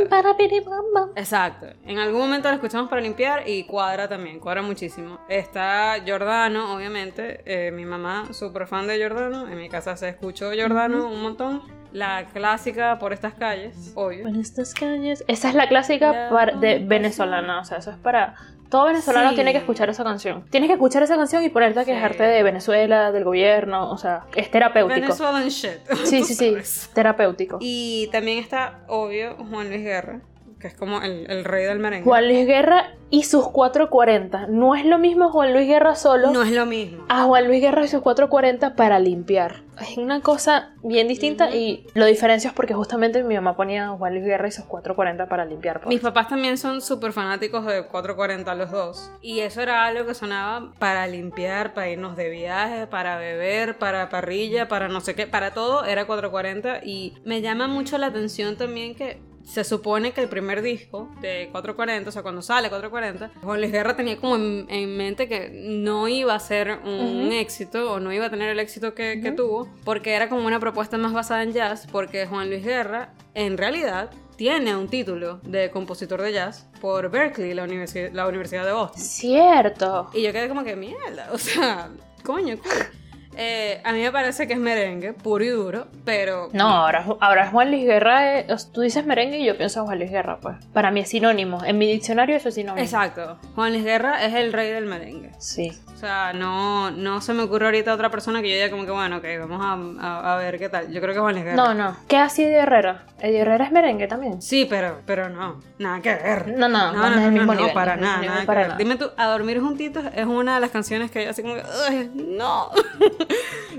Exacto. 1.15 1.67
En 1.85 1.99
algún 1.99 2.21
momento 2.21 2.47
la 2.49 2.55
escuchamos 2.55 2.89
para 2.89 3.01
limpiar 3.01 3.47
y 3.47 3.63
cuadra 3.65 4.07
también, 4.07 4.39
cuadra 4.39 4.61
muchísimo. 4.61 5.19
Está 5.29 5.97
Giordano, 6.03 6.75
obviamente. 6.75 7.41
eh, 7.45 7.71
mi 7.71 7.85
mamá, 7.85 8.33
súper 8.33 8.67
fan 8.67 8.87
de 8.87 8.97
Giordano. 8.97 9.47
En 9.47 9.57
mi 9.57 9.69
casa 9.69 9.95
se 9.97 10.09
escuchó 10.09 10.51
Giordano 10.51 11.07
un 11.07 11.21
montón. 11.21 11.61
La 11.91 12.25
clásica 12.33 12.97
por 12.97 13.13
estas 13.13 13.35
calles, 13.35 13.91
obvio. 13.93 14.27
En 14.27 14.37
estas 14.39 14.73
calles. 14.73 15.23
Esa 15.27 15.49
es 15.49 15.55
la 15.55 15.67
clásica 15.67 16.31
La 16.31 16.45
de 16.59 16.79
venezolana. 16.79 17.59
O 17.59 17.65
sea, 17.65 17.77
eso 17.77 17.91
es 17.91 17.97
para. 17.97 18.35
Todo 18.73 18.85
venezolano 18.85 19.29
Sí. 19.29 19.35
tiene 19.35 19.51
que 19.51 19.59
escuchar 19.59 19.87
esa 19.91 20.03
canción. 20.03 20.45
Tienes 20.49 20.67
que 20.67 20.73
escuchar 20.73 21.03
esa 21.03 21.15
canción 21.15 21.43
y 21.43 21.49
ponerte 21.49 21.79
a 21.79 21.83
Sí. 21.85 21.91
quejarte 21.91 22.23
de 22.23 22.41
Venezuela, 22.41 23.11
del 23.11 23.23
gobierno. 23.23 23.91
O 23.91 23.99
sea, 23.99 24.21
es 24.35 24.49
terapéutico. 24.49 24.99
Venezuelan 24.99 25.47
shit. 25.49 25.77
Sí, 26.05 26.23
sí, 26.23 26.33
sí. 26.33 26.89
Terapéutico. 26.95 27.59
Y 27.61 28.09
también 28.11 28.39
está, 28.39 28.79
obvio, 28.87 29.35
Juan 29.47 29.69
Luis 29.69 29.83
Guerra, 29.83 30.21
que 30.63 30.69
es 30.69 30.75
como 30.75 31.01
el, 31.01 31.29
el 31.29 31.43
rey 31.43 31.65
del 31.65 31.79
merengue. 31.79 32.05
Juan 32.05 32.25
Luis 32.25 32.47
Guerra 32.47 32.95
y 33.09 33.23
sus 33.23 33.49
440. 33.49 34.47
No 34.47 34.75
es 34.75 34.85
lo 34.85 34.97
mismo 34.97 35.29
Juan 35.29 35.51
Luis 35.51 35.67
Guerra 35.67 35.93
solo. 35.93 36.31
No 36.31 36.41
es 36.41 36.53
lo 36.53 36.65
mismo. 36.65 37.03
a 37.09 37.25
Juan 37.25 37.47
Luis 37.47 37.59
Guerra 37.61 37.83
y 37.83 37.89
sus 37.89 37.99
440 38.01 38.73
para 38.77 38.97
limpiar. 38.97 39.63
Es 39.81 39.97
una 39.97 40.21
cosa 40.21 40.71
bien 40.81 41.09
distinta 41.09 41.53
y 41.53 41.85
lo 41.95 42.05
diferencio 42.05 42.47
es 42.47 42.55
porque 42.55 42.73
justamente 42.73 43.23
mi 43.25 43.35
mamá 43.35 43.57
ponía 43.57 43.87
a 43.87 43.97
Juan 43.97 44.13
Luis 44.13 44.25
Guerra 44.25 44.47
y 44.47 44.51
sus 44.51 44.63
440 44.63 45.27
para 45.27 45.43
limpiar. 45.43 45.81
pues. 45.81 45.89
Mis 45.89 45.99
papás 45.99 46.29
también 46.29 46.57
son 46.57 46.79
súper 46.79 47.11
fanáticos 47.11 47.65
de 47.65 47.85
440 47.85 48.55
los 48.55 48.71
dos. 48.71 49.11
Y 49.21 49.41
eso 49.41 49.59
era 49.61 49.85
algo 49.85 50.05
que 50.05 50.13
sonaba 50.13 50.71
para 50.79 51.05
limpiar, 51.07 51.73
para 51.73 51.89
irnos 51.89 52.15
de 52.15 52.29
viaje, 52.29 52.87
para 52.87 53.17
beber, 53.17 53.77
para 53.77 54.07
parrilla, 54.07 54.69
para 54.69 54.87
no 54.87 55.01
sé 55.01 55.13
qué, 55.13 55.27
para 55.27 55.53
todo 55.53 55.83
era 55.83 56.05
440. 56.07 56.85
Y 56.85 57.15
me 57.25 57.41
llama 57.41 57.67
mucho 57.67 57.97
la 57.97 58.07
atención 58.07 58.55
también 58.55 58.95
que 58.95 59.32
se 59.43 59.63
supone 59.63 60.11
que 60.13 60.21
el 60.21 60.29
primer 60.29 60.61
disco 60.61 61.09
de 61.21 61.49
440, 61.51 62.09
o 62.09 62.11
sea, 62.11 62.21
cuando 62.23 62.41
sale 62.41 62.69
440, 62.69 63.41
Juan 63.41 63.59
Luis 63.59 63.71
Guerra 63.71 63.95
tenía 63.95 64.17
como 64.17 64.35
en, 64.37 64.65
en 64.69 64.95
mente 64.97 65.27
que 65.27 65.49
no 65.51 66.07
iba 66.07 66.33
a 66.33 66.39
ser 66.39 66.79
un 66.85 67.31
éxito 67.31 67.91
o 67.93 67.99
no 67.99 68.11
iba 68.13 68.27
a 68.27 68.29
tener 68.29 68.49
el 68.49 68.59
éxito 68.59 68.93
que, 68.93 69.19
que 69.21 69.31
tuvo, 69.31 69.67
porque 69.83 70.13
era 70.13 70.29
como 70.29 70.45
una 70.47 70.59
propuesta 70.59 70.97
más 70.97 71.13
basada 71.13 71.43
en 71.43 71.53
jazz, 71.53 71.87
porque 71.91 72.25
Juan 72.25 72.49
Luis 72.49 72.63
Guerra, 72.63 73.13
en 73.33 73.57
realidad, 73.57 74.09
tiene 74.37 74.75
un 74.75 74.87
título 74.87 75.39
de 75.43 75.69
compositor 75.69 76.21
de 76.21 76.33
jazz 76.33 76.67
por 76.81 77.11
Berkeley, 77.11 77.53
la, 77.53 77.65
universi- 77.67 78.11
la 78.11 78.27
Universidad 78.27 78.65
de 78.65 78.71
Boston. 78.71 79.01
Cierto. 79.01 80.09
Y 80.13 80.23
yo 80.23 80.31
quedé 80.31 80.47
como 80.47 80.63
que 80.63 80.75
mierda, 80.75 81.29
o 81.31 81.37
sea, 81.37 81.89
coño, 82.23 82.57
coño. 82.57 83.02
Eh, 83.37 83.81
a 83.83 83.91
mí 83.93 84.01
me 84.01 84.11
parece 84.11 84.47
que 84.47 84.53
es 84.53 84.59
merengue, 84.59 85.13
puro 85.13 85.43
y 85.43 85.49
duro, 85.49 85.87
pero... 86.05 86.49
No, 86.53 86.67
ahora, 86.67 87.05
ahora 87.19 87.49
Juan 87.49 87.71
Luis 87.71 87.85
Guerra, 87.85 88.39
es- 88.39 88.71
tú 88.71 88.81
dices 88.81 89.05
merengue 89.05 89.37
y 89.39 89.45
yo 89.45 89.57
pienso 89.57 89.79
en 89.79 89.85
Juan 89.85 89.99
Luis 89.99 90.11
Guerra, 90.11 90.37
pues. 90.41 90.55
Para 90.73 90.91
mí 90.91 90.99
es 90.99 91.09
sinónimo. 91.09 91.63
En 91.65 91.77
mi 91.77 91.87
diccionario 91.91 92.35
eso 92.35 92.49
es 92.49 92.55
sinónimo. 92.55 92.83
Exacto, 92.83 93.37
Juan 93.55 93.71
Luis 93.73 93.83
Guerra 93.83 94.23
es 94.25 94.33
el 94.35 94.53
rey 94.53 94.69
del 94.71 94.85
merengue. 94.85 95.31
Sí. 95.39 95.71
O 95.93 95.97
sea, 96.05 96.33
no, 96.33 96.91
no 96.91 97.21
se 97.21 97.33
me 97.33 97.43
ocurre 97.43 97.65
ahorita 97.65 97.93
otra 97.93 98.09
persona 98.09 98.41
que 98.41 98.49
yo 98.49 98.55
diga 98.55 98.69
como 98.69 98.85
que, 98.85 98.91
bueno, 98.91 99.17
ok, 99.17 99.25
vamos 99.47 99.97
a, 100.01 100.05
a- 100.05 100.33
a 100.33 100.37
ver 100.37 100.59
qué 100.59 100.67
tal. 100.69 100.91
Yo 100.91 100.99
creo 101.01 101.13
que 101.13 101.19
Juan 101.21 101.33
Luis 101.33 101.45
Guerra. 101.45 101.55
No, 101.55 101.73
no. 101.73 101.95
¿Qué 102.07 102.17
hace 102.17 102.45
Eddie 102.47 102.57
Herrera? 102.57 103.03
Eddie 103.21 103.39
Herrera 103.39 103.65
es 103.65 103.71
merengue 103.71 104.07
también. 104.07 104.41
Sí, 104.41 104.65
pero, 104.69 104.99
pero 105.05 105.29
no, 105.29 105.61
nada 105.79 106.01
que 106.01 106.13
ver. 106.13 106.47
No, 106.57 106.67
no, 106.67 106.91
no, 106.91 106.99
no 106.99 107.07
es 107.07 107.15
no, 107.15 107.27
el 107.27 107.35
no, 107.35 107.53
nivel, 107.53 107.73
para 107.73 107.95
no 107.95 108.01
el 108.01 108.05
nada, 108.07 108.21
nada 108.21 108.45
para 108.45 108.61
nada. 108.63 108.75
Dime 108.77 108.97
tú, 108.97 109.09
A 109.15 109.27
Dormir 109.27 109.61
Juntitos 109.61 110.03
es 110.13 110.25
una 110.25 110.55
de 110.55 110.59
las 110.61 110.71
canciones 110.71 111.09
que 111.09 111.23
yo 111.23 111.29
así 111.29 111.41
como 111.41 111.55
que, 111.55 111.63
"Ay, 111.87 112.11
no. 112.13 112.69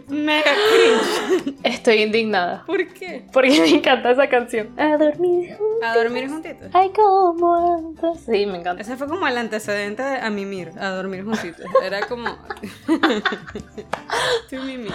Mega 0.09 0.53
cringe. 0.71 1.55
Estoy 1.63 2.03
indignada. 2.03 2.65
¿Por 2.67 2.87
qué? 2.93 3.25
Porque 3.33 3.61
me 3.61 3.71
encanta 3.71 4.11
esa 4.11 4.29
canción. 4.29 4.79
A 4.79 4.97
dormir 4.97 5.57
juntos. 5.57 5.83
A 5.83 5.97
dormir 5.97 6.29
juntitos. 6.29 6.69
Ay, 6.73 6.91
como 6.91 7.77
antes. 7.77 8.21
Sí, 8.25 8.47
me 8.47 8.59
encanta. 8.59 8.83
Ese 8.83 8.97
fue 8.97 9.09
como 9.09 9.27
el 9.27 9.37
antecedente 9.37 10.03
de 10.03 10.19
a 10.19 10.31
mimir, 10.31 10.73
a 10.79 10.91
dormir 10.91 11.25
juntitos. 11.25 11.67
Era 11.83 12.07
como. 12.07 12.37
Tú 14.51 14.57
mimir. 14.57 14.93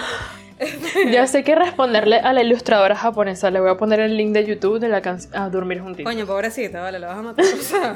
Ya 1.12 1.26
sé 1.28 1.44
que 1.44 1.56
responderle 1.56 2.18
a 2.18 2.34
la 2.34 2.44
ilustradora 2.44 2.96
japonesa. 2.96 3.50
Le 3.50 3.60
voy 3.62 3.70
a 3.70 3.78
poner 3.78 4.00
el 4.02 4.18
link 4.18 4.34
de 4.34 4.46
YouTube 4.46 4.80
de 4.80 4.90
la 4.90 5.02
canción 5.02 5.36
A 5.36 5.50
dormir 5.50 5.82
juntitos. 5.82 6.12
Coño, 6.12 6.26
pobrecita, 6.26 6.82
vale, 6.82 7.00
la 7.00 7.08
vas 7.08 7.18
a 7.18 7.22
matar. 7.22 7.46
O 7.46 7.58
sea, 7.58 7.96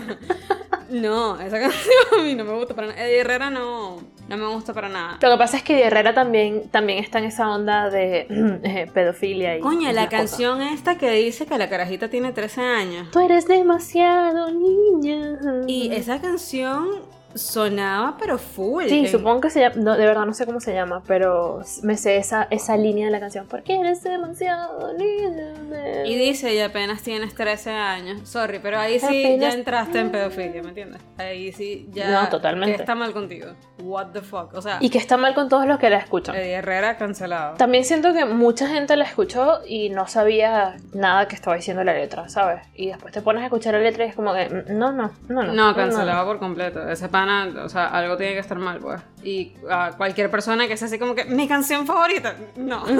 no, 0.89 1.39
esa 1.39 1.59
canción 1.59 1.93
a 2.19 2.23
mí 2.23 2.35
no 2.35 2.45
me 2.45 2.53
gusta 2.53 2.73
para 2.73 2.87
nada. 2.87 3.01
Eddie 3.01 3.19
Herrera 3.19 3.49
no, 3.49 4.01
no 4.27 4.37
me 4.37 4.47
gusta 4.47 4.73
para 4.73 4.89
nada. 4.89 5.17
Lo 5.21 5.31
que 5.31 5.37
pasa 5.37 5.57
es 5.57 5.63
que 5.63 5.83
Herrera 5.83 6.13
también, 6.13 6.69
también 6.69 6.99
está 6.99 7.19
en 7.19 7.25
esa 7.25 7.49
onda 7.49 7.89
de 7.89 8.27
eh, 8.63 8.89
pedofilia 8.93 9.57
y. 9.57 9.59
Coño, 9.59 9.91
la 9.91 10.05
cosas. 10.05 10.09
canción 10.09 10.61
esta 10.61 10.97
que 10.97 11.11
dice 11.11 11.45
que 11.45 11.57
la 11.57 11.69
carajita 11.69 12.09
tiene 12.09 12.31
13 12.31 12.61
años. 12.61 13.11
Tú 13.11 13.19
eres 13.19 13.47
demasiado 13.47 14.51
niña. 14.51 15.39
Y 15.67 15.91
esa 15.93 16.19
canción 16.21 16.87
sonaba, 17.35 18.15
pero 18.19 18.37
full. 18.37 18.85
Sí, 18.87 18.99
En- 18.99 19.07
supongo 19.11 19.41
que 19.41 19.49
se 19.49 19.59
llama. 19.61 19.75
No, 19.77 19.97
de 19.97 20.05
verdad 20.05 20.25
no 20.25 20.33
sé 20.33 20.45
cómo 20.45 20.59
se 20.59 20.73
llama, 20.73 21.01
pero 21.07 21.61
me 21.83 21.97
sé 21.97 22.17
esa, 22.17 22.47
esa 22.49 22.77
línea 22.77 23.05
de 23.07 23.11
la 23.11 23.19
canción. 23.19 23.45
Porque 23.49 23.79
eres 23.79 24.03
demasiado 24.03 24.93
niña. 24.93 26.03
Y 26.05 26.15
dice, 26.15 26.53
y 26.53 26.59
apenas 26.59 27.01
tienes 27.03 27.33
13 27.35 27.71
años. 27.71 28.27
Sorry, 28.29 28.59
pero 28.59 28.79
ahí 28.79 28.99
sí 28.99 29.25
Apenas- 29.25 29.39
ya 29.53 29.57
entraste 29.59 29.99
en 29.99 30.11
pedofilia, 30.11 30.61
¿me 30.61 30.69
entiendes? 30.69 31.01
Ahí 31.17 31.51
sí 31.51 31.89
ya. 31.91 32.09
No, 32.23 32.29
totalmente. 32.29 32.75
¿Qué 32.75 32.81
está 32.81 32.95
mal 32.95 33.13
contigo? 33.13 33.47
What 33.81 34.07
the 34.13 34.21
fuck? 34.21 34.53
O 34.53 34.61
sea, 34.61 34.77
Y 34.79 34.89
que 34.89 34.97
está 34.97 35.17
mal 35.17 35.33
con 35.33 35.49
todos 35.49 35.65
los 35.65 35.79
que 35.79 35.89
la 35.89 35.97
escuchan. 35.97 36.35
Eddie 36.35 36.53
Herrera 36.53 36.97
cancelado. 36.97 37.55
También 37.57 37.83
siento 37.83 38.13
que 38.13 38.25
mucha 38.25 38.67
gente 38.67 38.95
la 38.95 39.03
escuchó 39.05 39.59
y 39.67 39.89
no 39.89 40.07
sabía 40.07 40.75
nada 40.93 41.27
que 41.27 41.35
estaba 41.35 41.55
diciendo 41.55 41.83
la 41.83 41.93
letra, 41.93 42.29
¿sabes? 42.29 42.61
Y 42.75 42.87
después 42.87 43.13
te 43.13 43.21
pones 43.21 43.41
a 43.41 43.45
escuchar 43.45 43.73
la 43.73 43.79
letra 43.81 44.05
y 44.05 44.09
es 44.09 44.15
como 44.15 44.33
que, 44.33 44.47
mm, 44.49 44.77
no, 44.77 44.91
no, 44.91 45.11
no, 45.29 45.43
no. 45.43 45.53
No, 45.53 45.75
cancelado 45.75 46.25
por 46.25 46.39
completo. 46.39 46.87
Ese 46.89 47.09
pana, 47.25 47.63
o 47.63 47.69
sea, 47.69 47.87
algo 47.87 48.17
tiene 48.17 48.33
que 48.33 48.39
estar 48.39 48.57
mal, 48.57 48.79
pues. 48.79 49.01
Y 49.23 49.53
a 49.69 49.91
cualquier 49.95 50.29
persona 50.29 50.67
que 50.67 50.75
sea 50.77 50.87
así 50.87 50.99
como 50.99 51.15
que, 51.15 51.25
mi 51.25 51.47
canción 51.47 51.85
favorita. 51.85 52.35
No. 52.55 52.83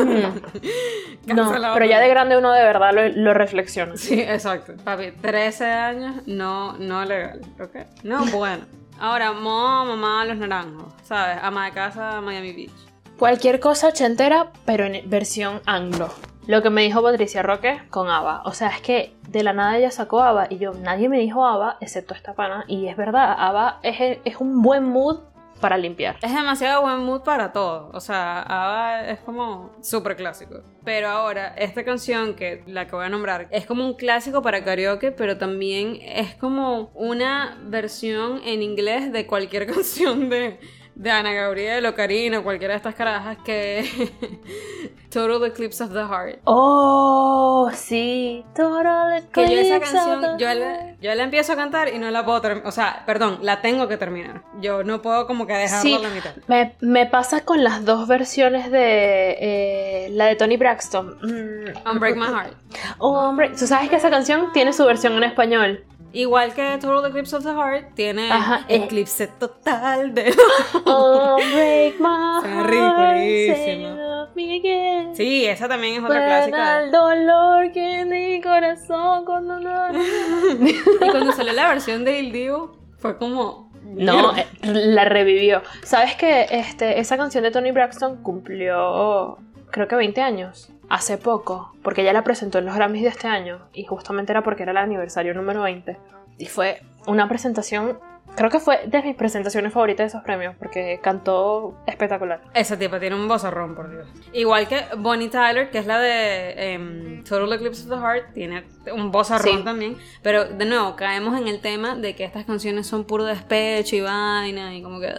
No, 1.26 1.52
pero 1.74 1.86
ya 1.86 2.00
de 2.00 2.10
grande 2.10 2.38
uno 2.38 2.52
de 2.52 2.64
verdad 2.64 2.94
lo, 2.94 3.08
lo 3.08 3.34
reflexiona. 3.34 3.96
Sí, 3.96 4.20
exacto. 4.20 4.74
Papi, 4.84 5.12
13 5.12 5.66
años, 5.66 6.16
no, 6.26 6.74
no 6.74 7.06
legal, 7.06 7.42
¿ok? 7.60 8.04
No, 8.04 8.26
bueno. 8.32 8.66
Ahora, 9.00 9.32
mo, 9.32 9.86
mamá, 9.86 10.26
los 10.26 10.38
naranjos, 10.38 10.94
¿sabes? 11.04 11.38
Ama 11.42 11.66
de 11.66 11.72
casa, 11.72 12.22
Miami 12.22 12.52
Beach. 12.54 12.72
Cualquier 13.18 13.60
cosa 13.60 13.88
ochentera, 13.88 14.52
pero 14.66 14.86
en 14.86 15.10
versión 15.10 15.62
anglo. 15.66 16.14
Lo 16.48 16.62
que 16.62 16.70
me 16.70 16.84
dijo 16.84 17.02
Patricia 17.02 17.42
Roque 17.42 17.82
con 17.90 18.10
Ava. 18.10 18.42
O 18.46 18.52
sea, 18.54 18.70
es 18.70 18.82
que 18.82 19.14
de 19.30 19.44
la 19.44 19.54
nada 19.54 19.78
ella 19.78 19.92
sacó 19.92 20.22
Ava 20.22 20.48
y 20.50 20.58
yo, 20.58 20.74
nadie 20.74 21.10
me 21.10 21.20
dijo 21.20 21.46
Ava 21.46 21.78
excepto 21.80 22.14
esta 22.14 22.34
pana. 22.34 22.66
Y 22.68 22.88
es 22.88 22.98
verdad, 22.98 23.36
Ava 23.38 23.80
es, 23.82 24.20
es 24.26 24.38
un 24.38 24.62
buen 24.62 24.84
mood 24.84 25.20
para 25.64 25.78
limpiar. 25.78 26.18
Es 26.22 26.34
demasiado 26.34 26.82
buen 26.82 27.00
mood 27.06 27.22
para 27.22 27.54
todo. 27.54 27.90
O 27.94 28.02
sea, 28.02 28.42
ABBA 28.42 29.12
es 29.12 29.20
como 29.20 29.72
súper 29.82 30.18
clásico. 30.18 30.62
Pero 30.84 31.08
ahora, 31.08 31.56
esta 31.58 31.86
canción 31.86 32.36
que 32.36 32.64
la 32.68 32.86
que 32.86 32.98
voy 32.98 33.06
a 33.06 33.10
nombrar 33.10 33.48
es 33.50 33.66
como 33.66 33.86
un 33.86 33.94
clásico 33.94 34.42
para 34.42 34.66
karaoke, 34.66 35.14
pero 35.14 35.38
también 35.38 36.00
es 36.02 36.36
como 36.36 36.92
una 36.96 37.58
versión 37.64 38.42
en 38.44 38.62
inglés 38.62 39.14
de 39.14 39.26
cualquier 39.26 39.66
canción 39.74 40.30
de, 40.30 40.60
de 40.96 41.12
Ana 41.12 41.34
Gabriel 41.34 41.86
o 41.86 41.96
Karina 41.96 42.40
o 42.40 42.44
cualquiera 42.44 42.74
de 42.74 42.78
estas 42.78 42.96
carajas 42.96 43.38
que 43.44 43.84
Total 45.10 45.44
Eclipse 45.46 45.84
of 45.84 45.92
the 45.94 46.00
Heart. 46.00 46.40
Oh, 46.46 47.70
sí. 47.74 48.44
Total 48.56 49.24
Que 49.32 49.42
yo 49.48 49.60
esa 49.62 49.76
eclipse 49.78 49.98
of 49.98 50.04
canción, 50.04 50.38
the 50.38 50.44
yo 50.44 50.54
la, 50.56 50.96
yo 51.00 51.14
la 51.14 51.24
empiezo 51.24 51.54
a 51.54 51.56
cantar 51.56 51.90
y 51.94 52.00
no 52.00 52.10
la 52.10 52.26
puedo 52.26 52.42
terminar. 52.42 52.68
O 52.68 52.72
sea, 52.72 53.04
perdón, 53.06 53.40
la 53.44 53.62
tengo 53.62 53.88
que 53.88 53.98
terminar. 53.98 54.42
Yo 54.60 54.84
no 54.84 55.02
puedo 55.04 55.28
como 55.28 55.46
que 55.46 55.54
dejarla 55.54 55.82
Sí, 55.82 55.94
a 55.94 56.00
la 56.00 56.10
mitad. 56.10 56.32
me, 56.48 56.76
me 56.82 57.06
pasa 57.06 57.42
con 57.42 57.64
las 57.64 57.86
dos 57.86 58.08
versiones 58.08 58.72
de 58.72 59.38
eh, 59.40 60.10
la 60.14 60.26
de 60.26 60.36
Tony 60.36 60.58
Braxton. 60.58 61.18
Mm, 61.22 61.90
Unbreak 61.92 62.16
My 62.16 62.26
Heart. 62.28 62.54
Oh, 62.98 63.12
hombre, 63.20 63.50
tú 63.50 63.68
sabes 63.68 63.90
que 63.90 63.98
esa 63.98 64.10
canción 64.10 64.52
tiene 64.52 64.74
su 64.74 64.84
versión 64.86 65.14
en 65.14 65.24
español. 65.26 65.84
Igual 66.14 66.54
que 66.54 66.78
Total 66.80 67.10
Eclipse 67.10 67.36
of 67.36 67.44
the 67.44 67.50
Heart, 67.50 67.96
tiene 67.96 68.32
Ajá, 68.32 68.66
eh. 68.68 68.76
eclipse 68.76 69.28
total 69.28 70.14
de... 70.14 70.32
Oh, 70.86 71.38
break 71.54 72.00
my 72.00 72.42
heart, 72.44 74.30
again. 74.38 75.16
Sí, 75.16 75.46
esa 75.46 75.68
también 75.68 75.96
es 75.96 76.04
otra 76.04 76.24
clásica. 76.24 76.84
el 76.84 76.92
dolor 76.92 77.72
que 77.72 78.02
en 78.02 78.10
mi 78.10 78.42
corazón 78.42 79.26
cuando 79.26 79.60
no... 79.60 79.88
Y 80.68 81.10
cuando 81.10 81.32
salió 81.32 81.54
la 81.54 81.68
versión 81.68 82.06
de 82.06 82.20
Il 82.20 82.32
Divo, 82.32 82.78
fue 83.00 83.18
como... 83.18 83.72
No, 83.84 84.36
eh, 84.38 84.46
la 84.62 85.06
revivió. 85.06 85.62
¿Sabes 85.82 86.16
que 86.16 86.48
este, 86.52 87.00
esa 87.00 87.18
canción 87.18 87.44
de 87.44 87.52
Tony 87.52 87.72
Braxton 87.72 88.22
cumplió 88.24 89.38
creo 89.72 89.88
que 89.88 89.96
20 89.96 90.22
años? 90.22 90.72
Hace 90.94 91.18
poco, 91.18 91.74
porque 91.82 92.02
ella 92.04 92.14
la 92.14 92.24
presentó 92.24 92.60
en 92.60 92.66
los 92.66 92.76
Grammys 92.76 93.02
de 93.02 93.10
este 93.10 93.28
año 93.28 93.68
y 93.74 93.84
justamente 93.86 94.32
era 94.32 94.44
porque 94.44 94.62
era 94.62 94.74
el 94.74 94.78
aniversario 94.78 95.34
número 95.34 95.64
20. 95.64 95.98
Y 96.38 96.46
fue 96.46 96.82
una 97.08 97.28
presentación, 97.28 97.98
creo 98.36 98.52
que 98.52 98.60
fue 98.60 98.82
de 98.86 99.02
mis 99.02 99.16
presentaciones 99.16 99.74
favoritas 99.74 100.04
de 100.04 100.08
esos 100.10 100.22
premios 100.24 100.56
porque 100.60 101.00
cantó 101.02 101.76
espectacular. 101.88 102.42
Esa 102.54 102.78
tipa 102.78 103.00
tiene 103.00 103.16
un 103.16 103.28
vozarrón, 103.28 103.74
por 103.74 103.90
Dios. 103.90 104.08
Igual 104.34 104.68
que 104.68 104.84
Bonnie 104.98 105.30
Tyler, 105.30 105.72
que 105.72 105.80
es 105.80 105.88
la 105.88 105.98
de 106.00 106.74
em, 106.74 107.24
Total 107.24 107.52
Eclipse 107.54 107.84
of 107.84 107.90
the 107.90 107.96
Heart, 107.96 108.34
tiene 108.36 108.64
un 108.96 109.10
vozarrón 109.12 109.58
Sí. 109.60 109.64
también. 109.64 109.98
Pero 110.22 110.46
de 110.46 110.66
nuevo, 110.66 110.96
caemos 110.96 111.40
en 111.42 111.48
el 111.48 111.60
tema 111.60 111.96
de 111.96 112.16
que 112.16 112.24
estas 112.24 112.46
canciones 112.46 112.86
son 112.86 113.06
puro 113.06 113.26
despecho 113.26 113.96
y 113.96 114.02
vaina 114.02 114.76
y 114.76 114.84
como 114.84 115.00
que... 115.00 115.12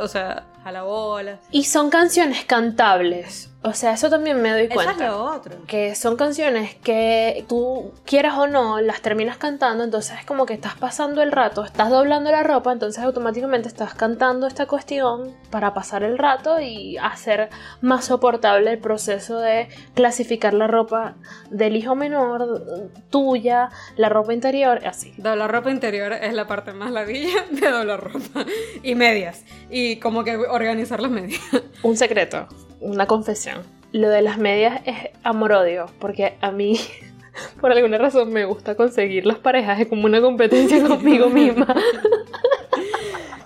o 0.00 0.06
sea, 0.06 0.48
a 0.64 0.70
la 0.72 0.82
bola. 0.82 1.38
Y 1.50 1.64
son 1.64 1.88
canciones 1.88 2.44
cantables. 2.44 3.50
O 3.66 3.72
sea, 3.72 3.92
eso 3.94 4.10
también 4.10 4.42
me 4.42 4.50
doy 4.50 4.64
Eso 4.64 4.74
cuenta. 4.74 4.92
es 4.92 5.10
lo 5.10 5.24
otro. 5.24 5.54
que 5.66 5.94
son 5.94 6.16
canciones 6.16 6.74
que 6.74 7.46
tú 7.48 7.92
quieras 8.04 8.34
o 8.36 8.46
no 8.46 8.80
las 8.82 9.00
terminas 9.00 9.38
cantando, 9.38 9.82
entonces 9.84 10.18
es 10.20 10.26
como 10.26 10.44
que 10.44 10.52
estás 10.52 10.74
pasando 10.74 11.22
el 11.22 11.32
rato, 11.32 11.64
estás 11.64 11.88
doblando 11.88 12.30
la 12.30 12.42
ropa, 12.42 12.72
entonces 12.72 13.02
automáticamente 13.02 13.66
estás 13.68 13.94
cantando 13.94 14.46
esta 14.46 14.66
cuestión 14.66 15.34
para 15.50 15.72
pasar 15.72 16.02
el 16.02 16.18
rato 16.18 16.60
y 16.60 16.98
hacer 16.98 17.48
más 17.80 18.04
soportable 18.04 18.70
el 18.70 18.78
proceso 18.80 19.38
de 19.38 19.68
clasificar 19.94 20.52
la 20.52 20.66
ropa 20.66 21.14
del 21.50 21.74
hijo 21.76 21.94
menor, 21.94 22.90
tuya, 23.08 23.70
la 23.96 24.10
ropa 24.10 24.34
interior, 24.34 24.86
así. 24.86 25.14
Doblar 25.16 25.50
ropa 25.50 25.70
interior 25.70 26.12
es 26.12 26.34
la 26.34 26.46
parte 26.46 26.74
más 26.74 26.90
ladilla 26.90 27.44
de 27.50 27.70
doblar 27.70 28.00
ropa. 28.12 28.44
Y 28.82 28.94
medias. 28.94 29.42
Y 29.70 29.96
como 30.00 30.22
que 30.22 30.36
organizar 30.36 31.00
las 31.00 31.10
medias. 31.10 31.40
Un 31.82 31.96
secreto, 31.96 32.46
una 32.84 33.06
confesión. 33.06 33.62
Lo 33.92 34.08
de 34.08 34.22
las 34.22 34.38
medias 34.38 34.80
es 34.84 34.96
amor-odio, 35.22 35.86
porque 35.98 36.36
a 36.40 36.50
mí, 36.50 36.78
por 37.60 37.72
alguna 37.72 37.98
razón, 37.98 38.32
me 38.32 38.44
gusta 38.44 38.74
conseguir 38.74 39.26
las 39.26 39.38
parejas, 39.38 39.80
es 39.80 39.88
como 39.88 40.04
una 40.04 40.20
competencia 40.20 40.82
conmigo 40.88 41.28
misma. 41.28 41.74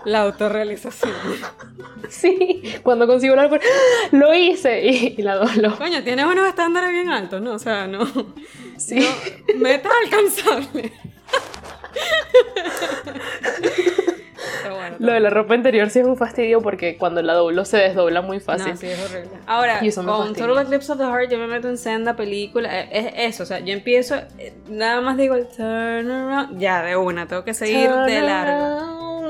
La 0.05 0.23
autorrealización. 0.23 1.13
Sí, 2.09 2.63
cuando 2.83 3.07
consigo 3.07 3.37
la 3.37 3.51
lo 4.13 4.35
hice 4.35 4.87
y, 4.87 5.15
y 5.19 5.23
la 5.23 5.35
doblo. 5.35 5.77
Coño, 5.77 6.03
tienes 6.03 6.25
unos 6.25 6.49
estándares 6.49 6.91
bien 6.91 7.11
altos, 7.11 7.43
¿no? 7.43 7.53
O 7.53 7.59
sea, 7.59 7.87
no. 7.87 8.07
Sí. 8.79 9.07
no 9.55 9.61
metas 9.61 9.93
alcanzables. 10.05 10.93
Bueno, 14.71 14.97
Lo 14.99 15.13
de 15.13 15.21
la 15.21 15.31
ropa 15.31 15.55
interior 15.55 15.91
sí 15.91 15.99
es 16.01 16.07
un 16.07 16.17
fastidio 16.17 16.61
porque 16.61 16.97
cuando 16.97 17.23
la 17.23 17.35
doblo 17.35 17.65
se 17.65 17.77
desdobla 17.79 18.21
muy 18.23 18.41
fácil. 18.41 18.73
No, 18.73 18.77
sí, 18.77 18.87
es 18.87 18.99
horrible. 19.11 19.31
Ahora, 19.47 19.81
con. 19.81 20.35
Total 20.35 20.65
Eclipse 20.65 20.93
of 20.93 20.99
the 20.99 21.05
Heart 21.05 21.31
yo 21.31 21.39
me 21.39 21.47
meto 21.47 21.69
en 21.69 21.79
senda 21.79 22.15
película. 22.17 22.69
eh, 22.85 22.89
Es 22.91 23.35
eso, 23.35 23.43
o 23.43 23.47
sea, 23.47 23.61
yo 23.61 23.73
empiezo, 23.73 24.17
eh, 24.39 24.53
nada 24.69 25.01
más 25.01 25.17
digo 25.17 25.35
el 25.35 25.47
turn 25.49 26.11
around, 26.11 26.59
ya 26.59 26.83
de 26.83 26.97
una, 26.97 27.27
tengo 27.27 27.45
que 27.45 27.55
seguir 27.55 27.91
de 27.91 28.21
largo. 28.23 29.29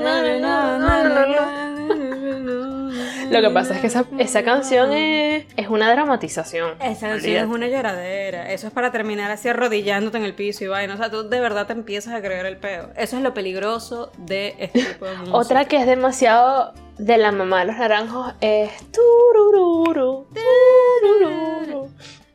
Lo 3.29 3.41
que 3.41 3.49
pasa 3.49 3.75
es 3.75 3.81
que 3.81 3.87
esa, 3.87 4.05
esa 4.17 4.43
canción 4.43 4.91
es, 4.93 5.45
es 5.55 5.67
una 5.67 5.91
dramatización. 5.91 6.73
Esa 6.81 7.09
canción 7.09 7.35
es 7.35 7.45
una 7.45 7.67
lloradera. 7.67 8.51
Eso 8.51 8.67
es 8.67 8.73
para 8.73 8.91
terminar 8.91 9.31
así 9.31 9.47
arrodillándote 9.47 10.17
en 10.17 10.23
el 10.23 10.33
piso 10.33 10.63
y 10.63 10.67
vaina. 10.67 10.93
O 10.93 10.97
sea, 10.97 11.09
tú 11.09 11.27
de 11.29 11.39
verdad 11.39 11.67
te 11.67 11.73
empiezas 11.73 12.13
a 12.13 12.21
creer 12.21 12.45
el 12.45 12.57
pedo. 12.57 12.89
Eso 12.95 13.17
es 13.17 13.23
lo 13.23 13.33
peligroso 13.33 14.11
de 14.17 14.55
este 14.59 14.83
tipo 14.83 15.05
de 15.05 15.15
música. 15.17 15.37
Otra 15.37 15.65
que 15.65 15.77
es 15.77 15.85
demasiado 15.85 16.73
de 16.97 17.17
la 17.17 17.31
mamá 17.31 17.59
de 17.59 17.65
los 17.67 17.77
naranjos 17.77 18.33
es 18.41 18.71
turururu, 18.91 20.27
turururu. 20.33 21.89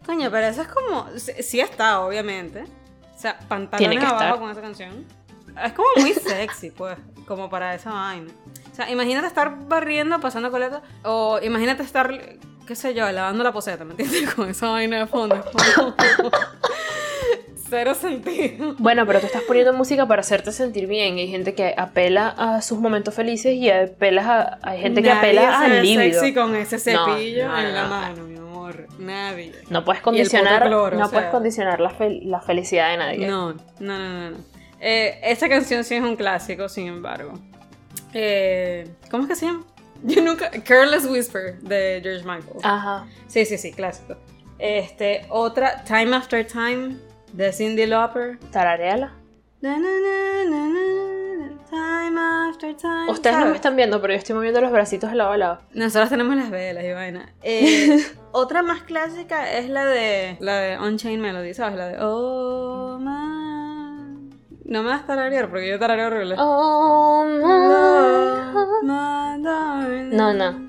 Coño, 0.06 0.30
pero 0.30 0.46
eso 0.46 0.62
es 0.62 0.68
como. 0.68 1.06
Sí, 1.16 1.60
está, 1.60 2.00
obviamente. 2.00 2.64
O 3.14 3.18
sea, 3.18 3.38
Tiene 3.38 3.48
pantalones 3.48 3.98
que 3.98 4.04
abajo 4.06 4.24
estar. 4.24 4.38
con 4.38 4.50
esa 4.50 4.60
canción. 4.60 5.04
Es 5.64 5.72
como 5.72 5.88
muy 5.96 6.12
sexy, 6.12 6.70
pues. 6.70 6.96
Como 7.26 7.48
para 7.48 7.74
esa 7.74 7.90
vaina. 7.90 8.30
O 8.74 8.76
sea, 8.76 8.90
imagínate 8.90 9.28
estar 9.28 9.54
barriendo, 9.68 10.18
pasando 10.20 10.50
coleta. 10.50 10.82
O 11.04 11.38
imagínate 11.40 11.84
estar 11.84 12.10
qué 12.66 12.74
sé 12.74 12.92
yo, 12.92 13.08
lavando 13.12 13.44
la 13.44 13.52
poseta, 13.52 13.84
¿me 13.84 13.92
entiendes? 13.92 14.28
Con 14.34 14.48
esa 14.50 14.68
vaina 14.70 14.98
de 14.98 15.06
fondo. 15.06 15.36
Cero 17.70 17.94
sentido. 17.94 18.74
Bueno, 18.78 19.06
pero 19.06 19.20
tú 19.20 19.26
estás 19.26 19.42
poniendo 19.42 19.72
música 19.72 20.06
para 20.06 20.20
hacerte 20.20 20.52
sentir 20.52 20.86
bien. 20.86 21.16
Hay 21.16 21.28
gente 21.28 21.54
que 21.54 21.74
apela 21.76 22.28
a 22.36 22.62
sus 22.62 22.78
momentos 22.78 23.14
felices 23.14 23.54
y 23.54 23.70
apela 23.70 24.58
a, 24.62 24.70
hay 24.70 24.80
gente 24.80 25.02
que 25.02 25.08
Nadie 25.08 25.18
apela 25.38 25.58
se 25.58 25.64
al 25.64 25.70
ve 25.72 25.82
libido. 25.82 26.20
sexy 26.20 26.34
con 26.34 26.54
ese 26.56 26.76
No, 26.92 27.06
cepillo 27.06 27.48
no, 27.48 27.58
en 27.58 27.74
la 27.74 27.82
no. 27.84 27.88
mano, 27.88 28.24
mi 28.24 28.36
amor. 28.36 28.86
Nadie. 28.98 29.52
No 29.70 29.84
puedes 29.84 30.02
condicionar, 30.02 30.66
cloro, 30.66 30.96
no 30.96 31.06
o 31.06 31.10
puedes 31.10 31.24
sea. 31.26 31.30
condicionar 31.30 31.80
la, 31.80 31.90
fel- 31.90 32.22
la 32.24 32.40
felicidad 32.40 32.90
de 32.90 32.96
nadie. 32.98 33.26
No, 33.26 33.52
no, 33.52 33.58
no, 33.80 33.98
no. 33.98 34.30
no. 34.32 34.36
Eh, 34.80 35.18
esta 35.22 35.48
canción 35.48 35.84
sí 35.84 35.94
es 35.94 36.02
un 36.02 36.16
clásico, 36.16 36.68
sin 36.68 36.86
embargo. 36.88 37.32
Eh, 38.14 38.88
¿Cómo 39.10 39.24
es 39.24 39.28
que 39.28 39.36
se 39.36 39.46
llama? 39.46 39.64
Yo 40.04 40.22
nunca. 40.22 40.50
Careless 40.50 41.06
Whisper 41.06 41.58
de 41.60 42.00
George 42.02 42.24
Michael. 42.24 42.60
Ajá. 42.62 43.06
Sí, 43.26 43.44
sí, 43.44 43.58
sí, 43.58 43.72
clásico. 43.72 44.16
Este, 44.58 45.26
otra, 45.28 45.84
Time 45.84 46.14
After 46.16 46.46
Time 46.46 46.96
de 47.32 47.52
Cindy 47.52 47.86
Lauper. 47.86 48.38
Tarareala. 48.50 49.12
Na, 49.60 49.78
na, 49.78 49.88
na, 49.88 50.84
Time 51.70 52.20
after 52.20 52.76
time. 52.76 53.10
Ustedes 53.10 53.38
no 53.38 53.46
me 53.46 53.56
están 53.56 53.74
viendo, 53.74 54.00
pero 54.00 54.12
yo 54.12 54.18
estoy 54.18 54.36
moviendo 54.36 54.60
los 54.60 54.70
bracitos 54.70 55.10
de 55.10 55.16
lado 55.16 55.32
a 55.32 55.36
lado. 55.36 55.58
Nosotros 55.72 56.10
tenemos 56.10 56.36
las 56.36 56.50
velas 56.50 56.84
y 56.84 56.92
vaina. 56.92 57.32
Eh, 57.42 58.04
otra 58.30 58.62
más 58.62 58.82
clásica 58.82 59.52
es 59.52 59.68
la 59.68 59.84
de 59.86 60.36
la 60.40 60.56
de 60.58 60.78
Unchained 60.78 61.20
Melody, 61.20 61.54
¿sabes? 61.54 61.76
La 61.76 61.88
de 61.88 61.96
Oh 62.00 62.98
man. 63.00 63.53
No 64.64 64.82
me 64.82 64.88
vas 64.88 65.02
a 65.02 65.06
tararear 65.06 65.50
porque 65.50 65.68
yo 65.68 65.78
tarareo 65.78 66.06
horrible. 66.06 66.36
Oh, 66.38 67.24
my-. 67.24 68.84
No, 70.16 70.32
no. 70.32 70.68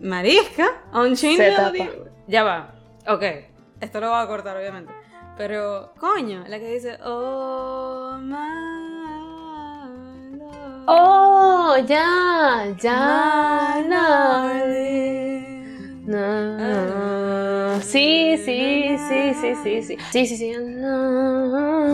Marisca, 0.00 0.82
Melody. 0.92 1.78
tapa. 1.78 1.90
Ya 2.26 2.44
va. 2.44 2.74
Ok. 3.08 3.22
Esto 3.80 4.00
lo 4.00 4.10
voy 4.10 4.22
a 4.22 4.26
cortar, 4.26 4.56
obviamente. 4.56 4.92
Pero, 5.36 5.92
coño, 5.98 6.44
la 6.48 6.58
que 6.58 6.72
dice 6.72 6.98
Oh 7.04 8.16
my 8.18 8.36
love. 10.38 10.84
Oh, 10.86 11.76
ya, 11.86 12.74
ya, 12.78 13.82
my 13.86 15.45
no. 16.06 17.76
No. 17.76 17.80
Sí, 17.82 18.36
sí, 18.38 18.96
sí, 19.08 19.34
sí, 19.40 19.54
sí, 19.62 19.82
sí. 19.82 19.96
Sí, 20.10 20.26
sí, 20.26 20.36
sí. 20.36 20.52
No. 20.58 21.86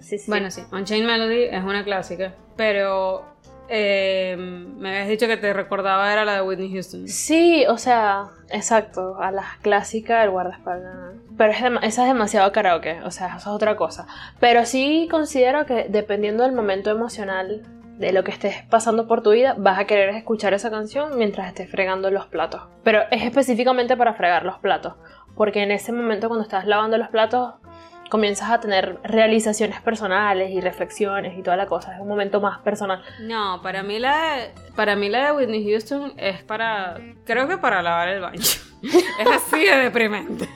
Sí, 0.00 0.18
sí. 0.18 0.30
Bueno, 0.30 0.50
sí, 0.50 0.62
Unchained 0.72 1.06
Melody 1.06 1.44
es 1.44 1.62
una 1.62 1.84
clásica, 1.84 2.34
pero 2.56 3.24
eh, 3.68 4.36
me 4.36 4.90
habías 4.90 5.08
dicho 5.08 5.26
que 5.26 5.36
te 5.36 5.52
recordaba 5.52 6.12
era 6.12 6.24
la 6.24 6.34
de 6.34 6.42
Whitney 6.42 6.72
Houston. 6.72 7.08
Sí, 7.08 7.64
o 7.68 7.78
sea, 7.78 8.30
exacto, 8.50 9.16
a 9.20 9.30
las 9.30 9.56
clásicas 9.62 10.22
del 10.22 10.30
guardaespaldas. 10.30 11.14
Pero 11.36 11.52
es 11.52 11.58
esa 11.82 12.02
es 12.02 12.08
demasiado 12.08 12.52
karaoke, 12.52 13.00
o 13.02 13.10
sea, 13.10 13.28
eso 13.28 13.36
es 13.36 13.46
otra 13.46 13.76
cosa. 13.76 14.06
Pero 14.40 14.66
sí 14.66 15.08
considero 15.10 15.64
que 15.66 15.86
dependiendo 15.88 16.42
del 16.42 16.52
momento 16.52 16.90
emocional 16.90 17.62
de 18.06 18.12
lo 18.12 18.24
que 18.24 18.32
estés 18.32 18.62
pasando 18.68 19.06
por 19.06 19.22
tu 19.22 19.30
vida, 19.30 19.54
vas 19.56 19.78
a 19.78 19.86
querer 19.86 20.10
escuchar 20.10 20.54
esa 20.54 20.70
canción 20.70 21.16
mientras 21.16 21.48
estés 21.48 21.70
fregando 21.70 22.10
los 22.10 22.26
platos. 22.26 22.62
Pero 22.82 23.02
es 23.10 23.22
específicamente 23.22 23.96
para 23.96 24.14
fregar 24.14 24.44
los 24.44 24.58
platos, 24.58 24.94
porque 25.34 25.62
en 25.62 25.70
ese 25.70 25.92
momento 25.92 26.28
cuando 26.28 26.42
estás 26.42 26.66
lavando 26.66 26.98
los 26.98 27.08
platos 27.08 27.54
comienzas 28.10 28.50
a 28.50 28.60
tener 28.60 28.98
realizaciones 29.04 29.80
personales 29.80 30.50
y 30.50 30.60
reflexiones 30.60 31.38
y 31.38 31.42
toda 31.42 31.56
la 31.56 31.66
cosa, 31.66 31.94
es 31.94 32.00
un 32.00 32.08
momento 32.08 32.42
más 32.42 32.58
personal. 32.58 33.02
No, 33.20 33.60
para 33.62 33.82
mí 33.82 33.98
la 33.98 34.48
para 34.76 34.96
mí 34.96 35.08
la 35.08 35.26
de 35.26 35.32
Whitney 35.32 35.64
Houston 35.70 36.12
es 36.18 36.42
para 36.42 36.98
creo 37.24 37.48
que 37.48 37.56
para 37.56 37.80
lavar 37.80 38.08
el 38.08 38.20
baño. 38.20 38.42
es 38.82 39.26
así 39.26 39.64
de 39.64 39.76
deprimente. 39.76 40.48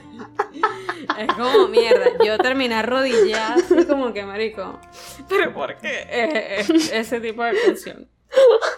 Es 1.18 1.33
como 1.35 1.68
mierda, 1.68 2.07
yo 2.24 2.37
terminé 2.39 2.74
arrodillada 2.74 3.55
así 3.55 3.85
como 3.87 4.12
que 4.12 4.24
marico. 4.24 4.79
Pero 5.29 5.53
¿por 5.55 5.77
qué? 5.79 6.01
Eh, 6.09 6.61
eh, 6.61 6.66
ese 6.93 7.20
tipo 7.20 7.43
de 7.45 7.55
canción. 7.64 8.09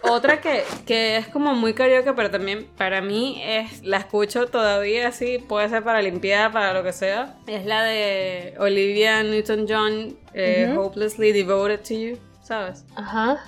Otra 0.02 0.40
que, 0.40 0.62
que 0.86 1.16
es 1.16 1.28
como 1.28 1.54
muy 1.54 1.74
karaoke, 1.74 2.12
pero 2.12 2.30
también 2.30 2.68
para 2.76 3.00
mí 3.00 3.42
es 3.44 3.82
la 3.82 3.98
escucho 3.98 4.46
todavía 4.46 5.08
así, 5.08 5.38
puede 5.38 5.68
ser 5.68 5.82
para 5.82 6.00
limpiar, 6.00 6.52
para 6.52 6.72
lo 6.72 6.82
que 6.82 6.92
sea. 6.92 7.36
Es 7.46 7.66
la 7.66 7.82
de 7.82 8.54
Olivia 8.58 9.22
Newton-John, 9.22 10.16
eh. 10.34 10.74
Hopelessly 10.76 11.32
Devoted 11.32 11.80
to 11.80 11.94
You, 11.94 12.18
¿sabes? 12.42 12.84
Ajá. 12.94 13.44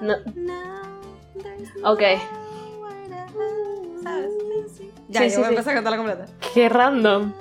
No. 0.00 0.16
Ok. 1.84 2.02
Ya, 5.08 5.20
Sí, 5.20 5.26
yo 5.26 5.30
sí, 5.30 5.36
voy 5.36 5.46
a 5.46 5.48
empezar 5.50 5.72
a 5.72 5.74
cantarla 5.74 5.96
completa. 5.96 6.26
Qué 6.52 6.68
random. 6.68 7.32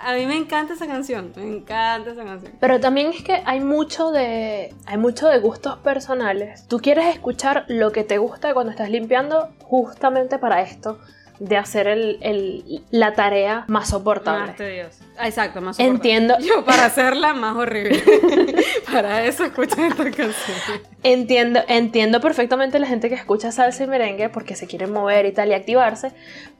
A 0.00 0.14
mí 0.14 0.26
me 0.26 0.36
encanta 0.36 0.74
esa 0.74 0.86
canción, 0.86 1.32
me 1.36 1.42
encanta 1.42 2.12
esa 2.12 2.24
canción. 2.24 2.52
Pero 2.60 2.80
también 2.80 3.08
es 3.08 3.22
que 3.22 3.42
hay 3.44 3.60
mucho 3.60 4.10
de 4.10 4.72
hay 4.86 4.96
mucho 4.96 5.28
de 5.28 5.38
gustos 5.40 5.78
personales. 5.78 6.66
Tú 6.68 6.78
quieres 6.78 7.06
escuchar 7.14 7.64
lo 7.68 7.90
que 7.92 8.04
te 8.04 8.16
gusta 8.16 8.54
cuando 8.54 8.70
estás 8.70 8.90
limpiando 8.90 9.50
justamente 9.64 10.38
para 10.38 10.62
esto 10.62 10.98
de 11.40 11.56
hacer 11.56 11.86
el, 11.86 12.18
el- 12.20 12.82
la 12.90 13.12
tarea 13.14 13.64
más 13.68 13.88
soportable. 13.90 14.46
Más 14.48 14.56
tedioso. 14.56 15.04
Ah, 15.18 15.26
exacto, 15.28 15.60
más 15.60 15.76
soportable. 15.76 15.96
Entiendo. 15.96 16.34
Yo 16.40 16.64
para 16.64 16.84
hacerla 16.86 17.34
más 17.34 17.56
horrible. 17.56 18.02
para 18.92 19.24
eso 19.24 19.44
escucho 19.44 19.76
esta 19.84 20.04
canción. 20.04 20.80
Entiendo, 21.02 21.60
entiendo 21.68 22.20
perfectamente 22.20 22.78
la 22.78 22.86
gente 22.86 23.08
que 23.08 23.14
escucha 23.14 23.52
salsa 23.52 23.84
y 23.84 23.86
merengue 23.86 24.28
porque 24.28 24.56
se 24.56 24.66
quiere 24.66 24.86
mover 24.88 25.26
y 25.26 25.32
tal 25.32 25.48
y 25.50 25.54
activarse, 25.54 26.12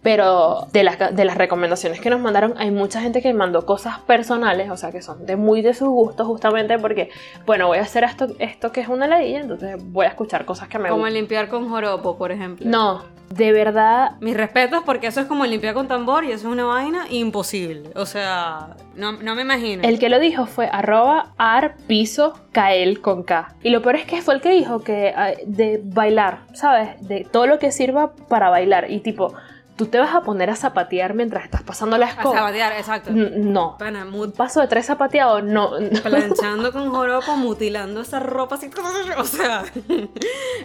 pero 0.03 0.69
de 0.73 0.85
las, 0.85 0.97
de 1.15 1.25
las 1.25 1.37
recomendaciones 1.37 2.01
que 2.01 2.09
nos 2.11 2.21
mandaron 2.21 2.55
hay 2.57 2.71
mucha 2.71 3.01
gente 3.01 3.21
que 3.21 3.33
mandó 3.35 3.67
cosas 3.67 3.99
personales, 4.01 4.71
o 4.71 4.77
sea 4.77 4.93
que 4.93 5.03
son 5.03 5.27
de 5.27 5.35
muy 5.37 5.61
de 5.63 5.75
sus 5.75 5.89
gustos 5.89 6.27
justamente 6.27 6.79
porque, 6.79 7.11
bueno, 7.47 7.67
voy 7.67 7.79
a 7.79 7.83
hacer 7.83 8.05
esto, 8.05 8.29
esto 8.39 8.71
que 8.71 8.81
es 8.81 8.89
una 8.89 9.07
ladilla, 9.09 9.41
entonces 9.41 9.77
voy 9.81 10.07
a 10.07 10.11
escuchar 10.11 10.45
cosas 10.45 10.69
que 10.69 10.79
me 10.79 10.89
Como 10.89 11.01
gustan. 11.03 11.15
limpiar 11.15 11.49
con 11.49 11.69
joropo, 11.69 12.17
por 12.17 12.31
ejemplo. 12.31 12.65
No, 12.69 13.05
de 13.31 13.53
verdad, 13.53 14.13
Mis 14.21 14.37
respetos 14.37 14.83
porque 14.85 15.07
eso 15.09 15.21
es 15.21 15.27
como 15.27 15.45
limpiar 15.45 15.75
con 15.75 15.89
tambor 15.89 16.25
y 16.25 16.29
eso 16.33 16.49
es 16.49 16.53
una 16.53 16.65
vaina 16.65 17.07
imposible. 17.11 17.91
O 17.95 18.07
sea, 18.07 18.77
no, 18.95 19.13
no 19.13 19.35
me 19.35 19.43
imagino. 19.43 19.83
el 19.83 19.99
que 19.99 20.09
lo 20.09 20.19
dijo 20.19 20.47
fue 20.47 20.69
arroba 20.71 21.33
arpiso 21.37 22.39
kael 22.53 23.01
con 23.01 23.23
K. 23.23 23.55
Y 23.63 23.71
lo 23.71 23.83
peor 23.83 23.97
es 23.97 24.07
que 24.07 24.23
fue 24.23 24.35
el 24.35 24.41
que 24.41 24.51
dijo 24.51 24.81
que 24.81 25.13
ah, 25.15 25.33
de 25.47 25.81
bailar, 25.85 26.41
¿sabes? 26.55 27.07
De 27.07 27.27
todo 27.31 27.47
lo 27.47 27.59
que 27.59 27.71
sirva 27.71 28.13
para 28.29 28.49
bailar. 28.51 28.91
Y 28.91 29.01
tipo, 29.01 29.35
tú 29.79 29.87
te 29.87 29.99
vas 29.99 30.15
a 30.15 30.21
poner 30.21 30.51
a 30.51 30.57
zapatear 30.57 31.15
mientras 31.15 31.45
estás 31.45 31.63
pasando 31.63 31.97
la 31.97 32.07
A 32.07 32.11
escoba. 32.11 32.37
sabatear, 32.37 32.73
exacto. 32.73 33.09
N- 33.11 33.31
No. 33.37 33.77
Pana, 33.79 34.03
Un 34.05 34.11
mu- 34.11 34.31
paso 34.33 34.61
de 34.61 34.67
tres 34.67 34.85
zapateados, 34.87 35.43
no. 35.45 35.71
planchando 36.03 36.71
con 36.73 36.91
joropo, 36.91 37.37
mutilando 37.37 38.03
esa 38.03 38.19
ropa 38.21 38.57
así. 38.57 38.69
O 39.19 39.25
sea. 39.25 39.63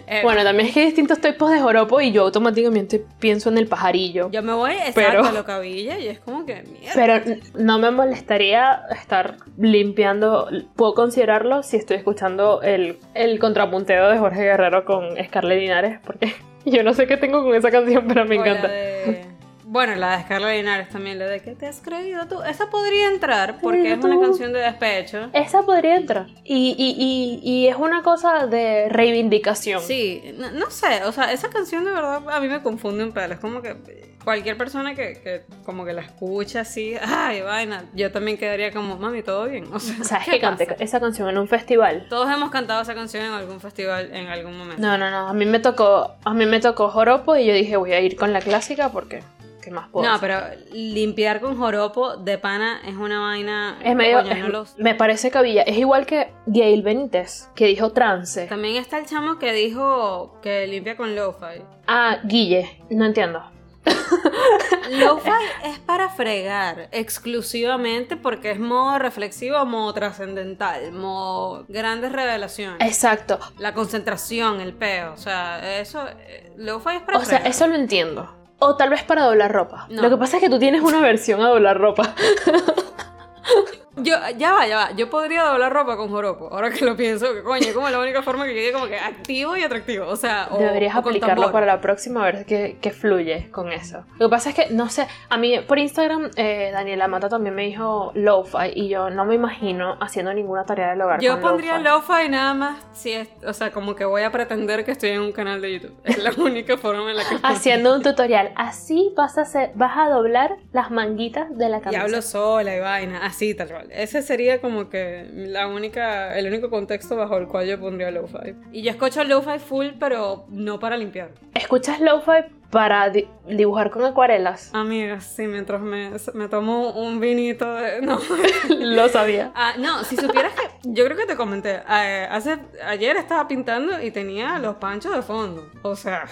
eh, 0.06 0.20
Bueno, 0.22 0.42
también 0.44 0.68
es 0.68 0.74
que 0.74 0.80
hay 0.80 0.86
distintos 0.86 1.20
tipos 1.20 1.50
de 1.50 1.60
joropo 1.60 2.00
y 2.00 2.12
yo 2.12 2.22
automáticamente 2.24 3.04
pienso 3.18 3.48
en 3.48 3.58
el 3.58 3.66
pajarillo. 3.68 4.30
Yo 4.30 4.42
me 4.42 4.52
voy 4.52 4.72
exacto 4.72 4.94
Pero- 4.96 5.24
a 5.24 5.32
lo 5.32 5.44
cabilla 5.44 5.98
y 5.98 6.08
es 6.08 6.18
como 6.20 6.44
que 6.44 6.62
mierda. 6.64 6.92
Pero 6.94 7.38
no 7.54 7.78
me 7.78 7.90
molestaría 7.90 8.82
estar 8.90 9.36
limpiando, 9.56 10.48
puedo 10.76 10.94
considerarlo 10.94 11.62
si 11.62 11.76
estoy 11.76 11.96
escuchando 11.98 12.62
el, 12.62 12.98
el 13.14 13.38
contrapunteo 13.38 14.08
de 14.10 14.18
Jorge 14.18 14.42
Guerrero 14.42 14.84
con 14.84 15.08
Scarlett 15.24 15.60
Linares, 15.60 15.98
porque 16.04 16.34
yo 16.64 16.82
no 16.82 16.94
sé 16.94 17.06
qué 17.06 17.16
tengo 17.16 17.42
con 17.42 17.54
esa 17.54 17.70
canción, 17.70 18.04
pero 18.08 18.24
me 18.24 18.36
encanta. 18.36 18.68
de- 18.68 19.33
Bueno, 19.74 19.96
la 19.96 20.16
de 20.16 20.22
Scarlett 20.22 20.58
Linares 20.58 20.88
también, 20.88 21.18
la 21.18 21.26
de 21.26 21.40
¿Qué 21.40 21.56
te 21.56 21.66
has 21.66 21.80
creído 21.80 22.28
tú? 22.28 22.40
Esa 22.44 22.70
podría 22.70 23.08
entrar 23.08 23.58
porque 23.60 23.94
es 23.94 24.04
una 24.04 24.20
canción 24.20 24.52
de 24.52 24.60
despecho. 24.60 25.30
Esa 25.32 25.62
podría 25.62 25.96
entrar. 25.96 26.28
Y, 26.44 26.76
y, 26.78 26.94
y, 26.96 27.40
y 27.42 27.66
es 27.66 27.74
una 27.74 28.04
cosa 28.04 28.46
de 28.46 28.88
reivindicación. 28.88 29.82
Sí, 29.82 30.32
no, 30.38 30.52
no 30.52 30.70
sé, 30.70 31.02
o 31.06 31.10
sea, 31.10 31.32
esa 31.32 31.50
canción 31.50 31.84
de 31.84 31.90
verdad 31.90 32.22
a 32.30 32.38
mí 32.38 32.46
me 32.46 32.62
confunde 32.62 33.02
un 33.02 33.10
pelo. 33.10 33.34
Es 33.34 33.40
como 33.40 33.62
que 33.62 33.74
cualquier 34.22 34.56
persona 34.56 34.94
que, 34.94 35.14
que 35.20 35.42
como 35.64 35.84
que 35.84 35.92
la 35.92 36.02
escucha 36.02 36.60
así, 36.60 36.94
ay, 37.02 37.42
vaina, 37.42 37.82
yo 37.94 38.12
también 38.12 38.38
quedaría 38.38 38.70
como, 38.70 38.96
mami, 38.96 39.24
todo 39.24 39.48
bien. 39.48 39.66
O 39.72 39.80
sea, 39.80 40.04
¿Sabes 40.04 40.26
¿qué 40.26 40.30
que 40.30 40.40
canté 40.40 40.76
esa 40.78 41.00
canción 41.00 41.28
en 41.30 41.36
un 41.36 41.48
festival? 41.48 42.06
Todos 42.08 42.32
hemos 42.32 42.52
cantado 42.52 42.80
esa 42.80 42.94
canción 42.94 43.24
en 43.24 43.32
algún 43.32 43.58
festival 43.60 44.14
en 44.14 44.28
algún 44.28 44.56
momento. 44.56 44.80
No, 44.80 44.96
no, 44.96 45.10
no. 45.10 45.26
A 45.26 45.32
mí 45.32 45.46
me 45.46 45.58
tocó, 45.58 46.14
a 46.24 46.32
mí 46.32 46.46
me 46.46 46.60
tocó 46.60 46.90
joropo 46.90 47.34
y 47.34 47.44
yo 47.44 47.52
dije 47.52 47.76
voy 47.76 47.92
a 47.92 48.00
ir 48.00 48.14
con 48.14 48.32
la 48.32 48.40
clásica 48.40 48.90
porque 48.90 49.20
¿qué 49.64 49.70
más 49.70 49.88
puedo? 49.88 50.06
No, 50.06 50.14
hacer? 50.16 50.28
pero 50.28 50.60
limpiar 50.72 51.40
con 51.40 51.56
joropo 51.56 52.16
de 52.18 52.36
pana 52.38 52.80
es 52.86 52.94
una 52.96 53.20
vaina. 53.20 53.78
es 53.82 53.94
medio, 53.96 54.18
coño, 54.18 54.32
es- 54.32 54.38
no 54.40 54.48
los- 54.48 54.74
me 54.78 54.94
parece 54.94 55.30
cabilla. 55.30 55.62
Es 55.62 55.78
igual 55.78 56.06
que 56.06 56.30
Gail 56.46 56.82
Benítez 56.82 57.48
que 57.54 57.66
dijo 57.66 57.92
trance. 57.92 58.46
También 58.46 58.76
está 58.76 58.98
el 58.98 59.06
chamo 59.06 59.38
que 59.38 59.52
dijo 59.52 60.38
que 60.42 60.66
limpia 60.66 60.96
con 60.96 61.16
lo-fi. 61.16 61.62
Ah, 61.86 62.18
Guille, 62.24 62.80
no 62.90 63.04
entiendo. 63.06 63.42
Lo-fi 64.90 65.30
es 65.64 65.78
para 65.80 66.08
fregar 66.08 66.88
exclusivamente 66.92 68.16
porque 68.16 68.50
es 68.52 68.58
modo 68.58 68.98
reflexivo, 68.98 69.64
modo 69.66 69.92
trascendental, 69.92 70.92
modo 70.92 71.64
grandes 71.68 72.12
revelaciones. 72.12 72.78
Exacto. 72.80 73.38
La 73.58 73.74
concentración, 73.74 74.60
el 74.60 74.72
peo, 74.74 75.12
o 75.12 75.16
sea, 75.16 75.80
eso, 75.80 76.06
eh, 76.08 76.52
lo-fi 76.56 76.96
es 76.96 77.02
para 77.02 77.18
O 77.18 77.24
sea, 77.24 77.38
eso 77.38 77.66
lo 77.66 77.74
entiendo. 77.74 78.30
O 78.58 78.76
tal 78.76 78.90
vez 78.90 79.02
para 79.02 79.24
doblar 79.24 79.52
ropa. 79.52 79.86
No. 79.90 80.02
Lo 80.02 80.10
que 80.10 80.16
pasa 80.16 80.36
es 80.36 80.42
que 80.42 80.50
tú 80.50 80.58
tienes 80.58 80.82
una 80.82 81.00
versión 81.00 81.40
a 81.42 81.48
doblar 81.48 81.78
ropa. 81.78 82.14
Yo, 83.96 84.16
ya 84.36 84.52
va, 84.52 84.66
ya 84.66 84.76
va, 84.76 84.90
yo 84.92 85.08
podría 85.08 85.44
doblar 85.44 85.72
ropa 85.72 85.96
con 85.96 86.08
joropo, 86.08 86.48
ahora 86.50 86.70
que 86.70 86.84
lo 86.84 86.96
pienso, 86.96 87.32
que 87.32 87.42
coño, 87.42 87.66
es 87.66 87.72
como 87.72 87.88
la 87.90 88.00
única 88.00 88.22
forma 88.22 88.44
que 88.44 88.54
quede 88.54 88.72
como 88.72 88.86
que 88.86 88.98
activo 88.98 89.56
y 89.56 89.62
atractivo, 89.62 90.06
o 90.06 90.16
sea, 90.16 90.48
o, 90.50 90.58
Deberías 90.58 90.96
o 90.96 90.98
aplicarlo 90.98 91.52
para 91.52 91.66
la 91.66 91.80
próxima 91.80 92.22
a 92.22 92.24
ver 92.24 92.44
qué, 92.44 92.76
qué 92.80 92.90
fluye 92.90 93.50
con 93.50 93.72
eso. 93.72 94.04
Lo 94.18 94.26
que 94.26 94.30
pasa 94.30 94.50
es 94.50 94.56
que, 94.56 94.70
no 94.70 94.88
sé, 94.88 95.06
a 95.28 95.36
mí 95.36 95.60
por 95.60 95.78
Instagram 95.78 96.30
eh, 96.36 96.70
Daniela 96.72 97.08
Mata 97.08 97.28
también 97.28 97.54
me 97.54 97.62
dijo 97.62 98.12
lo-fi 98.14 98.72
y 98.74 98.88
yo 98.88 99.10
no 99.10 99.24
me 99.24 99.34
imagino 99.34 99.96
haciendo 100.00 100.34
ninguna 100.34 100.64
tarea 100.64 100.90
del 100.90 101.00
hogar. 101.00 101.20
Yo 101.20 101.40
con 101.40 101.42
pondría 101.42 101.78
lo-fi. 101.78 102.28
nada 102.28 102.54
más 102.54 102.78
si 102.92 103.12
es, 103.12 103.28
o 103.46 103.52
sea, 103.52 103.70
como 103.70 103.94
que 103.94 104.04
voy 104.04 104.22
a 104.22 104.30
pretender 104.30 104.84
que 104.84 104.92
estoy 104.92 105.10
en 105.10 105.20
un 105.20 105.32
canal 105.32 105.60
de 105.60 105.74
YouTube. 105.74 105.94
Es 106.04 106.18
la 106.18 106.32
única 106.36 106.76
forma 106.76 107.10
en 107.10 107.16
la 107.16 107.22
que 107.24 107.36
Haciendo 107.42 107.94
un 107.94 108.02
tutorial. 108.02 108.52
Así 108.56 109.12
vas 109.16 109.38
a, 109.38 109.42
hacer, 109.42 109.70
vas 109.74 109.96
a 109.96 110.08
doblar 110.08 110.56
las 110.72 110.90
manguitas 110.90 111.56
de 111.56 111.68
la 111.68 111.78
y 111.78 111.80
camisa. 111.80 112.02
hablo 112.02 112.22
sola 112.22 112.76
y 112.76 112.80
vaina, 112.80 113.24
así 113.24 113.54
tal 113.54 113.68
cual. 113.68 113.83
Ese 113.90 114.22
sería 114.22 114.60
como 114.60 114.88
que 114.88 115.26
la 115.32 115.66
única, 115.68 116.36
el 116.38 116.46
único 116.46 116.70
contexto 116.70 117.16
bajo 117.16 117.36
el 117.38 117.46
cual 117.46 117.66
yo 117.66 117.78
pondría 117.80 118.10
lo-fi. 118.10 118.54
Y 118.72 118.82
yo 118.82 118.90
escucho 118.90 119.22
lo-fi 119.24 119.58
full, 119.58 119.86
pero 119.98 120.46
no 120.48 120.78
para 120.78 120.96
limpiar. 120.96 121.30
¿Escuchas 121.54 122.00
lo-fi 122.00 122.44
para 122.70 123.08
di- 123.10 123.28
dibujar 123.46 123.90
con 123.90 124.04
acuarelas? 124.04 124.70
Amiga, 124.74 125.20
sí, 125.20 125.46
mientras 125.46 125.80
me, 125.80 126.10
me 126.34 126.48
tomo 126.48 126.90
un 126.90 127.20
vinito 127.20 127.72
de... 127.74 128.00
No. 128.02 128.18
Lo 128.68 129.08
sabía. 129.08 129.52
Ah, 129.54 129.74
no, 129.78 130.02
si 130.04 130.16
supieras 130.16 130.52
que 130.54 130.62
yo 130.82 131.04
creo 131.04 131.16
que 131.16 131.26
te 131.26 131.36
comenté, 131.36 131.80
eh, 131.88 132.26
hace 132.30 132.58
ayer 132.86 133.16
estaba 133.16 133.46
pintando 133.48 134.02
y 134.02 134.10
tenía 134.10 134.58
los 134.58 134.76
panchos 134.76 135.14
de 135.14 135.22
fondo, 135.22 135.70
o 135.82 135.94
sea, 135.96 136.24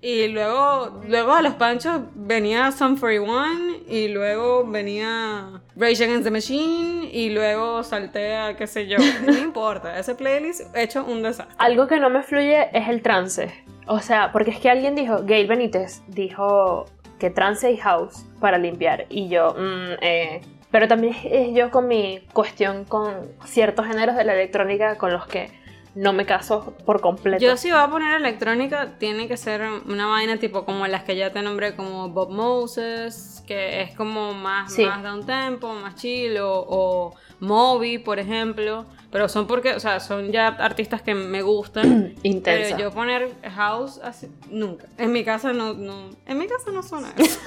y 0.00 0.28
luego 0.28 1.00
luego 1.06 1.32
a 1.32 1.42
los 1.42 1.54
panchos 1.54 2.02
venía 2.14 2.70
Sum 2.72 2.98
41 2.98 3.78
y 3.88 4.08
luego 4.08 4.64
venía 4.64 5.60
Rage 5.76 6.04
Against 6.04 6.24
the 6.24 6.30
Machine 6.30 7.10
y 7.12 7.30
luego 7.30 7.82
salté 7.82 8.36
a 8.36 8.56
qué 8.56 8.66
sé 8.66 8.86
yo, 8.86 8.98
no 9.26 9.36
importa, 9.36 9.98
ese 9.98 10.14
playlist 10.14 10.74
hecho 10.76 11.04
un 11.04 11.22
desastre. 11.22 11.54
Algo 11.58 11.86
que 11.86 11.98
no 11.98 12.10
me 12.10 12.22
fluye 12.22 12.68
es 12.72 12.88
el 12.88 13.02
trance. 13.02 13.52
O 13.86 14.00
sea, 14.00 14.32
porque 14.32 14.50
es 14.50 14.60
que 14.60 14.68
alguien 14.68 14.94
dijo, 14.94 15.24
Gail 15.24 15.46
Benítez 15.46 16.02
dijo 16.08 16.84
que 17.18 17.30
trance 17.30 17.70
y 17.70 17.78
house 17.78 18.24
para 18.40 18.58
limpiar. 18.58 19.06
Y 19.08 19.28
yo, 19.28 19.54
mm, 19.54 19.92
eh, 20.02 20.40
pero 20.70 20.88
también 20.88 21.16
es 21.24 21.54
yo 21.54 21.70
con 21.70 21.88
mi 21.88 22.20
cuestión 22.32 22.84
con 22.84 23.14
ciertos 23.44 23.86
géneros 23.86 24.16
de 24.16 24.24
la 24.24 24.34
electrónica 24.34 24.96
con 24.98 25.12
los 25.12 25.26
que 25.26 25.50
no 25.98 26.12
me 26.12 26.24
caso 26.26 26.74
por 26.86 27.00
completo. 27.00 27.42
Yo 27.44 27.56
si 27.56 27.72
voy 27.72 27.80
a 27.80 27.88
poner 27.88 28.14
electrónica, 28.14 28.98
tiene 28.98 29.26
que 29.26 29.36
ser 29.36 29.62
una 29.86 30.06
vaina 30.06 30.36
tipo 30.38 30.64
como 30.64 30.86
las 30.86 31.02
que 31.02 31.16
ya 31.16 31.32
te 31.32 31.42
nombré, 31.42 31.74
como 31.74 32.08
Bob 32.10 32.30
Moses, 32.30 33.42
que 33.48 33.82
es 33.82 33.96
como 33.96 34.32
más, 34.32 34.72
Sí. 34.72 34.84
más 34.84 35.02
down 35.02 35.26
tempo, 35.26 35.72
más 35.74 35.96
chill, 35.96 36.38
o, 36.38 36.64
o 36.68 37.14
Moby, 37.40 37.98
por 37.98 38.20
ejemplo. 38.20 38.86
Pero 39.10 39.28
son 39.28 39.46
porque, 39.46 39.72
o 39.74 39.80
sea, 39.80 39.98
son 40.00 40.30
ya 40.30 40.48
artistas 40.48 41.02
que 41.02 41.14
me 41.14 41.42
gustan. 41.42 42.14
Intensa. 42.22 42.76
Pero 42.76 42.90
yo 42.90 42.94
poner 42.94 43.34
house 43.56 43.98
así, 44.04 44.28
nunca. 44.50 44.86
En 44.98 45.12
mi 45.12 45.24
casa 45.24 45.52
no, 45.52 45.72
no 45.74 46.10
en 46.26 46.38
mi 46.38 46.46
casa 46.46 46.70
no 46.70 46.82
suena 46.82 47.12
eso. 47.16 47.40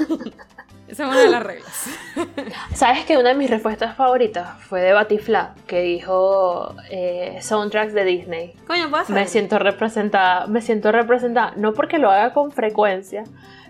Esa 0.92 1.04
es 1.06 1.10
una 1.10 1.22
de 1.22 1.30
las 1.30 1.44
reglas. 1.44 1.90
¿Sabes 2.76 3.06
que 3.06 3.18
una 3.18 3.30
de 3.30 3.36
mis 3.36 3.50
respuestas 3.50 3.96
favoritas 3.96 4.60
fue 4.60 4.82
de 4.82 4.92
Batifla, 4.92 5.56
que 5.66 5.80
dijo 5.80 6.76
eh, 6.90 7.38
soundtracks 7.42 7.94
de 7.94 8.04
Disney? 8.04 8.54
Coño, 8.68 8.90
ser. 9.06 9.16
Me 9.16 9.26
siento 9.26 9.58
representada, 9.58 10.48
me 10.48 10.62
siento 10.62 10.92
representada, 10.92 11.54
no 11.56 11.74
porque 11.74 11.98
lo 11.98 12.12
haga 12.12 12.34
con 12.34 12.52
frecuencia, 12.52 13.24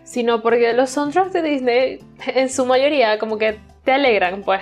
sino 0.03 0.41
porque 0.41 0.73
los 0.73 0.89
soundtracks 0.89 1.31
de 1.31 1.43
Disney 1.43 1.99
en 2.25 2.49
su 2.49 2.65
mayoría 2.65 3.19
como 3.19 3.37
que 3.37 3.59
te 3.83 3.91
alegran, 3.93 4.43
pues 4.43 4.61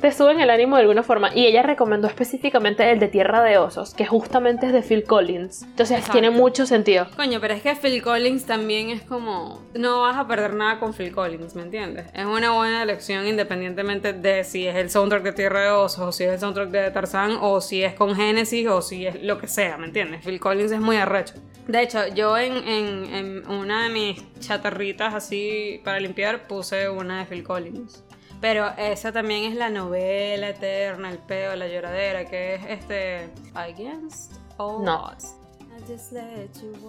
te 0.00 0.12
suben 0.12 0.40
el 0.40 0.48
ánimo 0.48 0.76
de 0.76 0.82
alguna 0.82 1.02
forma. 1.02 1.34
Y 1.34 1.46
ella 1.46 1.62
recomendó 1.62 2.06
específicamente 2.06 2.88
el 2.92 3.00
de 3.00 3.08
Tierra 3.08 3.42
de 3.42 3.58
Osos, 3.58 3.92
que 3.92 4.06
justamente 4.06 4.66
es 4.66 4.72
de 4.72 4.82
Phil 4.82 5.02
Collins. 5.02 5.62
Entonces 5.62 5.98
Exacto. 5.98 6.12
tiene 6.12 6.30
mucho 6.30 6.64
sentido. 6.64 7.08
Coño, 7.16 7.40
pero 7.40 7.54
es 7.54 7.62
que 7.62 7.74
Phil 7.74 8.00
Collins 8.02 8.46
también 8.46 8.90
es 8.90 9.02
como. 9.02 9.60
No 9.74 10.02
vas 10.02 10.16
a 10.16 10.28
perder 10.28 10.54
nada 10.54 10.78
con 10.78 10.94
Phil 10.94 11.10
Collins, 11.12 11.56
¿me 11.56 11.62
entiendes? 11.62 12.06
Es 12.14 12.24
una 12.24 12.52
buena 12.52 12.82
elección 12.84 13.26
independientemente 13.26 14.12
de 14.12 14.44
si 14.44 14.66
es 14.68 14.76
el 14.76 14.90
soundtrack 14.90 15.24
de 15.24 15.32
Tierra 15.32 15.62
de 15.62 15.70
Osos, 15.70 15.98
o 16.00 16.12
si 16.12 16.22
es 16.24 16.30
el 16.32 16.38
soundtrack 16.38 16.68
de 16.70 16.90
Tarzán, 16.92 17.38
o 17.40 17.60
si 17.60 17.82
es 17.82 17.94
con 17.94 18.14
Genesis, 18.14 18.68
o 18.68 18.80
si 18.80 19.06
es 19.06 19.22
lo 19.22 19.38
que 19.38 19.48
sea, 19.48 19.76
¿me 19.76 19.86
entiendes? 19.86 20.24
Phil 20.24 20.38
Collins 20.38 20.70
es 20.70 20.80
muy 20.80 20.96
arrecho. 20.96 21.34
De 21.66 21.80
hecho, 21.82 22.06
yo 22.14 22.36
en, 22.38 22.56
en- 22.68 23.14
en 23.14 23.48
una 23.48 23.84
de 23.84 23.88
mis 23.90 24.38
chatarritas 24.40 25.14
así 25.14 25.80
para 25.84 25.98
limpiar 26.00 26.46
puse 26.46 26.88
una 26.88 27.20
de 27.20 27.24
Phil 27.26 27.42
Collins. 27.44 28.04
Pero 28.42 28.68
esa 28.76 29.12
también 29.12 29.44
es 29.50 29.56
la 29.56 29.70
novela 29.70 30.50
eterna, 30.50 31.08
el 31.10 31.18
peo, 31.18 31.56
la 31.56 31.68
lloradera, 31.68 32.26
que 32.26 32.56
es 32.56 32.62
este. 32.68 33.30
Against 33.54 34.32
all 34.58 34.84
No. 34.84 35.04
odds. 35.06 35.34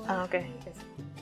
Ah, 0.07 0.23
ok. 0.25 0.35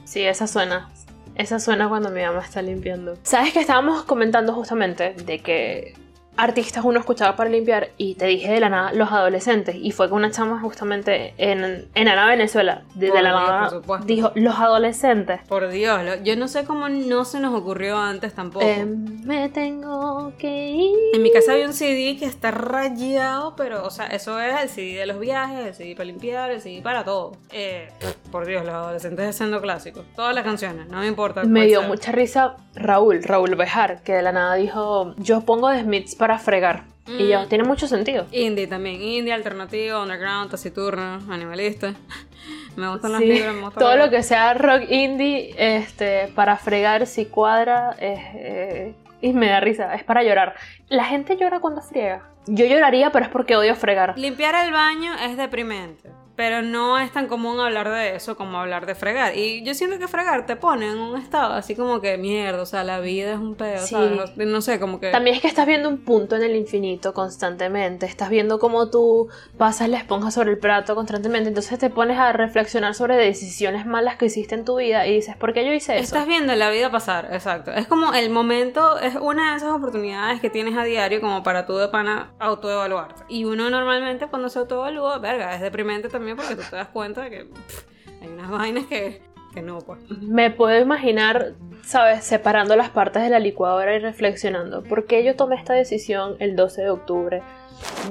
Sí, 0.05 0.23
esa 0.23 0.47
suena. 0.47 0.89
Esa 1.35 1.59
suena 1.59 1.87
cuando 1.87 2.09
mi 2.09 2.21
mamá 2.21 2.41
está 2.41 2.61
limpiando. 2.61 3.17
¿Sabes 3.23 3.53
que 3.53 3.59
estábamos 3.59 4.03
comentando 4.03 4.53
justamente 4.53 5.13
de 5.13 5.39
que 5.39 5.93
artistas 6.37 6.83
uno 6.85 6.99
escuchaba 6.99 7.35
para 7.35 7.49
limpiar 7.49 7.89
y 7.97 8.15
te 8.15 8.25
dije 8.25 8.51
de 8.51 8.59
la 8.59 8.69
nada 8.69 8.93
los 8.93 9.11
adolescentes 9.11 9.75
y 9.75 9.91
fue 9.91 10.09
con 10.09 10.19
una 10.19 10.31
chama 10.31 10.59
justamente 10.61 11.33
en, 11.37 11.87
en 11.93 12.07
Ana 12.07 12.25
Venezuela 12.27 12.83
de, 12.95 13.11
de 13.11 13.21
la 13.21 13.31
nada 13.31 13.71
dijo 14.05 14.31
los 14.35 14.55
adolescentes 14.55 15.41
Por 15.47 15.67
Dios, 15.69 16.03
lo- 16.03 16.15
yo 16.23 16.35
no 16.37 16.47
sé 16.47 16.63
cómo 16.63 16.87
no 16.89 17.25
se 17.25 17.39
nos 17.39 17.53
ocurrió 17.53 17.97
antes 17.97 18.33
tampoco. 18.33 18.65
eh, 18.65 18.85
me 18.85 19.49
tengo 19.49 20.33
que 20.37 20.69
ir 20.69 20.97
en 21.13 21.21
mi 21.21 21.31
casa 21.31 21.51
había 21.51 21.65
un 21.67 21.73
CD 21.73 22.15
que 22.17 22.25
está 22.25 22.51
rayado, 22.51 23.55
pero, 23.55 23.85
o 23.85 23.89
sea, 23.89 24.07
eso 24.07 24.39
era 24.39 24.61
el 24.63 24.69
CD 24.69 24.97
de 24.99 25.05
los 25.05 25.19
viajes, 25.19 25.65
el 25.67 25.73
CD 25.73 25.95
para 25.95 26.05
limpiar, 26.05 26.51
el 26.51 26.61
CD 26.61 26.81
para 26.81 27.03
todo. 27.03 27.33
Eh, 27.51 27.89
por 28.31 28.45
Dios, 28.45 28.63
los 28.65 28.73
adolescentes 28.73 29.27
haciendo 29.29 29.61
clásicos. 29.61 30.05
Todas 30.15 30.33
las 30.33 30.43
canciones, 30.43 30.87
no 30.87 30.99
me 30.99 31.07
importa. 31.07 31.43
me 31.43 31.67
dio 31.67 31.79
sea. 31.79 31.87
mucha 31.89 32.11
risa 32.11 32.55
Raúl 32.73 33.21
Raúl 33.23 33.55
Bejar 33.55 34.01
que 34.03 34.13
de 34.13 34.21
la 34.21 34.31
nada 34.31 34.55
dijo 34.55 35.13
yo 35.17 35.41
pongo 35.41 35.67
de 35.69 35.81
Smiths 35.81 36.15
para 36.21 36.37
fregar 36.37 36.83
y 37.07 37.29
yo 37.29 37.41
Mm. 37.41 37.47
tiene 37.49 37.63
mucho 37.63 37.87
sentido 37.87 38.27
Indie 38.31 38.67
también, 38.67 39.01
indie, 39.01 39.33
alternativo, 39.33 40.03
underground, 40.03 40.51
taciturno, 40.51 41.19
animalista. 41.33 41.95
Me 42.75 42.87
gustan 42.89 43.13
las 43.13 43.21
Sí, 43.21 43.27
libras, 43.27 43.55
me 43.55 43.61
gusta 43.63 43.79
todo 43.79 43.95
lo 43.97 44.09
que 44.11 44.21
sea 44.21 44.53
rock 44.53 44.83
indie, 44.89 45.53
este, 45.57 46.31
para 46.35 46.57
fregar 46.57 47.07
si 47.07 47.25
cuadra, 47.25 47.95
es, 47.99 48.19
eh, 48.35 48.93
y 49.21 49.33
me 49.33 49.47
da 49.47 49.59
risa, 49.59 49.93
es 49.95 50.03
para 50.03 50.21
llorar. 50.23 50.53
La 50.89 51.03
gente 51.05 51.37
llora 51.37 51.59
cuando 51.59 51.81
friega. 51.81 52.21
Yo 52.45 52.65
lloraría, 52.65 53.11
pero 53.11 53.25
es 53.25 53.31
porque 53.31 53.55
odio 53.55 53.75
fregar. 53.75 54.17
Limpiar 54.17 54.53
el 54.63 54.71
baño 54.71 55.11
es 55.25 55.37
deprimente, 55.37 56.09
pero 56.35 56.61
no 56.61 56.97
es 56.99 57.11
tan 57.11 57.27
común 57.27 57.59
hablar 57.59 57.89
de 57.89 58.15
eso 58.15 58.35
como 58.35 58.57
hablar 58.57 58.85
de 58.85 58.95
fregar. 58.95 59.37
Y 59.37 59.63
yo 59.63 59.73
siento 59.73 59.99
que 59.99 60.07
fregar 60.07 60.45
te 60.45 60.55
pone 60.55 60.89
en 60.89 60.97
un 60.97 61.17
estado 61.17 61.53
así 61.53 61.75
como 61.75 62.01
que 62.01 62.17
mierda, 62.17 62.61
o 62.61 62.65
sea, 62.65 62.83
la 62.83 62.99
vida 62.99 63.33
es 63.33 63.39
un 63.39 63.55
pedo, 63.55 63.85
Sí. 63.85 63.95
¿sabes? 63.95 64.37
No 64.37 64.61
sé, 64.61 64.79
como 64.79 64.99
que... 64.99 65.11
También 65.11 65.35
es 65.35 65.41
que 65.41 65.47
estás 65.47 65.65
viendo 65.67 65.89
un 65.89 65.99
punto 65.99 66.35
en 66.35 66.43
el 66.43 66.55
infinito 66.55 67.13
constantemente, 67.13 68.05
estás 68.05 68.29
viendo 68.29 68.59
cómo 68.59 68.89
tú 68.89 69.29
pasas 69.57 69.89
la 69.89 69.97
esponja 69.97 70.31
sobre 70.31 70.51
el 70.51 70.57
plato 70.57 70.95
constantemente, 70.95 71.49
entonces 71.49 71.77
te 71.79 71.89
pones 71.89 72.17
a 72.17 72.31
reflexionar 72.33 72.95
sobre 72.95 73.17
decisiones 73.17 73.85
malas 73.85 74.15
que 74.17 74.25
hiciste 74.25 74.55
en 74.55 74.65
tu 74.65 74.77
vida 74.77 75.05
y 75.07 75.15
dices, 75.15 75.35
¿por 75.37 75.53
qué 75.53 75.65
yo 75.65 75.73
hice 75.73 75.95
eso? 75.95 76.03
Estás 76.03 76.27
viendo 76.27 76.55
la 76.55 76.69
vida 76.69 76.89
pasar, 76.91 77.29
exacto. 77.31 77.71
Es 77.71 77.87
como 77.87 78.13
el 78.13 78.29
momento, 78.29 78.99
es 78.99 79.15
una 79.15 79.51
de 79.51 79.57
esas 79.57 79.69
oportunidades 79.71 80.41
que 80.41 80.49
tienes 80.49 80.77
a 80.77 80.83
diario 80.83 81.21
como 81.21 81.43
para 81.43 81.65
tú 81.65 81.77
de 81.77 81.87
pana 81.87 82.31
autoevaluarte. 82.39 83.23
Y 83.27 83.45
uno 83.45 83.69
normalmente 83.69 84.27
cuando 84.27 84.49
se 84.49 84.59
autoevalúa, 84.59 85.17
verga, 85.19 85.55
es 85.55 85.61
deprimente 85.61 86.09
también 86.09 86.30
porque 86.35 86.55
tú 86.55 86.63
te 86.69 86.75
das 86.75 86.87
cuenta 86.89 87.21
de 87.23 87.29
que 87.29 87.45
pff, 87.45 87.85
hay 88.21 88.27
unas 88.29 88.49
vainas 88.49 88.85
que, 88.85 89.21
que 89.53 89.61
no, 89.61 89.79
pues. 89.79 89.99
Me 90.21 90.51
puedo 90.51 90.79
imaginar, 90.79 91.53
¿sabes? 91.83 92.23
Separando 92.23 92.75
las 92.75 92.89
partes 92.89 93.23
de 93.23 93.29
la 93.29 93.39
licuadora 93.39 93.95
y 93.95 93.99
reflexionando. 93.99 94.83
¿Por 94.83 95.05
qué 95.05 95.23
yo 95.23 95.35
tomé 95.35 95.55
esta 95.55 95.73
decisión 95.73 96.35
el 96.39 96.55
12 96.55 96.81
de 96.83 96.89
octubre 96.89 97.43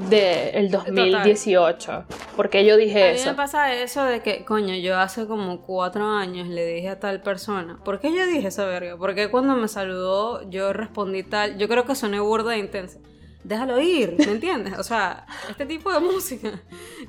del 0.09 0.71
2018? 0.71 2.05
¿Por 2.37 2.51
qué 2.51 2.65
yo 2.65 2.77
dije 2.77 3.05
A 3.05 3.13
mí 3.13 3.19
eso? 3.19 3.31
me 3.31 3.37
pasa 3.37 3.73
eso 3.75 4.05
de 4.05 4.21
que, 4.21 4.45
coño, 4.45 4.75
yo 4.75 4.99
hace 4.99 5.27
como 5.27 5.61
cuatro 5.63 6.07
años 6.07 6.49
le 6.49 6.65
dije 6.67 6.89
a 6.89 6.99
tal 6.99 7.23
persona. 7.23 7.79
¿Por 7.85 8.01
qué 8.01 8.13
yo 8.15 8.27
dije 8.27 8.49
esa 8.49 8.65
verga? 8.67 8.97
Porque 8.97 9.31
cuando 9.31 9.55
me 9.57 9.69
saludó 9.69 10.49
yo 10.51 10.73
respondí 10.73 11.23
tal. 11.23 11.59
Yo 11.59 11.69
creo 11.69 11.85
que 11.85 11.95
soné 11.95 12.21
burda 12.21 12.55
e 12.55 12.59
intensa. 12.59 12.99
Déjalo 13.45 13.81
ir, 13.81 14.17
¿me 14.19 14.33
entiendes? 14.33 14.79
O 14.79 14.83
sea, 14.83 15.27
este 15.49 15.67
tipo 15.67 15.93
de 15.93 16.01
música 16.01 16.61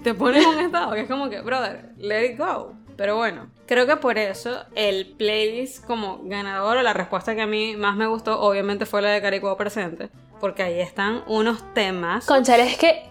te 0.03 0.13
pone 0.13 0.41
en 0.41 0.47
un 0.47 0.59
estado 0.59 0.93
que 0.93 1.01
es 1.01 1.07
como 1.07 1.29
que, 1.29 1.41
brother, 1.41 1.93
let 1.97 2.31
it 2.31 2.39
go. 2.39 2.73
Pero 2.95 3.15
bueno, 3.15 3.49
creo 3.65 3.87
que 3.87 3.97
por 3.97 4.17
eso 4.17 4.63
el 4.75 5.07
playlist 5.17 5.83
como 5.85 6.21
ganador 6.23 6.77
o 6.77 6.81
la 6.83 6.93
respuesta 6.93 7.35
que 7.35 7.41
a 7.41 7.47
mí 7.47 7.75
más 7.75 7.95
me 7.95 8.05
gustó 8.05 8.39
obviamente 8.41 8.85
fue 8.85 9.01
la 9.01 9.09
de 9.09 9.21
Caricuao 9.21 9.57
Presente. 9.57 10.09
Porque 10.39 10.63
ahí 10.63 10.79
están 10.79 11.23
unos 11.27 11.73
temas. 11.73 12.25
Conchale, 12.25 12.63
es 12.63 12.77
que 12.77 13.09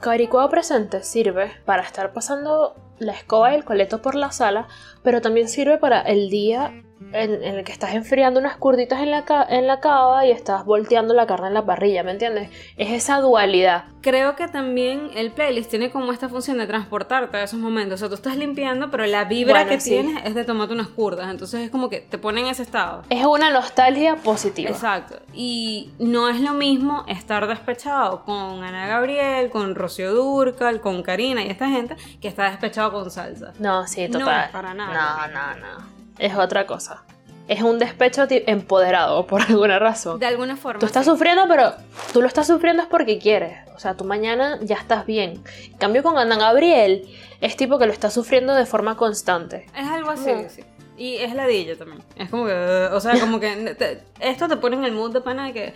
Caricuao 0.00 0.50
Presente 0.50 1.02
sirve 1.02 1.52
para 1.64 1.82
estar 1.82 2.12
pasando 2.12 2.74
la 2.98 3.12
escoba 3.12 3.52
y 3.52 3.56
el 3.56 3.64
coleto 3.64 4.02
por 4.02 4.14
la 4.14 4.32
sala, 4.32 4.66
pero 5.02 5.20
también 5.20 5.48
sirve 5.48 5.78
para 5.78 6.00
el 6.00 6.30
día 6.30 6.82
en, 7.12 7.42
en 7.42 7.54
el 7.56 7.64
que 7.64 7.72
estás 7.72 7.94
enfriando 7.94 8.40
unas 8.40 8.56
curditas 8.56 9.00
en 9.00 9.10
la, 9.10 9.24
en 9.48 9.66
la 9.66 9.80
cava 9.80 10.26
y 10.26 10.30
estás 10.30 10.64
volteando 10.64 11.14
la 11.14 11.26
carne 11.26 11.48
en 11.48 11.54
la 11.54 11.64
parrilla, 11.64 12.02
¿me 12.02 12.10
entiendes? 12.12 12.50
Es 12.76 12.90
esa 12.90 13.20
dualidad. 13.20 13.84
Creo 14.00 14.36
que 14.36 14.46
también 14.48 15.10
el 15.16 15.32
playlist 15.32 15.70
tiene 15.70 15.90
como 15.90 16.12
esta 16.12 16.28
función 16.28 16.58
de 16.58 16.66
transportarte 16.66 17.36
a 17.36 17.42
esos 17.42 17.58
momentos. 17.58 17.96
O 17.96 17.98
sea, 17.98 18.08
tú 18.08 18.14
estás 18.14 18.36
limpiando, 18.36 18.90
pero 18.90 19.04
la 19.06 19.24
vibra 19.24 19.54
Bueno, 19.64 19.70
que 19.70 19.80
sí. 19.80 19.90
tienes 19.90 20.24
es 20.24 20.34
de 20.34 20.44
tomarte 20.44 20.72
unas 20.74 20.88
curdas. 20.88 21.30
Entonces 21.30 21.60
es 21.62 21.70
como 21.70 21.88
que 21.90 22.00
te 22.00 22.18
pone 22.18 22.40
en 22.40 22.46
ese 22.46 22.62
estado. 22.62 23.02
Es 23.10 23.24
una 23.26 23.50
nostalgia 23.50 24.16
positiva. 24.16 24.70
Exacto. 24.70 25.16
Y 25.34 25.90
no 25.98 26.28
es 26.28 26.40
lo 26.40 26.52
mismo 26.52 27.04
estar 27.08 27.46
despechado 27.48 28.24
con 28.24 28.62
Ana 28.62 28.86
Gabriel, 28.86 29.50
con 29.50 29.74
Rocío 29.74 30.12
Durcal, 30.14 30.80
con 30.80 31.02
Karina 31.02 31.42
y 31.42 31.48
esta 31.50 31.68
gente, 31.68 31.96
que 32.20 32.28
estar 32.28 32.50
despechado 32.50 32.92
con 32.92 33.10
salsa. 33.10 33.52
No, 33.58 33.86
sí, 33.86 34.08
No, 34.08 34.20
total. 34.20 34.50
para 34.52 34.74
nada. 34.74 35.26
No, 35.28 35.34
no, 35.34 35.56
no. 35.76 35.97
Es 36.18 36.34
otra 36.36 36.66
cosa. 36.66 37.02
Es 37.46 37.62
un 37.62 37.78
despecho 37.78 38.26
empoderado 38.28 39.26
por 39.28 39.40
alguna 39.42 39.78
razón. 39.78 40.18
De 40.18 40.26
alguna 40.26 40.56
forma. 40.56 40.80
Tú 40.80 40.86
estás 40.86 41.04
sí. 41.04 41.10
sufriendo, 41.10 41.44
pero 41.48 41.72
tú 42.12 42.20
lo 42.20 42.26
estás 42.28 42.46
sufriendo 42.46 42.82
es 42.82 42.88
porque 42.88 43.18
quieres. 43.18 43.56
O 43.74 43.78
sea, 43.78 43.94
tú 43.96 44.04
mañana 44.04 44.58
ya 44.60 44.76
estás 44.76 45.06
bien. 45.06 45.42
En 45.70 45.78
cambio, 45.78 46.02
con 46.02 46.18
Ana 46.18 46.36
Gabriel, 46.36 47.08
es 47.40 47.56
tipo 47.56 47.78
que 47.78 47.86
lo 47.86 47.92
está 47.92 48.10
sufriendo 48.10 48.54
de 48.54 48.66
forma 48.66 48.96
constante. 48.96 49.66
Es 49.76 49.86
algo 49.88 50.10
así, 50.10 50.30
No. 50.32 50.48
sí. 50.48 50.62
Y 51.00 51.18
es 51.18 51.32
ladilla 51.32 51.78
también. 51.78 52.02
Es 52.16 52.28
como 52.28 52.44
que, 52.46 52.52
o 52.52 53.00
sea, 53.00 53.18
como 53.20 53.38
que 53.38 53.50
te- 53.78 54.02
esto 54.18 54.48
te 54.48 54.56
pone 54.56 54.74
en 54.76 54.84
el 54.84 54.90
mood 54.92 55.12
de 55.12 55.20
pana 55.20 55.46
de 55.46 55.52
que 55.52 55.74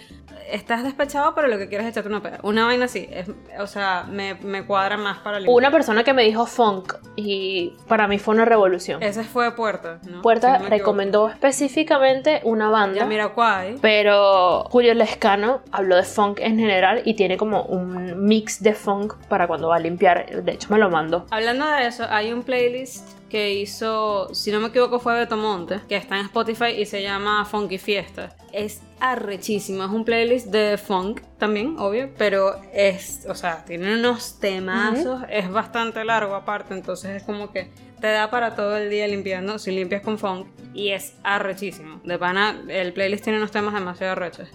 estás 0.51 0.83
despechado, 0.83 1.33
pero 1.37 1.47
lo 1.47 1.59
que 1.59 1.69
quieres 1.69 1.87
es 1.87 1.93
echarte 1.93 2.09
una 2.09 2.21
peda. 2.21 2.41
Una 2.43 2.67
vaina 2.67 2.87
así. 2.87 3.09
Es, 3.09 3.31
o 3.61 3.69
sea, 3.69 4.05
me, 4.11 4.35
me 4.35 4.67
cuadra 4.67 4.97
más 4.97 5.19
para 5.21 5.39
limpiar. 5.39 5.57
Una 5.57 5.71
persona 5.71 6.03
que 6.03 6.13
me 6.13 6.25
dijo 6.25 6.45
funk 6.45 6.95
y 7.17 7.75
para 7.89 8.09
mí 8.09 8.19
fue 8.19 8.35
una 8.35 8.45
revolución. 8.45 9.03
Ese 9.03 9.25
fue 9.25 9.55
Puerta, 9.55 10.01
¿no? 10.09 10.23
Puerta 10.23 10.59
recomendó 10.59 11.29
específicamente 11.29 12.41
una 12.45 12.71
banda. 12.71 13.01
Jamiroquai. 13.01 13.77
Pero 13.81 14.65
Julio 14.71 14.95
Lescano 14.95 15.61
habló 15.71 15.97
de 15.97 16.05
funk 16.05 16.41
en 16.41 16.59
general 16.59 17.03
y 17.05 17.15
tiene 17.15 17.37
como 17.37 17.63
un 17.65 18.27
mix 18.27 18.63
de 18.63 18.75
funk 18.75 19.15
para 19.29 19.47
cuando 19.47 19.69
va 19.69 19.77
a 19.77 19.81
limpiar. 19.81 20.43
De 20.43 20.53
hecho, 20.53 20.69
me 20.71 20.79
lo 20.79 20.91
mandó. 20.91 21.27
Hablando 21.31 21.67
de 21.67 21.87
eso, 21.87 22.07
hay 22.09 22.33
un 22.33 22.43
playlist 22.43 23.07
que 23.29 23.53
hizo, 23.53 24.29
si 24.35 24.53
no 24.53 24.61
me 24.61 24.69
equivoco, 24.69 25.01
fue 25.01 25.15
Beto 25.15 25.39
Monte, 25.39 25.81
que 25.89 25.97
está 25.97 26.19
en 26.19 26.27
Spotify 26.27 26.71
y 26.77 26.85
se 26.85 27.03
llama 27.03 27.45
Funky 27.47 27.79
Fiesta. 27.79 28.37
Es 28.53 28.83
arrechísimo, 29.01 29.85
es 29.85 29.91
un 29.91 30.05
playlist 30.05 30.49
de 30.49 30.77
funk 30.77 31.23
también, 31.39 31.79
obvio, 31.79 32.11
pero 32.19 32.61
es, 32.73 33.27
o 33.29 33.35
sea, 33.35 33.65
tiene 33.65 33.95
unos 33.95 34.39
temazos, 34.39 35.23
es 35.31 35.51
bastante 35.51 36.05
largo 36.05 36.35
aparte, 36.35 36.75
entonces 36.75 37.17
es 37.17 37.23
como 37.23 37.51
que 37.51 37.71
te 38.01 38.09
da 38.09 38.31
para 38.31 38.55
todo 38.55 38.77
el 38.77 38.91
día 38.91 39.09
limpiando, 39.09 39.59
si 39.59 39.71
limpias 39.71 40.03
con 40.03 40.19
funk, 40.19 40.49
y 40.75 40.91
es 40.91 41.15
arrechísimo. 41.23 42.01
De 42.05 42.19
pana, 42.19 42.63
el 42.69 42.93
playlist 42.93 43.25
tiene 43.25 43.39
unos 43.39 43.51
temas 43.51 43.73
demasiado 43.73 44.13
arrechos. 44.13 44.49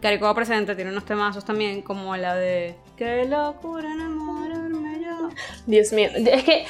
Caricoa 0.00 0.34
Presente 0.34 0.76
tiene 0.76 0.92
unos 0.92 1.04
temazos 1.04 1.44
también, 1.44 1.82
como 1.82 2.16
la 2.16 2.36
de 2.36 2.76
Qué 2.96 3.24
locura 3.24 3.92
enamorarme 3.92 4.26
yo. 4.26 4.27
Dios 5.66 5.92
mío, 5.92 6.08
es 6.14 6.44
que 6.44 6.64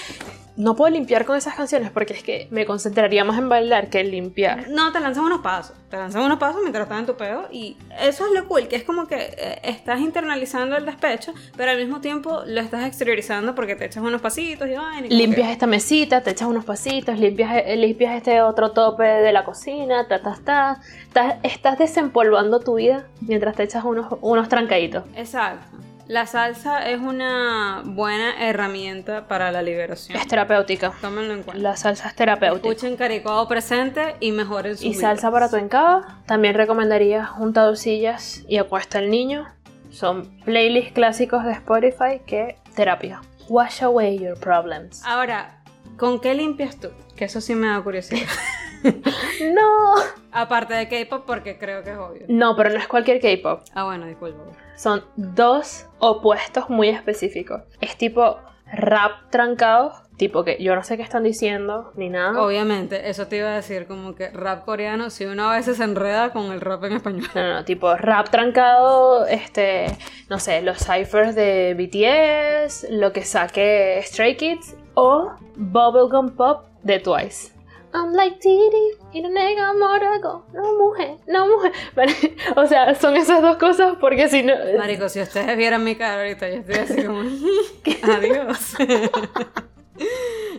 no 0.56 0.74
puedo 0.74 0.90
limpiar 0.90 1.24
con 1.24 1.36
esas 1.36 1.54
canciones 1.54 1.92
porque 1.92 2.14
es 2.14 2.22
que 2.24 2.48
me 2.50 2.66
concentraría 2.66 3.22
más 3.22 3.38
en 3.38 3.48
bailar 3.48 3.90
que 3.90 4.00
en 4.00 4.10
limpiar. 4.10 4.68
No, 4.68 4.90
te 4.90 4.98
lanzan 4.98 5.22
unos 5.24 5.40
pasos. 5.40 5.76
Te 5.88 5.96
lanzan 5.96 6.22
unos 6.22 6.38
pasos 6.40 6.60
mientras 6.62 6.82
estás 6.82 6.98
en 6.98 7.06
tu 7.06 7.16
peo. 7.16 7.46
Y 7.52 7.76
eso 8.00 8.26
es 8.26 8.32
lo 8.32 8.48
cool, 8.48 8.66
que 8.66 8.74
es 8.74 8.82
como 8.82 9.06
que 9.06 9.14
eh, 9.38 9.60
estás 9.62 10.00
internalizando 10.00 10.76
el 10.76 10.84
despecho, 10.84 11.32
pero 11.56 11.70
al 11.70 11.78
mismo 11.78 12.00
tiempo 12.00 12.42
lo 12.44 12.60
estás 12.60 12.84
exteriorizando 12.86 13.54
porque 13.54 13.76
te 13.76 13.84
echas 13.84 14.02
unos 14.02 14.20
pasitos 14.20 14.68
y 14.68 14.72
vaina. 14.74 15.06
Limpias 15.08 15.46
que- 15.46 15.52
esta 15.52 15.68
mesita, 15.68 16.22
te 16.24 16.30
echas 16.32 16.48
unos 16.48 16.64
pasitos, 16.64 17.16
limpias, 17.20 17.52
eh, 17.64 17.76
limpias 17.76 18.16
este 18.16 18.42
otro 18.42 18.72
tope 18.72 19.04
de 19.04 19.32
la 19.32 19.44
cocina, 19.44 20.08
ta, 20.08 20.20
ta, 20.22 20.36
ta. 20.44 20.80
Estás, 21.06 21.34
estás 21.44 21.78
desempolvando 21.78 22.58
tu 22.58 22.74
vida 22.74 23.06
mientras 23.20 23.54
te 23.54 23.62
echas 23.62 23.84
unos, 23.84 24.12
unos 24.22 24.48
trancaditos. 24.48 25.04
Exacto. 25.14 25.64
La 26.08 26.26
salsa 26.26 26.88
es 26.88 26.98
una 26.98 27.82
buena 27.84 28.48
herramienta 28.48 29.28
para 29.28 29.52
la 29.52 29.60
liberación. 29.60 30.16
Es 30.18 30.26
terapéutica. 30.26 30.94
Tómenlo 31.02 31.34
en 31.34 31.42
cuenta. 31.42 31.62
La 31.62 31.76
salsa 31.76 32.08
es 32.08 32.16
terapéutica. 32.16 32.66
Escuchen 32.66 32.96
Caricoado 32.96 33.46
presente 33.46 34.16
y 34.18 34.32
mejoren 34.32 34.78
su 34.78 34.86
Y 34.86 34.94
salsa 34.94 35.30
para 35.30 35.50
tu 35.50 35.56
encaba. 35.56 36.22
También 36.24 36.54
recomendaría 36.54 37.26
Junta 37.26 37.62
dos 37.62 37.80
sillas 37.80 38.42
y 38.48 38.56
Acuesta 38.56 39.00
el 39.00 39.10
niño. 39.10 39.48
Son 39.90 40.26
playlists 40.46 40.92
clásicos 40.92 41.44
de 41.44 41.52
Spotify 41.52 42.22
que 42.24 42.56
terapia. 42.74 43.20
Wash 43.50 43.82
away 43.82 44.18
your 44.18 44.40
problems. 44.40 45.02
Ahora, 45.04 45.60
¿con 45.98 46.20
qué 46.20 46.32
limpias 46.32 46.80
tú? 46.80 46.88
Que 47.16 47.26
eso 47.26 47.42
sí 47.42 47.54
me 47.54 47.66
da 47.66 47.82
curiosidad. 47.82 48.26
No. 49.54 49.94
Aparte 50.32 50.74
de 50.74 50.88
K-pop, 50.88 51.24
porque 51.26 51.58
creo 51.58 51.82
que 51.82 51.90
es 51.90 51.96
obvio. 51.96 52.22
No, 52.28 52.54
pero 52.56 52.70
no 52.70 52.76
es 52.76 52.86
cualquier 52.86 53.20
K-pop. 53.20 53.62
Ah, 53.74 53.84
bueno, 53.84 54.06
disculpa. 54.06 54.42
Son 54.76 55.04
dos 55.16 55.86
opuestos 55.98 56.68
muy 56.68 56.88
específicos. 56.88 57.62
Es 57.80 57.96
tipo 57.96 58.36
rap 58.70 59.30
trancado, 59.30 59.92
tipo 60.16 60.44
que 60.44 60.62
yo 60.62 60.74
no 60.74 60.82
sé 60.82 60.96
qué 60.96 61.02
están 61.02 61.24
diciendo 61.24 61.92
ni 61.96 62.10
nada. 62.10 62.40
Obviamente, 62.42 63.08
eso 63.08 63.26
te 63.26 63.38
iba 63.38 63.48
a 63.48 63.56
decir, 63.56 63.86
como 63.86 64.14
que 64.14 64.30
rap 64.30 64.64
coreano, 64.64 65.10
si 65.10 65.24
uno 65.24 65.48
a 65.48 65.56
veces 65.56 65.78
se 65.78 65.84
enreda 65.84 66.30
con 66.32 66.52
el 66.52 66.60
rap 66.60 66.84
en 66.84 66.92
español. 66.92 67.28
No, 67.34 67.42
no, 67.42 67.54
no, 67.54 67.64
tipo 67.64 67.96
rap 67.96 68.28
trancado, 68.28 69.26
este, 69.26 69.86
no 70.28 70.38
sé, 70.38 70.62
los 70.62 70.78
ciphers 70.78 71.34
de 71.34 71.74
BTS, 71.74 72.88
lo 72.90 73.12
que 73.12 73.22
saque 73.22 74.00
Stray 74.04 74.36
Kids 74.36 74.76
o 74.94 75.32
Bubblegum 75.56 76.30
Pop 76.36 76.66
de 76.82 76.98
Twice. 76.98 77.57
I'm 77.94 78.12
like 78.12 78.38
Didi 78.42 78.92
y 79.12 79.22
no 79.22 79.30
nega 79.30 79.72
morago, 79.72 80.44
no 80.52 80.74
mujer, 80.78 81.16
no 81.26 81.46
mujer. 81.48 81.72
O 82.56 82.66
sea, 82.66 82.94
son 82.94 83.16
esas 83.16 83.40
dos 83.40 83.56
cosas 83.56 83.96
porque 84.00 84.28
si 84.28 84.42
no... 84.42 84.52
Marico, 84.76 85.08
si 85.08 85.20
ustedes 85.22 85.56
vieran 85.56 85.82
mi 85.84 85.96
cara 85.96 86.20
ahorita, 86.22 86.48
yo 86.48 86.56
estoy 86.56 86.74
así 86.76 87.04
como... 87.04 87.20
Adiós. 88.14 88.74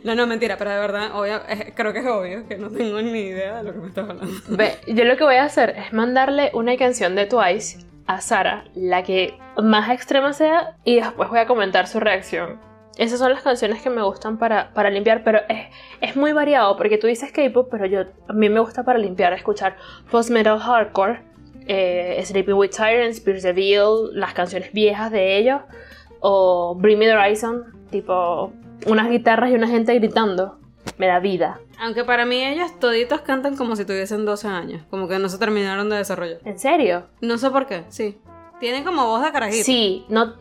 No, 0.03 0.15
no, 0.15 0.27
mentira, 0.27 0.57
pero 0.57 0.69
de 0.71 0.79
verdad, 0.79 1.11
obvio, 1.13 1.41
es- 1.47 1.73
creo 1.75 1.91
que 1.93 1.99
es 1.99 2.05
obvio 2.07 2.47
que 2.47 2.57
no 2.57 2.69
tengo 2.69 3.01
ni 3.01 3.19
idea 3.19 3.57
de 3.57 3.63
lo 3.63 3.73
que 3.73 3.79
me 3.79 3.87
estás 3.89 4.09
hablando. 4.09 4.33
Ve, 4.49 4.77
yo 4.87 5.03
lo 5.05 5.17
que 5.17 5.23
voy 5.25 5.35
a 5.35 5.43
hacer 5.43 5.71
es 5.71 5.91
mandarle 5.93 6.51
una 6.53 6.77
canción 6.77 7.15
de 7.15 7.25
Twice 7.25 7.79
a 8.07 8.21
Sara, 8.21 8.65
la 8.75 9.03
que 9.03 9.37
más 9.61 9.89
extrema 9.89 10.31
sea, 10.33 10.75
y 10.85 10.95
después 11.01 11.29
voy 11.29 11.39
a 11.39 11.47
comentar 11.47 11.87
su 11.87 11.99
reacción. 11.99 12.59
Esas 12.99 13.19
son 13.19 13.31
las 13.31 13.41
canciones 13.41 13.81
que 13.81 13.89
me 13.89 14.01
gustan 14.01 14.37
para, 14.37 14.73
para 14.73 14.89
limpiar, 14.89 15.23
pero 15.23 15.39
es, 15.47 15.67
es 16.01 16.17
muy 16.17 16.33
variado, 16.33 16.75
porque 16.75 16.97
tú 16.97 17.07
dices 17.07 17.31
K-pop, 17.31 17.69
pero 17.71 17.85
yo, 17.85 18.01
a 18.27 18.33
mí 18.33 18.49
me 18.49 18.59
gusta 18.59 18.83
para 18.83 18.99
limpiar 18.99 19.31
escuchar 19.31 19.77
post-metal 20.11 20.59
hardcore, 20.59 21.21
eh, 21.65 22.21
Sleeping 22.25 22.55
with 22.55 22.71
Sirens, 22.71 23.21
Pierce 23.21 23.47
the 23.47 23.53
Veil, 23.53 24.09
las 24.11 24.33
canciones 24.33 24.73
viejas 24.73 25.11
de 25.11 25.37
ellos, 25.37 25.61
o 26.19 26.75
Bring 26.75 26.99
Me 26.99 27.05
the 27.05 27.13
Horizon, 27.15 27.87
tipo 27.89 28.51
unas 28.85 29.09
guitarras 29.09 29.51
y 29.51 29.53
una 29.53 29.69
gente 29.69 29.93
gritando. 29.93 30.59
Me 30.97 31.07
da 31.07 31.21
vida. 31.21 31.61
Aunque 31.79 32.03
para 32.03 32.25
mí 32.25 32.43
ellos 32.43 32.77
toditos 32.81 33.21
cantan 33.21 33.55
como 33.55 33.77
si 33.77 33.85
tuviesen 33.85 34.25
12 34.25 34.49
años, 34.49 34.83
como 34.89 35.07
que 35.07 35.19
no 35.19 35.29
se 35.29 35.37
terminaron 35.37 35.89
de 35.89 35.95
desarrollar. 35.95 36.39
¿En 36.43 36.59
serio? 36.59 37.05
No 37.21 37.37
sé 37.37 37.49
por 37.49 37.65
qué, 37.65 37.85
sí. 37.87 38.19
Tienen 38.59 38.83
como 38.83 39.05
voz 39.07 39.23
de 39.23 39.31
carajito. 39.31 39.63
Sí, 39.63 40.05
no, 40.09 40.33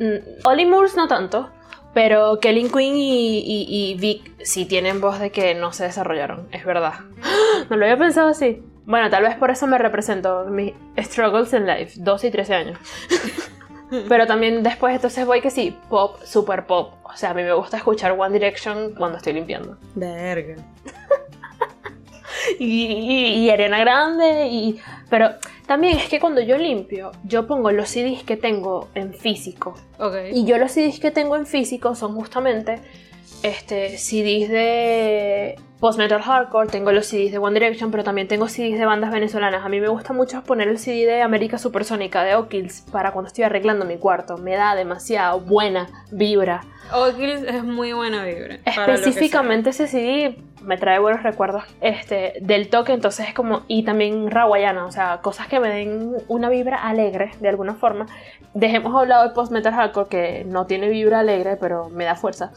Ollie 0.45 0.67
Moores 0.67 0.97
no 0.97 1.07
tanto, 1.07 1.51
pero 1.95 2.39
Kelly 2.41 2.68
Quinn 2.70 2.97
y, 2.97 3.39
y- 3.39 3.66
y 3.68 3.95
Vic 3.99 4.32
sí 4.45 4.66
tienen 4.66 5.01
voz 5.01 5.18
de 5.18 5.30
que 5.30 5.55
no 5.55 5.72
se 5.72 5.84
desarrollaron, 5.84 6.49
es 6.53 6.64
verdad. 6.64 6.95
No 7.70 7.76
lo 7.76 7.84
había 7.84 7.99
pensado 7.99 8.28
así. 8.28 8.62
Bueno, 8.86 9.11
tal 9.11 9.24
vez 9.24 9.34
por 9.36 9.51
eso 9.51 9.66
me 9.66 9.76
represento 9.78 10.45
mis 10.47 10.72
struggles 10.99 11.53
in 11.53 11.66
life, 11.66 11.93
12 11.97 12.28
y 12.28 12.30
13 12.30 12.55
años. 12.55 12.78
Pero 14.09 14.26
también 14.26 14.62
después 14.62 14.95
entonces 14.95 15.26
voy 15.26 15.41
que 15.41 15.51
sí, 15.51 15.76
pop, 15.91 16.16
super 16.24 16.66
pop. 16.66 16.95
O 17.05 17.16
sea, 17.16 17.30
a 17.30 17.34
mí 17.34 17.43
me 17.43 17.53
gusta 17.53 17.76
escuchar 17.78 18.12
One 18.12 18.32
Direction 18.32 18.95
cuando 18.95 19.18
estoy 19.18 19.32
limpiando. 19.34 19.76
Verga. 19.95 20.57
y, 22.59 22.86
y, 22.86 23.34
y 23.45 23.51
Ariana 23.51 23.78
Grande 23.80 24.47
y 24.49 24.80
pero 25.11 25.30
también 25.69 25.97
es 25.99 26.09
que 26.09 26.19
cuando 26.19 26.41
yo 26.41 26.59
limpio 26.59 27.12
yo 27.23 27.47
pongo 27.47 27.71
los 27.71 27.89
CDs 27.91 28.25
que 28.25 28.37
tengo 28.37 28.89
en 28.97 29.14
físico 29.14 29.75
Ok. 30.01 30.14
y 30.33 30.45
yo 30.45 30.59
los 30.59 30.73
CDs 30.73 30.99
que 30.99 31.12
tengo 31.12 31.37
en 31.37 31.47
físico 31.47 31.95
son 31.95 32.14
justamente 32.16 32.81
este 33.45 33.97
CDs 33.99 34.49
de 34.49 35.55
post 35.79 35.97
metal 35.99 36.21
hardcore 36.21 36.69
tengo 36.69 36.91
los 36.91 37.07
CDs 37.07 37.31
de 37.31 37.39
One 37.39 37.61
Direction 37.61 37.93
pero 37.93 38.03
también 38.03 38.27
tengo 38.27 38.49
CDs 38.49 38.79
de 38.79 38.85
bandas 38.87 39.12
venezolanas 39.12 39.64
a 39.64 39.69
mí 39.69 39.79
me 39.79 39.87
gusta 39.89 40.12
mucho 40.12 40.43
poner 40.43 40.66
el 40.66 40.79
CD 40.79 41.07
de 41.07 41.23
América 41.23 41.59
Supersónica 41.59 42.25
de 42.25 42.35
O'Kills 42.35 42.85
para 42.91 43.12
cuando 43.12 43.29
estoy 43.29 43.45
arreglando 43.45 43.85
mi 43.85 43.97
cuarto 43.99 44.39
me 44.39 44.57
da 44.57 44.75
demasiado 44.75 45.39
buena 45.39 45.89
vibra 46.11 46.62
O'Kills 46.93 47.43
es 47.43 47.62
muy 47.64 47.93
buena 47.93 48.25
vibra. 48.25 48.59
Específicamente 48.64 49.71
ese 49.71 49.87
CD 49.87 50.39
me 50.63 50.77
trae 50.77 50.99
buenos 50.99 51.23
recuerdos 51.23 51.65
este, 51.81 52.35
del 52.41 52.69
toque, 52.69 52.93
entonces 52.93 53.29
es 53.29 53.35
como, 53.35 53.63
y 53.69 53.85
también 53.85 54.31
rawayana, 54.31 54.87
o 54.87 54.93
sea, 54.93 55.21
cosas 55.23 55.49
que 55.49 55.61
me 55.61 55.69
den 55.69 56.17
una 56.29 56.49
vibra 56.49 56.83
alegre 56.83 57.33
de 57.41 57.49
alguna 57.49 57.75
forma. 57.75 58.07
Dejemos 58.55 58.95
a 58.95 59.03
un 59.03 59.09
lado 59.09 59.25
el 59.25 59.33
post-metal 59.33 59.75
hardcore 59.75 60.09
que 60.09 60.45
no 60.45 60.67
tiene 60.67 60.89
vibra 60.89 61.21
alegre, 61.21 61.57
pero 61.57 61.89
me 61.91 62.05
da 62.05 62.15
fuerza. 62.15 62.53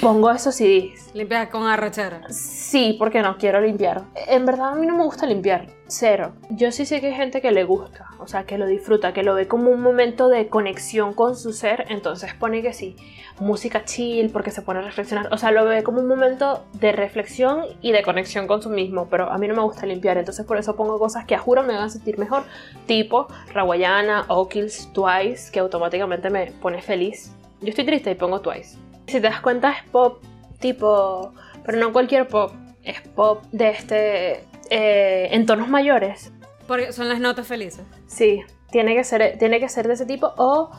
Pongo 0.00 0.30
esos 0.32 0.54
CDs. 0.54 1.14
Limpias 1.14 1.48
con 1.48 1.66
arrechera. 1.66 2.22
Sí, 2.30 2.96
porque 2.98 3.22
no 3.22 3.36
quiero 3.36 3.60
limpiar. 3.60 4.02
En 4.28 4.46
verdad 4.46 4.70
a 4.70 4.74
mí 4.74 4.86
no 4.86 4.96
me 4.96 5.04
gusta 5.04 5.26
limpiar, 5.26 5.66
cero. 5.90 6.32
Yo 6.50 6.72
sí 6.72 6.86
sé 6.86 7.00
que 7.00 7.08
hay 7.08 7.14
gente 7.14 7.40
que 7.40 7.50
le 7.50 7.64
gusta, 7.64 8.06
o 8.18 8.26
sea, 8.26 8.44
que 8.44 8.58
lo 8.58 8.66
disfruta, 8.66 9.12
que 9.12 9.22
lo 9.22 9.34
ve 9.34 9.48
como 9.48 9.70
un 9.70 9.80
momento 9.80 10.28
de 10.28 10.48
conexión 10.48 11.14
con 11.14 11.36
su 11.36 11.52
ser, 11.52 11.86
entonces 11.88 12.34
pone 12.34 12.62
que 12.62 12.72
sí, 12.72 12.96
música 13.40 13.84
chill 13.84 14.30
porque 14.30 14.50
se 14.50 14.62
pone 14.62 14.80
a 14.80 14.82
reflexionar, 14.82 15.32
o 15.32 15.36
sea, 15.36 15.50
lo 15.50 15.64
ve 15.64 15.82
como 15.82 16.00
un 16.00 16.08
momento 16.08 16.64
de 16.74 16.92
reflexión 16.92 17.64
y 17.80 17.92
de 17.92 18.02
conexión 18.02 18.46
con 18.46 18.62
su 18.62 18.70
mismo, 18.70 19.08
pero 19.10 19.30
a 19.30 19.38
mí 19.38 19.48
no 19.48 19.54
me 19.54 19.62
gusta 19.62 19.86
limpiar, 19.86 20.18
entonces 20.18 20.46
por 20.46 20.58
eso 20.58 20.76
pongo 20.76 20.98
cosas 20.98 21.24
que 21.24 21.34
a 21.34 21.38
juro 21.38 21.62
me 21.62 21.74
van 21.74 21.84
a 21.84 21.88
sentir 21.90 22.18
mejor, 22.18 22.44
tipo 22.86 23.28
Rawayana, 23.52 24.26
O'Kills, 24.28 24.92
Twice, 24.92 25.50
que 25.52 25.60
automáticamente 25.60 26.30
me 26.30 26.52
pone 26.60 26.82
feliz. 26.82 27.32
Yo 27.60 27.68
estoy 27.68 27.84
triste 27.84 28.10
y 28.10 28.14
pongo 28.14 28.40
Twice. 28.40 28.78
Si 29.06 29.14
te 29.14 29.20
das 29.20 29.40
cuenta 29.40 29.72
es 29.72 29.82
pop 29.90 30.22
tipo, 30.60 31.32
pero 31.64 31.78
no 31.78 31.92
cualquier 31.92 32.28
pop, 32.28 32.52
es 32.84 33.00
pop 33.00 33.42
de 33.50 33.70
este, 33.70 34.44
eh, 34.70 35.28
en 35.32 35.46
tonos 35.46 35.68
mayores. 35.68 36.32
Porque 36.66 36.92
son 36.92 37.08
las 37.08 37.20
notas 37.20 37.46
felices. 37.46 37.84
Sí, 38.06 38.42
tiene 38.70 38.94
que 38.94 39.04
ser, 39.04 39.36
tiene 39.38 39.60
que 39.60 39.68
ser 39.68 39.88
de 39.88 39.94
ese 39.94 40.06
tipo 40.06 40.32
o 40.36 40.70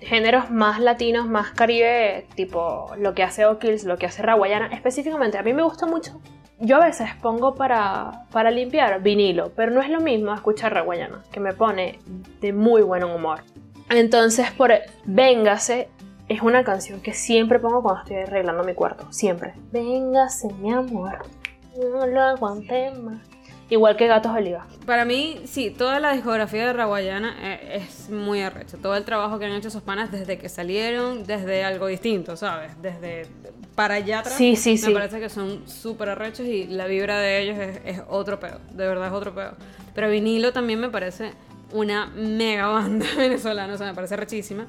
géneros 0.00 0.50
más 0.50 0.80
latinos, 0.80 1.26
más 1.26 1.52
caribe, 1.52 2.26
tipo 2.34 2.90
lo 2.98 3.14
que 3.14 3.22
hace 3.22 3.46
O'Kills, 3.46 3.84
lo 3.84 3.96
que 3.96 4.06
hace 4.06 4.22
Rawayana. 4.22 4.66
Específicamente, 4.68 5.38
a 5.38 5.42
mí 5.42 5.52
me 5.52 5.62
gusta 5.62 5.86
mucho. 5.86 6.20
Yo 6.58 6.76
a 6.76 6.86
veces 6.86 7.10
pongo 7.20 7.54
para, 7.54 8.24
para 8.32 8.50
limpiar 8.50 9.02
vinilo, 9.02 9.52
pero 9.54 9.70
no 9.70 9.80
es 9.82 9.90
lo 9.90 10.00
mismo 10.00 10.34
escuchar 10.34 10.74
Rawayana, 10.74 11.22
que 11.30 11.40
me 11.40 11.52
pone 11.52 11.98
de 12.40 12.52
muy 12.52 12.82
buen 12.82 13.04
humor. 13.04 13.40
Entonces, 13.90 14.50
por 14.52 14.72
Véngase 15.04 15.88
es 16.28 16.42
una 16.42 16.64
canción 16.64 17.00
que 17.00 17.12
siempre 17.12 17.60
pongo 17.60 17.82
cuando 17.82 18.02
estoy 18.02 18.16
arreglando 18.16 18.64
mi 18.64 18.74
cuarto. 18.74 19.06
Siempre. 19.12 19.54
Véngase, 19.70 20.52
mi 20.54 20.72
amor. 20.72 21.18
No 21.78 22.06
lo 22.06 22.20
aguanté 22.20 22.90
más. 22.90 23.20
Igual 23.68 23.96
que 23.96 24.06
Gatos 24.06 24.32
Oliva. 24.32 24.66
Para 24.84 25.04
mí, 25.04 25.40
sí, 25.44 25.70
toda 25.70 25.98
la 25.98 26.12
discografía 26.12 26.66
de 26.66 26.72
Rawayana 26.72 27.36
eh, 27.40 27.82
es 27.82 28.10
muy 28.10 28.40
arrecha. 28.40 28.76
Todo 28.80 28.94
el 28.94 29.04
trabajo 29.04 29.38
que 29.38 29.46
han 29.46 29.52
hecho 29.52 29.68
esos 29.68 29.82
panas 29.82 30.12
desde 30.12 30.38
que 30.38 30.48
salieron, 30.48 31.24
desde 31.24 31.64
algo 31.64 31.88
distinto, 31.88 32.36
¿sabes? 32.36 32.80
Desde 32.80 33.26
para 33.74 33.94
allá 33.94 34.20
atrás. 34.20 34.36
Sí, 34.36 34.54
sí, 34.54 34.72
me 34.72 34.78
sí. 34.78 34.92
parece 34.92 35.18
que 35.18 35.28
son 35.28 35.68
súper 35.68 36.10
arrechos 36.10 36.46
y 36.46 36.66
la 36.66 36.86
vibra 36.86 37.18
de 37.18 37.42
ellos 37.42 37.58
es, 37.58 37.80
es 37.84 38.02
otro 38.08 38.38
pedo. 38.38 38.60
De 38.70 38.86
verdad 38.86 39.08
es 39.08 39.12
otro 39.12 39.34
pedo. 39.34 39.54
Pero 39.94 40.10
vinilo 40.10 40.52
también 40.52 40.78
me 40.78 40.88
parece 40.88 41.32
una 41.72 42.06
mega 42.06 42.68
banda 42.68 43.06
venezolana, 43.16 43.74
o 43.74 43.78
sea, 43.78 43.88
me 43.88 43.94
parece 43.94 44.16
rechísima. 44.16 44.66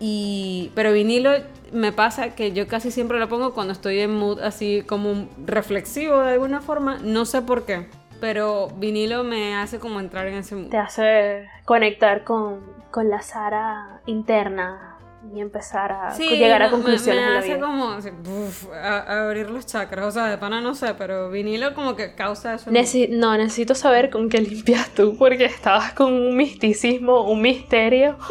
Y, 0.00 0.70
pero 0.74 0.92
vinilo 0.92 1.32
me 1.72 1.92
pasa 1.92 2.34
que 2.34 2.52
yo 2.52 2.68
casi 2.68 2.90
siempre 2.90 3.18
lo 3.18 3.28
pongo 3.28 3.52
cuando 3.52 3.72
estoy 3.72 3.98
en 4.00 4.14
mood 4.14 4.40
así 4.40 4.82
como 4.86 5.28
reflexivo 5.44 6.20
de 6.20 6.34
alguna 6.34 6.60
forma, 6.60 6.98
no 7.02 7.24
sé 7.24 7.42
por 7.42 7.66
qué, 7.66 7.88
pero 8.20 8.68
vinilo 8.76 9.24
me 9.24 9.56
hace 9.56 9.78
como 9.78 10.00
entrar 10.00 10.26
en 10.26 10.34
ese 10.34 10.54
mood. 10.56 10.68
Te 10.70 10.78
hace 10.78 11.48
conectar 11.64 12.24
con, 12.24 12.60
con 12.90 13.08
la 13.10 13.22
Sara 13.22 14.00
interna 14.06 14.94
y 15.34 15.40
empezar 15.40 15.92
a 15.92 16.10
Sí, 16.12 16.36
llegar 16.38 16.62
a 16.62 16.66
me- 16.66 16.70
conclusiones 16.70 17.20
me, 17.22 17.26
en 17.28 17.32
la 17.34 17.38
hace 17.40 17.54
vida. 17.56 17.60
como 17.66 17.90
así, 17.90 18.10
buf, 18.10 18.68
a- 18.72 19.24
abrir 19.26 19.50
los 19.50 19.66
chakras, 19.66 20.06
o 20.06 20.10
sea, 20.12 20.26
de 20.26 20.38
pana 20.38 20.60
no 20.60 20.74
sé, 20.74 20.94
pero 20.94 21.28
vinilo 21.30 21.74
como 21.74 21.96
que 21.96 22.14
causa 22.14 22.54
eso. 22.54 22.70
Neci- 22.70 23.08
no, 23.10 23.36
necesito 23.36 23.74
saber 23.74 24.10
con 24.10 24.28
qué 24.30 24.40
limpias 24.40 24.88
tú, 24.90 25.16
porque 25.18 25.44
estabas 25.44 25.92
con 25.92 26.12
un 26.14 26.36
misticismo, 26.36 27.30
un 27.30 27.42
misterio. 27.42 28.16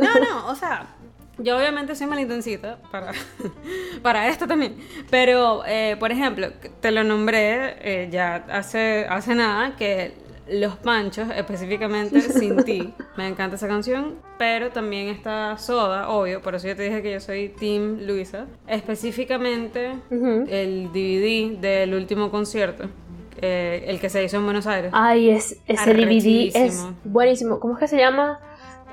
No, 0.00 0.14
no, 0.20 0.46
o 0.48 0.54
sea, 0.54 0.86
yo 1.38 1.56
obviamente 1.56 1.94
soy 1.94 2.06
malintencita 2.06 2.78
para, 2.90 3.12
para 4.02 4.28
esto 4.28 4.46
también. 4.46 4.76
Pero, 5.10 5.62
eh, 5.66 5.96
por 5.98 6.12
ejemplo, 6.12 6.48
te 6.80 6.90
lo 6.90 7.04
nombré 7.04 7.76
eh, 7.80 8.08
ya 8.10 8.44
hace, 8.50 9.06
hace 9.08 9.34
nada 9.34 9.74
que 9.76 10.12
Los 10.48 10.76
Panchos, 10.76 11.28
específicamente 11.34 12.20
Sin 12.38 12.64
Ti, 12.64 12.94
me 13.16 13.26
encanta 13.26 13.56
esa 13.56 13.68
canción. 13.68 14.16
Pero 14.38 14.70
también 14.70 15.08
está 15.08 15.56
Soda, 15.58 16.08
obvio, 16.08 16.40
por 16.40 16.54
eso 16.54 16.68
yo 16.68 16.76
te 16.76 16.84
dije 16.84 17.02
que 17.02 17.12
yo 17.12 17.20
soy 17.20 17.48
Team 17.48 18.00
Luisa. 18.02 18.46
Específicamente 18.66 19.92
el 20.10 20.90
DVD 20.92 21.58
del 21.58 21.94
último 21.94 22.30
concierto, 22.30 22.84
eh, 23.40 23.84
el 23.88 23.98
que 24.00 24.08
se 24.08 24.22
hizo 24.22 24.36
en 24.36 24.44
Buenos 24.44 24.66
Aires. 24.66 24.90
Ay, 24.94 25.30
es, 25.30 25.58
ese 25.66 25.94
DVD 25.94 26.50
es 26.54 26.86
buenísimo. 27.04 27.58
¿Cómo 27.58 27.74
es 27.74 27.80
que 27.80 27.88
se 27.88 27.96
llama? 27.96 28.40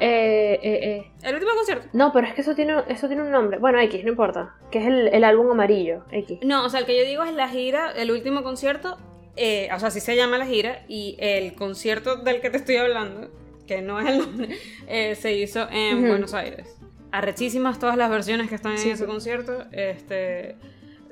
Eh, 0.04 0.60
eh, 0.64 0.80
eh. 0.84 1.12
El 1.22 1.36
último 1.36 1.52
concierto. 1.56 1.88
No, 1.94 2.12
pero 2.12 2.26
es 2.26 2.34
que 2.34 2.42
eso 2.42 2.56
tiene, 2.56 2.74
eso 2.88 3.08
tiene 3.08 3.22
un 3.22 3.30
nombre. 3.30 3.60
Bueno, 3.60 3.80
X, 3.80 4.04
no 4.04 4.10
importa. 4.10 4.56
Que 4.72 4.80
es 4.80 4.88
el, 4.88 5.08
el 5.10 5.24
álbum 5.24 5.52
amarillo. 5.52 6.04
X. 6.12 6.40
No, 6.42 6.66
o 6.66 6.70
sea, 6.70 6.80
el 6.80 6.86
que 6.88 6.98
yo 6.98 7.06
digo 7.06 7.24
es 7.24 7.34
la 7.34 7.48
gira, 7.48 7.92
el 7.92 8.10
último 8.10 8.42
concierto, 8.42 8.98
eh, 9.36 9.70
o 9.74 9.78
sea, 9.78 9.90
así 9.90 10.00
se 10.00 10.16
llama 10.16 10.40
la 10.40 10.48
gira, 10.48 10.84
y 10.88 11.16
el 11.20 11.54
concierto 11.54 12.16
del 12.16 12.42
que 12.42 12.50
te 12.50 12.58
estoy 12.58 12.78
hablando, 12.78 13.30
que 13.68 13.84
no 13.84 14.00
es 14.00 14.08
el 14.08 14.18
nombre, 14.18 14.58
se 15.16 15.34
hizo 15.34 15.70
en. 15.70 16.08
Buenos 16.08 16.34
Aires. 16.34 16.76
Arrechísimas 17.12 17.78
todas 17.78 17.96
las 17.96 18.10
versiones 18.10 18.50
que 18.50 18.56
están 18.56 18.72
en 18.72 18.78
Sí, 18.80 18.90
ese 18.90 19.04
sí. 19.04 19.06
concierto, 19.06 19.66
este, 19.72 20.56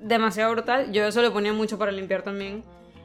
demasiado 0.01 0.51
brutal. 0.53 0.91
Yo 0.91 1.05
eso 1.05 1.21
lo 1.21 1.31
ponía 1.31 1.53
mucho 1.53 1.77
para 1.77 1.91
limpiar 1.91 2.23
también. 2.23 2.63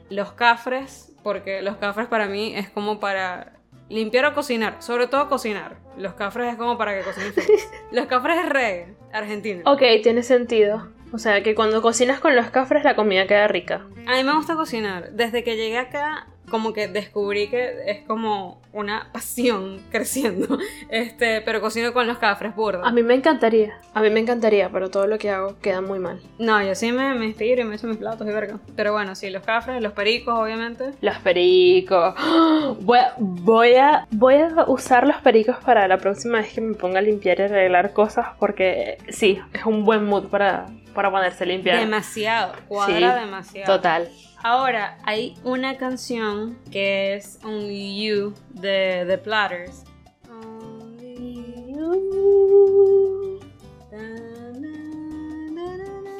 Los 0.09 0.31
cafres, 0.31 1.13
porque 1.21 1.61
los 1.61 1.77
cafres 1.77 2.07
para 2.07 2.27
mí 2.27 2.55
es 2.55 2.69
como 2.69 2.99
para 2.99 3.54
limpiar 3.89 4.25
o 4.25 4.33
cocinar, 4.33 4.77
sobre 4.81 5.07
todo 5.07 5.29
cocinar. 5.29 5.77
Los 5.97 6.13
cafres 6.13 6.51
es 6.53 6.57
como 6.57 6.77
para 6.77 6.97
que 6.97 7.03
cocines 7.03 7.33
feliz. 7.35 7.69
Los 7.91 8.05
cafres 8.07 8.37
es 8.39 8.49
reggae, 8.49 8.95
argentino. 9.13 9.61
Ok, 9.71 9.81
tiene 10.03 10.23
sentido. 10.23 10.89
O 11.13 11.17
sea, 11.17 11.43
que 11.43 11.55
cuando 11.55 11.81
cocinas 11.81 12.19
con 12.19 12.35
los 12.35 12.49
cafres 12.49 12.83
la 12.83 12.95
comida 12.95 13.27
queda 13.27 13.47
rica. 13.47 13.85
A 14.07 14.15
mí 14.15 14.23
me 14.23 14.33
gusta 14.35 14.55
cocinar. 14.55 15.11
Desde 15.11 15.43
que 15.43 15.55
llegué 15.55 15.77
acá, 15.77 16.27
como 16.55 16.71
que 16.71 16.87
descubrí 16.87 17.49
que 17.49 17.83
es 17.85 18.05
como 18.07 18.61
una 18.71 19.09
pasión 19.11 19.81
creciendo. 19.91 20.57
Este, 20.89 21.41
pero 21.41 21.59
cocino 21.59 21.91
con 21.91 22.07
los 22.07 22.17
cafres 22.17 22.55
burda. 22.55 22.81
A 22.87 22.91
mí 22.93 23.03
me 23.03 23.13
encantaría. 23.13 23.77
A 23.93 24.01
mí 24.01 24.09
me 24.09 24.21
encantaría, 24.21 24.69
pero 24.69 24.89
todo 24.89 25.05
lo 25.05 25.17
que 25.17 25.29
hago 25.29 25.59
queda 25.59 25.81
muy 25.81 25.99
mal. 25.99 26.21
No, 26.39 26.63
yo 26.63 26.73
sí 26.73 26.93
me, 26.93 27.13
me 27.15 27.25
inspiro 27.25 27.61
y 27.61 27.65
me 27.65 27.75
echo 27.75 27.87
mis 27.87 27.97
platos 27.97 28.25
y 28.25 28.31
verga. 28.31 28.57
Pero 28.73 28.93
bueno, 28.93 29.15
sí, 29.15 29.29
los 29.29 29.43
cafres, 29.43 29.81
los 29.81 29.91
pericos, 29.91 30.33
obviamente. 30.33 30.91
Los 31.01 31.17
pericos. 31.17 32.15
Voy 32.79 32.99
a, 32.99 33.13
voy, 33.17 33.75
a, 33.75 34.07
voy 34.11 34.35
a 34.35 34.65
usar 34.67 35.05
los 35.05 35.17
pericos 35.17 35.57
para 35.57 35.87
la 35.89 35.97
próxima 35.97 36.37
vez 36.37 36.53
que 36.53 36.61
me 36.61 36.73
ponga 36.73 36.99
a 36.99 37.01
limpiar 37.01 37.39
y 37.39 37.43
arreglar 37.43 37.91
cosas 37.91 38.27
porque 38.39 38.97
sí, 39.09 39.39
es 39.53 39.65
un 39.65 39.83
buen 39.83 40.05
mood 40.05 40.27
para, 40.27 40.67
para 40.93 41.11
ponerse 41.11 41.43
a 41.43 41.47
limpiar. 41.47 41.79
Demasiado. 41.79 42.53
Cuadra 42.67 42.95
Sí, 42.95 43.25
demasiado. 43.25 43.75
Total. 43.75 44.09
Ahora, 44.47 44.99
hay 45.03 45.33
una 45.43 45.75
canción 45.75 46.59
que 46.71 47.15
es 47.15 47.39
Only 47.43 48.05
You 48.05 48.35
de 48.51 49.03
The 49.07 49.17
Platters. 49.17 49.83
Only 50.29 51.73
you. 51.73 53.39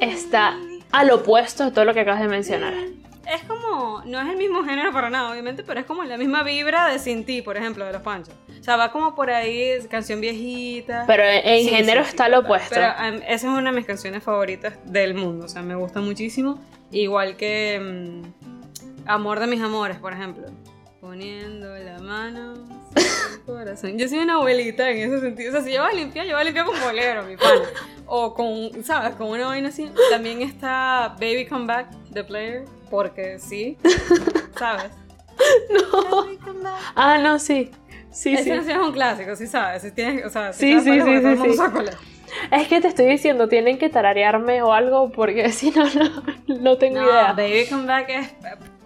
Está 0.00 0.58
al 0.90 1.10
opuesto 1.12 1.66
de 1.66 1.70
todo 1.70 1.84
lo 1.84 1.94
que 1.94 2.00
acabas 2.00 2.20
de 2.20 2.26
mencionar. 2.26 2.74
Como, 4.02 4.10
no 4.10 4.20
es 4.20 4.28
el 4.28 4.36
mismo 4.36 4.64
género 4.64 4.92
para 4.92 5.10
nada, 5.10 5.30
obviamente, 5.30 5.62
pero 5.62 5.80
es 5.80 5.86
como 5.86 6.04
la 6.04 6.16
misma 6.16 6.42
vibra 6.42 6.88
de 6.88 6.98
Sin 6.98 7.24
Ti, 7.24 7.42
por 7.42 7.56
ejemplo, 7.56 7.84
de 7.84 7.92
los 7.92 8.02
Panchos. 8.02 8.34
O 8.60 8.62
sea, 8.62 8.76
va 8.76 8.90
como 8.92 9.14
por 9.14 9.30
ahí, 9.30 9.78
canción 9.90 10.20
viejita. 10.20 11.04
Pero 11.06 11.22
en, 11.22 11.46
en 11.46 11.64
Sí, 11.64 11.70
género 11.70 12.02
sí, 12.04 12.10
está 12.10 12.28
lo 12.28 12.40
opuesto. 12.40 12.74
Pero 12.74 12.86
um, 12.86 13.22
esa 13.22 13.34
es 13.34 13.44
una 13.44 13.70
de 13.70 13.76
mis 13.76 13.86
canciones 13.86 14.22
favoritas 14.22 14.74
del 14.84 15.14
mundo, 15.14 15.46
o 15.46 15.48
sea, 15.48 15.62
me 15.62 15.74
gusta 15.74 16.00
muchísimo. 16.00 16.60
Igual 16.90 17.36
que 17.36 17.80
mm, 17.80 18.46
Amor 19.06 19.38
de 19.38 19.46
mis 19.46 19.60
amores, 19.60 19.98
por 19.98 20.12
ejemplo. 20.12 20.46
Poniendo 21.00 21.76
la 21.76 21.98
mano 22.00 22.54
el 22.96 23.40
corazón. 23.46 23.96
Yo 23.96 24.08
soy 24.08 24.18
una 24.18 24.34
abuelita 24.34 24.90
en 24.90 24.98
ese 24.98 25.20
sentido. 25.20 25.50
O 25.50 25.52
sea, 25.52 25.62
si 25.62 25.72
yo 25.72 25.82
voy 25.82 25.92
a 25.92 25.94
limpiar, 25.94 26.26
yo 26.26 26.32
voy 26.32 26.40
a 26.40 26.44
limpiar 26.44 26.66
con 26.66 26.80
bolero, 26.80 27.22
mi 27.22 27.36
pana. 27.36 27.62
O 28.06 28.34
con, 28.34 28.82
¿sabes? 28.82 29.14
Con 29.14 29.28
una 29.28 29.46
vaina 29.46 29.68
así. 29.68 29.88
También 30.10 30.42
está 30.42 31.14
Baby 31.20 31.46
Come 31.46 31.66
Back, 31.66 31.90
The 32.12 32.24
Player, 32.24 32.64
porque 32.90 33.38
sí, 33.38 33.76
¿sabes? 34.58 34.90
No. 35.70 36.26
Ah, 36.94 37.18
no, 37.18 37.38
sí. 37.38 37.70
Sí, 38.10 38.32
Ese 38.32 38.44
sí. 38.44 38.64
sí 38.64 38.72
es 38.72 38.78
un 38.78 38.92
clásico, 38.92 39.36
sí 39.36 39.46
sabes. 39.46 39.82
Si 39.82 39.90
tienes, 39.92 40.24
o 40.24 40.30
sea, 40.30 40.52
Sí, 40.54 40.72
sabes 40.72 40.84
sí, 40.84 40.98
cuál 40.98 41.08
es, 41.08 41.40
sí, 41.42 41.54
sí, 41.54 41.62
es. 41.88 41.96
Es 42.50 42.68
que 42.68 42.80
te 42.80 42.88
estoy 42.88 43.06
diciendo, 43.06 43.46
tienen 43.48 43.76
que 43.76 43.90
tararearme 43.90 44.62
o 44.62 44.72
algo 44.72 45.10
porque 45.12 45.52
si 45.52 45.70
no, 45.70 45.84
no, 45.84 46.22
no 46.60 46.78
tengo 46.78 47.00
No, 47.00 47.04
idea. 47.04 47.32
Baby 47.34 47.66
Come 47.68 47.86
Back 47.86 48.08
es. 48.08 48.28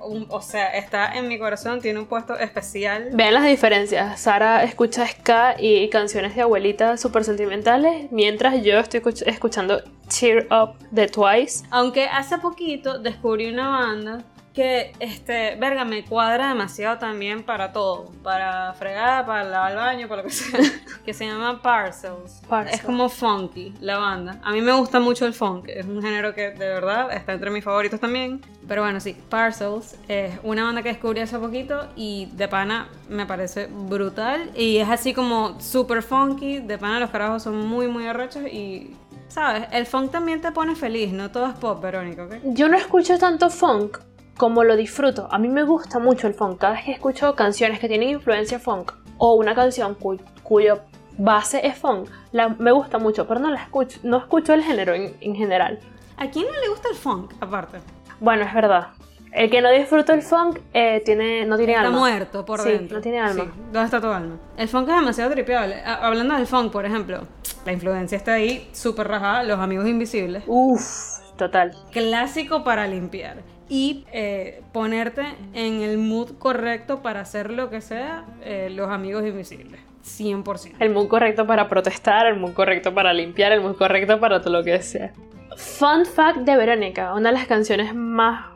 Un- 0.02 0.26
o 0.30 0.40
sea, 0.40 0.68
está 0.76 1.16
en 1.18 1.28
mi 1.28 1.38
corazón, 1.38 1.80
tiene 1.80 1.98
un 1.98 2.06
puesto 2.06 2.38
especial. 2.38 3.10
Vean 3.12 3.34
las 3.34 3.44
diferencias. 3.44 4.20
Sara 4.20 4.62
escucha 4.64 5.06
ska 5.06 5.56
y 5.58 5.88
canciones 5.90 6.34
de 6.34 6.42
abuelita 6.42 6.96
súper 6.96 7.24
sentimentales, 7.24 8.10
mientras 8.10 8.62
yo 8.62 8.78
estoy 8.78 9.00
escuch- 9.00 9.22
escuchando 9.26 9.82
Cheer 10.08 10.48
Up 10.50 10.74
de 10.90 11.06
Twice. 11.08 11.64
Aunque 11.70 12.06
hace 12.06 12.38
poquito 12.38 12.98
descubrí 12.98 13.50
una 13.50 13.68
banda 13.70 14.24
que, 14.54 14.92
este, 14.98 15.54
verga, 15.56 15.84
me 15.84 16.04
cuadra 16.04 16.48
demasiado 16.48 16.98
también 16.98 17.44
para 17.44 17.72
todo. 17.72 18.10
Para 18.22 18.72
fregar, 18.74 19.24
para 19.24 19.44
lavar 19.44 19.70
el 19.70 19.76
baño, 19.76 20.08
para 20.08 20.22
lo 20.22 20.28
que 20.28 20.34
sea. 20.34 20.60
que 21.04 21.14
se 21.14 21.26
llama 21.26 21.62
Parcels. 21.62 22.40
Es 22.70 22.82
como 22.82 23.08
funky 23.08 23.74
la 23.80 23.98
banda. 23.98 24.40
A 24.42 24.52
mí 24.52 24.60
me 24.60 24.72
gusta 24.72 24.98
mucho 24.98 25.24
el 25.26 25.34
funk. 25.34 25.68
Es 25.68 25.86
un 25.86 26.02
género 26.02 26.34
que 26.34 26.50
de 26.50 26.68
verdad 26.68 27.12
está 27.12 27.32
entre 27.32 27.50
mis 27.50 27.62
favoritos 27.62 28.00
también. 28.00 28.40
Pero 28.66 28.82
bueno, 28.82 29.00
sí, 29.00 29.16
Parcels 29.28 29.96
es 30.08 30.34
una 30.42 30.64
banda 30.64 30.82
que 30.82 30.90
descubrí 30.90 31.20
hace 31.20 31.38
poquito 31.38 31.88
y 31.94 32.26
de 32.32 32.48
pana 32.48 32.88
me 33.08 33.26
parece 33.26 33.68
brutal. 33.70 34.50
Y 34.56 34.78
es 34.78 34.88
así 34.88 35.14
como 35.14 35.60
super 35.60 36.02
funky. 36.02 36.58
De 36.58 36.76
pana 36.76 36.98
los 36.98 37.10
carajos 37.10 37.44
son 37.44 37.66
muy, 37.66 37.88
muy 37.88 38.06
arrechos 38.06 38.42
y... 38.44 38.96
¿Sabes? 39.28 39.68
El 39.70 39.86
funk 39.86 40.10
también 40.10 40.40
te 40.40 40.50
pone 40.50 40.74
feliz, 40.74 41.12
no 41.12 41.30
todo 41.30 41.46
es 41.46 41.54
pop, 41.54 41.80
Verónica, 41.80 42.24
¿ok? 42.24 42.34
Yo 42.46 42.68
no 42.68 42.76
escucho 42.76 43.16
tanto 43.16 43.48
funk 43.48 43.98
como 44.40 44.64
lo 44.64 44.74
disfruto. 44.74 45.28
A 45.30 45.36
mí 45.38 45.48
me 45.48 45.64
gusta 45.64 45.98
mucho 45.98 46.26
el 46.26 46.32
funk. 46.32 46.58
Cada 46.58 46.72
vez 46.72 46.84
que 46.86 46.92
escucho 46.92 47.34
canciones 47.34 47.78
que 47.78 47.88
tienen 47.88 48.08
influencia 48.08 48.58
funk 48.58 48.90
o 49.18 49.34
una 49.34 49.54
canción 49.54 49.94
cu- 49.94 50.16
cuyo 50.42 50.80
base 51.18 51.66
es 51.66 51.76
funk, 51.76 52.08
la- 52.32 52.48
me 52.48 52.72
gusta 52.72 52.96
mucho, 52.98 53.26
pero 53.28 53.38
no 53.38 53.50
la 53.50 53.60
escucho, 53.62 54.00
no 54.02 54.16
escucho 54.16 54.54
el 54.54 54.62
género 54.62 54.94
en, 54.94 55.14
en 55.20 55.34
general. 55.36 55.78
¿A 56.16 56.30
quién 56.30 56.46
no 56.46 56.58
le 56.58 56.68
gusta 56.70 56.88
el 56.88 56.96
funk, 56.96 57.34
aparte? 57.38 57.80
Bueno, 58.18 58.44
es 58.46 58.54
verdad. 58.54 58.86
El 59.30 59.50
que 59.50 59.60
no 59.60 59.70
disfruta 59.70 60.14
el 60.14 60.22
funk 60.22 60.58
eh, 60.72 61.02
tiene, 61.04 61.44
no 61.44 61.58
tiene 61.58 61.72
Está 61.74 61.86
alma. 61.88 61.98
muerto 61.98 62.42
por 62.46 62.60
Sí, 62.60 62.70
dentro. 62.70 62.96
no 62.96 63.02
tiene 63.02 63.20
alma. 63.20 63.44
Sí. 63.44 63.50
¿Dónde 63.72 63.84
está 63.84 64.00
tu 64.00 64.06
alma? 64.06 64.36
El 64.56 64.68
funk 64.68 64.88
es 64.88 64.94
demasiado 64.94 65.30
tripeable. 65.32 65.82
Hablando 65.84 66.34
del 66.34 66.46
funk, 66.46 66.72
por 66.72 66.86
ejemplo, 66.86 67.20
la 67.66 67.72
influencia 67.72 68.16
está 68.16 68.32
ahí, 68.34 68.70
súper 68.72 69.06
rajada, 69.06 69.42
Los 69.44 69.60
Amigos 69.60 69.86
Invisibles. 69.86 70.44
Uf, 70.46 71.18
total. 71.36 71.72
Clásico 71.92 72.64
para 72.64 72.86
limpiar. 72.86 73.42
Y 73.70 74.04
eh, 74.12 74.62
ponerte 74.72 75.22
en 75.54 75.80
el 75.80 75.96
mood 75.96 76.32
correcto 76.38 77.00
para 77.02 77.20
hacer 77.20 77.50
lo 77.52 77.70
que 77.70 77.80
sea, 77.80 78.24
eh, 78.42 78.68
Los 78.70 78.90
Amigos 78.90 79.24
Invisibles. 79.24 79.80
100%. 80.04 80.74
El 80.80 80.90
mood 80.90 81.06
correcto 81.08 81.46
para 81.46 81.68
protestar, 81.68 82.26
el 82.26 82.36
mood 82.38 82.52
correcto 82.52 82.92
para 82.92 83.12
limpiar, 83.12 83.52
el 83.52 83.60
mood 83.60 83.76
correcto 83.76 84.18
para 84.18 84.40
todo 84.40 84.52
lo 84.58 84.64
que 84.64 84.82
sea. 84.82 85.12
Fun 85.56 86.04
fact 86.04 86.38
de 86.38 86.56
Verónica, 86.56 87.14
una 87.14 87.30
de 87.30 87.36
las 87.38 87.46
canciones 87.46 87.94
más 87.94 88.46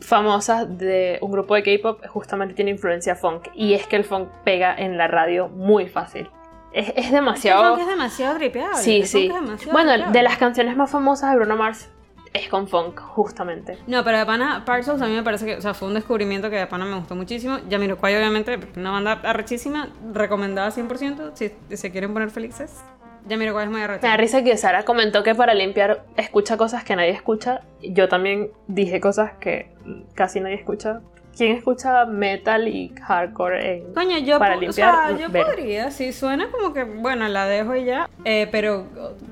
famosas 0.00 0.78
de 0.78 1.18
un 1.20 1.32
grupo 1.32 1.56
de 1.56 1.62
K-pop 1.64 2.06
justamente 2.06 2.54
tiene 2.54 2.70
influencia 2.70 3.16
funk 3.16 3.48
y 3.54 3.74
es 3.74 3.86
que 3.88 3.96
el 3.96 4.04
funk 4.04 4.28
pega 4.44 4.72
en 4.76 4.96
la 4.96 5.08
radio 5.08 5.48
muy 5.48 5.88
fácil. 5.88 6.28
Es, 6.72 6.90
es 6.94 7.06
El 7.06 7.12
demasiado... 7.12 7.70
funk 7.70 7.80
es 7.80 7.88
demasiado 7.88 8.36
tripeable. 8.36 8.76
Sí, 8.76 9.00
el 9.00 9.06
sí. 9.08 9.28
demasiado 9.28 9.72
Bueno, 9.72 9.90
tripeable. 9.92 10.16
de 10.18 10.22
las 10.22 10.36
canciones 10.38 10.76
más 10.76 10.90
famosas 10.90 11.30
de 11.32 11.36
Bruno 11.38 11.56
Mars 11.56 11.90
es 12.32 12.48
con 12.48 12.68
funk, 12.68 13.00
justamente. 13.00 13.78
No, 13.86 14.04
pero 14.04 14.18
de 14.18 14.26
pana, 14.26 14.64
Parcels 14.64 15.02
a 15.02 15.06
mí 15.06 15.14
me 15.14 15.22
parece 15.22 15.46
que, 15.46 15.56
o 15.56 15.60
sea, 15.60 15.74
fue 15.74 15.88
un 15.88 15.94
descubrimiento 15.94 16.48
que 16.50 16.56
de 16.56 16.66
pana 16.66 16.84
me 16.84 16.96
gustó 16.96 17.14
muchísimo. 17.16 17.58
Yamiroquai, 17.68 18.16
obviamente, 18.16 18.58
una 18.76 18.92
banda 18.92 19.20
arrechísima, 19.24 19.88
recomendada 20.12 20.70
100%, 20.70 21.32
si 21.34 21.52
se 21.76 21.90
quieren 21.90 22.12
poner 22.12 22.30
felices. 22.30 22.82
Yamiroquai 23.26 23.64
es 23.64 23.70
muy 23.70 23.80
Me 23.80 23.86
da 23.86 23.94
arrecha. 23.94 24.16
risa 24.16 24.44
que 24.44 24.56
Sara 24.56 24.84
comentó 24.84 25.22
que 25.22 25.34
para 25.34 25.54
limpiar 25.54 26.04
escucha 26.16 26.56
cosas 26.56 26.84
que 26.84 26.96
nadie 26.96 27.10
escucha. 27.10 27.62
Yo 27.82 28.08
también 28.08 28.50
dije 28.66 29.00
cosas 29.00 29.32
que 29.40 29.70
casi 30.14 30.40
nadie 30.40 30.54
escucha. 30.56 31.00
¿Quién 31.40 31.56
escucha 31.56 32.04
metal 32.04 32.68
y 32.68 32.92
hardcore 33.02 33.78
en- 33.78 33.94
Coño, 33.94 34.18
yo, 34.18 34.38
para 34.38 34.56
limpiar? 34.56 35.14
o 35.14 35.16
sea, 35.16 35.26
yo 35.26 35.32
podría, 35.32 35.90
sí, 35.90 36.12
suena 36.12 36.50
como 36.50 36.74
que, 36.74 36.84
bueno, 36.84 37.26
la 37.28 37.46
dejo 37.46 37.74
y 37.74 37.86
ya, 37.86 38.10
eh, 38.26 38.46
pero 38.52 38.86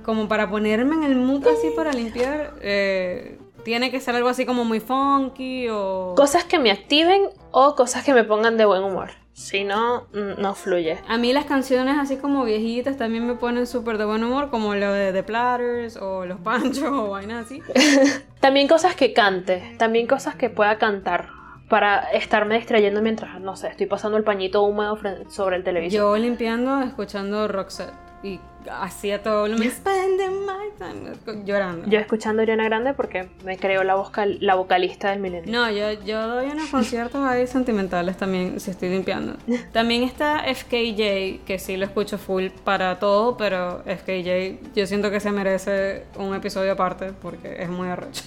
como 0.06 0.26
para 0.26 0.48
ponerme 0.48 0.94
en 0.94 1.02
el 1.04 1.16
mood 1.16 1.46
así 1.46 1.68
para 1.76 1.92
limpiar, 1.92 2.54
eh, 2.62 3.36
tiene 3.62 3.90
que 3.90 4.00
ser 4.00 4.16
algo 4.16 4.30
así 4.30 4.46
como 4.46 4.64
muy 4.64 4.80
funky 4.80 5.68
o... 5.70 6.14
Cosas 6.16 6.44
que 6.44 6.58
me 6.58 6.70
activen 6.70 7.24
o 7.50 7.74
cosas 7.74 8.04
que 8.04 8.14
me 8.14 8.24
pongan 8.24 8.56
de 8.56 8.64
buen 8.64 8.82
humor. 8.84 9.10
Si 9.34 9.64
no, 9.64 10.06
no 10.14 10.54
fluye. 10.54 10.96
A 11.08 11.18
mí 11.18 11.34
las 11.34 11.44
canciones 11.44 11.98
así 11.98 12.16
como 12.16 12.42
viejitas 12.44 12.96
también 12.96 13.26
me 13.26 13.34
ponen 13.34 13.66
súper 13.66 13.98
de 13.98 14.06
buen 14.06 14.24
humor, 14.24 14.48
como 14.48 14.74
lo 14.74 14.94
de 14.94 15.12
The 15.12 15.22
Platters 15.24 15.98
o 15.98 16.24
Los 16.24 16.40
Panchos 16.40 16.84
o 16.90 17.10
vainas 17.10 17.44
así. 17.44 17.60
También 18.40 18.66
cosas 18.66 18.96
que 18.96 19.12
cante. 19.12 19.74
También 19.78 20.06
cosas 20.06 20.36
que 20.36 20.48
pueda 20.48 20.78
cantar. 20.78 21.37
Para 21.68 22.10
estarme 22.12 22.56
distrayendo 22.56 23.02
mientras, 23.02 23.40
no 23.40 23.54
sé, 23.56 23.68
estoy 23.68 23.86
pasando 23.86 24.16
el 24.16 24.24
pañito 24.24 24.62
húmedo 24.62 24.98
sobre 25.28 25.56
el 25.56 25.64
televisor. 25.64 25.98
Yo 26.00 26.16
limpiando, 26.16 26.80
escuchando 26.80 27.46
Roxette 27.46 27.92
y 28.22 28.40
hacía 28.70 29.22
todo 29.22 29.46
lo 29.48 29.56
time 29.58 31.12
llorando. 31.44 31.88
Yo 31.88 31.98
escuchando 31.98 32.40
a 32.40 32.44
Ariana 32.44 32.64
Grande 32.64 32.94
porque 32.94 33.28
me 33.44 33.56
creo 33.58 33.84
la, 33.84 33.94
vocal- 33.96 34.38
la 34.40 34.54
vocalista 34.54 35.10
del 35.10 35.20
milenio. 35.20 35.50
No, 35.52 35.70
yo, 35.70 35.92
yo 36.04 36.26
doy 36.26 36.46
unos 36.46 36.68
conciertos 36.70 37.22
ahí 37.24 37.46
sentimentales 37.46 38.16
también 38.16 38.58
si 38.60 38.70
estoy 38.70 38.88
limpiando. 38.88 39.36
También 39.72 40.02
está 40.02 40.44
FKJ, 40.52 41.44
que 41.44 41.58
sí 41.58 41.76
lo 41.76 41.84
escucho 41.84 42.18
full 42.18 42.46
para 42.64 42.98
todo, 42.98 43.36
pero 43.36 43.82
FKJ 43.84 44.74
yo 44.74 44.86
siento 44.86 45.10
que 45.10 45.20
se 45.20 45.30
merece 45.32 46.04
un 46.16 46.34
episodio 46.34 46.72
aparte 46.72 47.12
porque 47.12 47.62
es 47.62 47.68
muy 47.68 47.88
arrecho. 47.88 48.24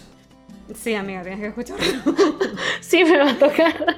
Sí, 0.75 0.95
amiga, 0.95 1.21
tienes 1.21 1.39
que 1.39 1.47
escucharlo. 1.47 1.85
Sí, 2.81 3.05
me 3.05 3.17
va 3.17 3.31
a 3.31 3.35
tocar. 3.35 3.97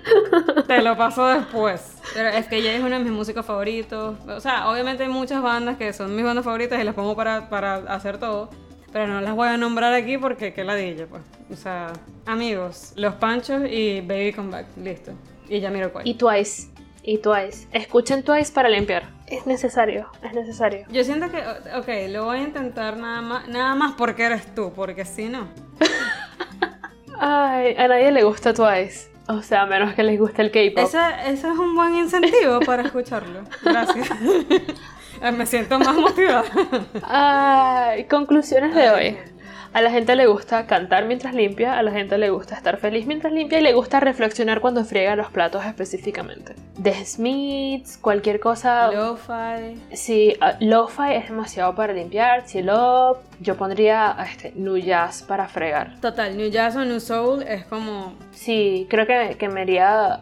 Te 0.68 0.82
lo 0.82 0.96
paso 0.96 1.26
después. 1.26 1.98
Pero 2.14 2.30
FKJ 2.44 2.76
es 2.76 2.82
uno 2.82 2.98
de 2.98 3.04
mis 3.04 3.12
músicos 3.12 3.46
favoritos. 3.46 4.16
O 4.28 4.40
sea, 4.40 4.70
obviamente 4.70 5.04
hay 5.04 5.10
muchas 5.10 5.42
bandas 5.42 5.78
que 5.78 5.94
son 5.94 6.16
mis 6.16 6.24
bandas 6.24 6.46
favoritas 6.46 6.80
y 6.80 6.84
las 6.84 6.94
pongo 6.94 7.16
para, 7.16 7.50
para 7.50 7.76
hacer 7.76 8.20
todo. 8.20 8.50
Pero 8.92 9.08
no 9.08 9.22
las 9.22 9.34
voy 9.36 9.48
a 9.48 9.58
nombrar 9.58 9.94
aquí 9.94 10.18
porque 10.20 10.54
qué 10.54 10.64
ladilla, 10.64 11.08
pues. 11.08 11.24
O 11.52 11.56
sea, 11.56 11.92
amigos, 12.26 12.94
Los 12.96 13.16
Panchos 13.16 13.64
y 13.68 14.02
Baby 14.02 14.34
Come 14.34 14.52
Back. 14.52 14.68
Listo. 14.78 15.14
Y 15.50 15.60
ya 15.60 15.72
miro 15.72 15.92
cuál. 15.92 16.08
Y 16.08 16.14
Twice. 16.14 16.70
Y 17.02 17.18
Twice. 17.18 17.68
Escuchen 17.72 18.24
Twice 18.24 18.52
para 18.54 18.70
limpiar. 18.70 19.10
Es 19.28 19.48
necesario, 19.48 20.08
es 20.22 20.34
necesario. 20.34 20.86
Yo 20.90 21.04
siento 21.04 21.32
que, 21.32 21.40
ok, 21.76 22.12
lo 22.12 22.26
voy 22.26 22.38
a 22.38 22.42
intentar 22.44 22.98
nada 22.98 23.22
más, 23.22 23.48
nada 23.48 23.74
más 23.74 23.94
porque 23.94 24.24
eres 24.26 24.54
tú, 24.54 24.72
porque 24.76 25.06
si 25.06 25.28
no. 25.30 25.48
Ay, 27.20 27.76
a 27.78 27.88
nadie 27.88 28.12
le 28.12 28.24
gusta 28.24 28.54
Twice. 28.54 29.12
O 29.28 29.42
sea, 29.42 29.62
a 29.62 29.66
menos 29.66 29.94
que 29.94 30.04
les 30.04 30.20
guste 30.20 30.42
el 30.42 30.52
K-pop. 30.52 30.84
Ese, 30.86 31.00
ese 31.28 31.48
es 31.48 31.58
un 31.58 31.76
buen 31.76 31.96
incentivo 31.96 32.60
para 32.60 32.84
escucharlo. 32.84 33.42
Gracias. 33.64 34.10
Me 35.38 35.46
siento 35.46 35.80
más 35.80 35.96
motivada. 35.96 36.44
Ay, 37.04 38.04
conclusiones 38.06 38.76
de 38.76 38.90
hoy. 38.90 39.18
A 39.74 39.82
la 39.82 39.90
gente 39.90 40.16
le 40.16 40.28
gusta 40.28 40.68
cantar 40.68 41.06
mientras 41.06 41.34
limpia, 41.34 41.80
a 41.80 41.82
la 41.82 41.92
gente 41.92 42.20
le 42.20 42.30
gusta 42.30 42.54
estar 42.54 42.78
feliz 42.78 43.08
mientras 43.08 43.34
limpia 43.34 43.58
y 43.58 43.64
le 43.64 43.74
gusta 43.74 44.00
reflexionar 44.00 44.62
cuando 44.62 44.86
friega 44.86 45.16
los 45.16 45.32
platos 45.32 45.66
específicamente. 45.66 46.54
The 46.82 47.04
Smiths, 47.04 47.98
cualquier 47.98 48.40
cosa. 48.40 48.92
Lo-fi. 48.92 49.82
Si 49.92 50.38
uh, 50.40 50.64
lo-fi 50.64 51.14
es 51.16 51.30
demasiado 51.30 51.74
para 51.74 51.92
limpiar, 51.92 52.48
si 52.48 52.62
love, 52.62 53.18
yo 53.40 53.58
pondría 53.58 54.16
este, 54.30 54.54
nu 54.56 54.78
jazz 54.78 55.24
para 55.24 55.48
fregar. 55.48 56.00
Total, 56.02 56.38
New 56.38 56.52
Jazz 56.52 56.76
o 56.76 56.86
New 56.86 57.00
Soul 57.00 57.42
es 57.42 57.66
como 57.66 58.14
Sí, 58.32 58.86
creo 58.92 59.08
que, 59.08 59.38
que 59.40 59.50
me 59.50 59.62
haría... 59.62 60.22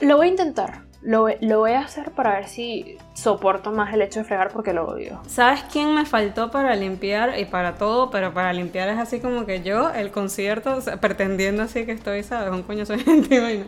Lo 0.00 0.16
voy 0.16 0.26
a 0.26 0.30
intentar. 0.30 0.89
Lo, 1.02 1.22
voy- 1.22 1.36
lo 1.40 1.60
voy 1.60 1.72
a 1.72 1.80
hacer 1.80 2.10
para 2.10 2.34
ver 2.34 2.46
si 2.48 2.98
soporto 3.14 3.72
más 3.72 3.94
el 3.94 4.02
hecho 4.02 4.20
de 4.20 4.24
fregar 4.26 4.50
porque 4.52 4.72
lo 4.74 4.86
odio. 4.86 5.20
¿Sabes 5.26 5.62
quién 5.72 5.94
me 5.94 6.04
faltó 6.04 6.50
para 6.50 6.74
limpiar 6.76 7.38
y 7.38 7.46
para 7.46 7.76
todo? 7.76 8.10
Pero 8.10 8.34
para 8.34 8.52
limpiar 8.52 8.88
es 8.90 8.98
así 8.98 9.18
como 9.20 9.46
que 9.46 9.62
yo, 9.62 9.90
el 9.90 10.10
concierto, 10.10 10.76
o 10.76 10.80
sea, 10.82 10.98
pretendiendo 10.98 11.62
así 11.62 11.86
que 11.86 11.92
estoy, 11.92 12.22
¿sabes? 12.22 12.52
Un 12.52 12.62
coño 12.64 12.84
soy 12.84 12.98
gente. 13.04 13.64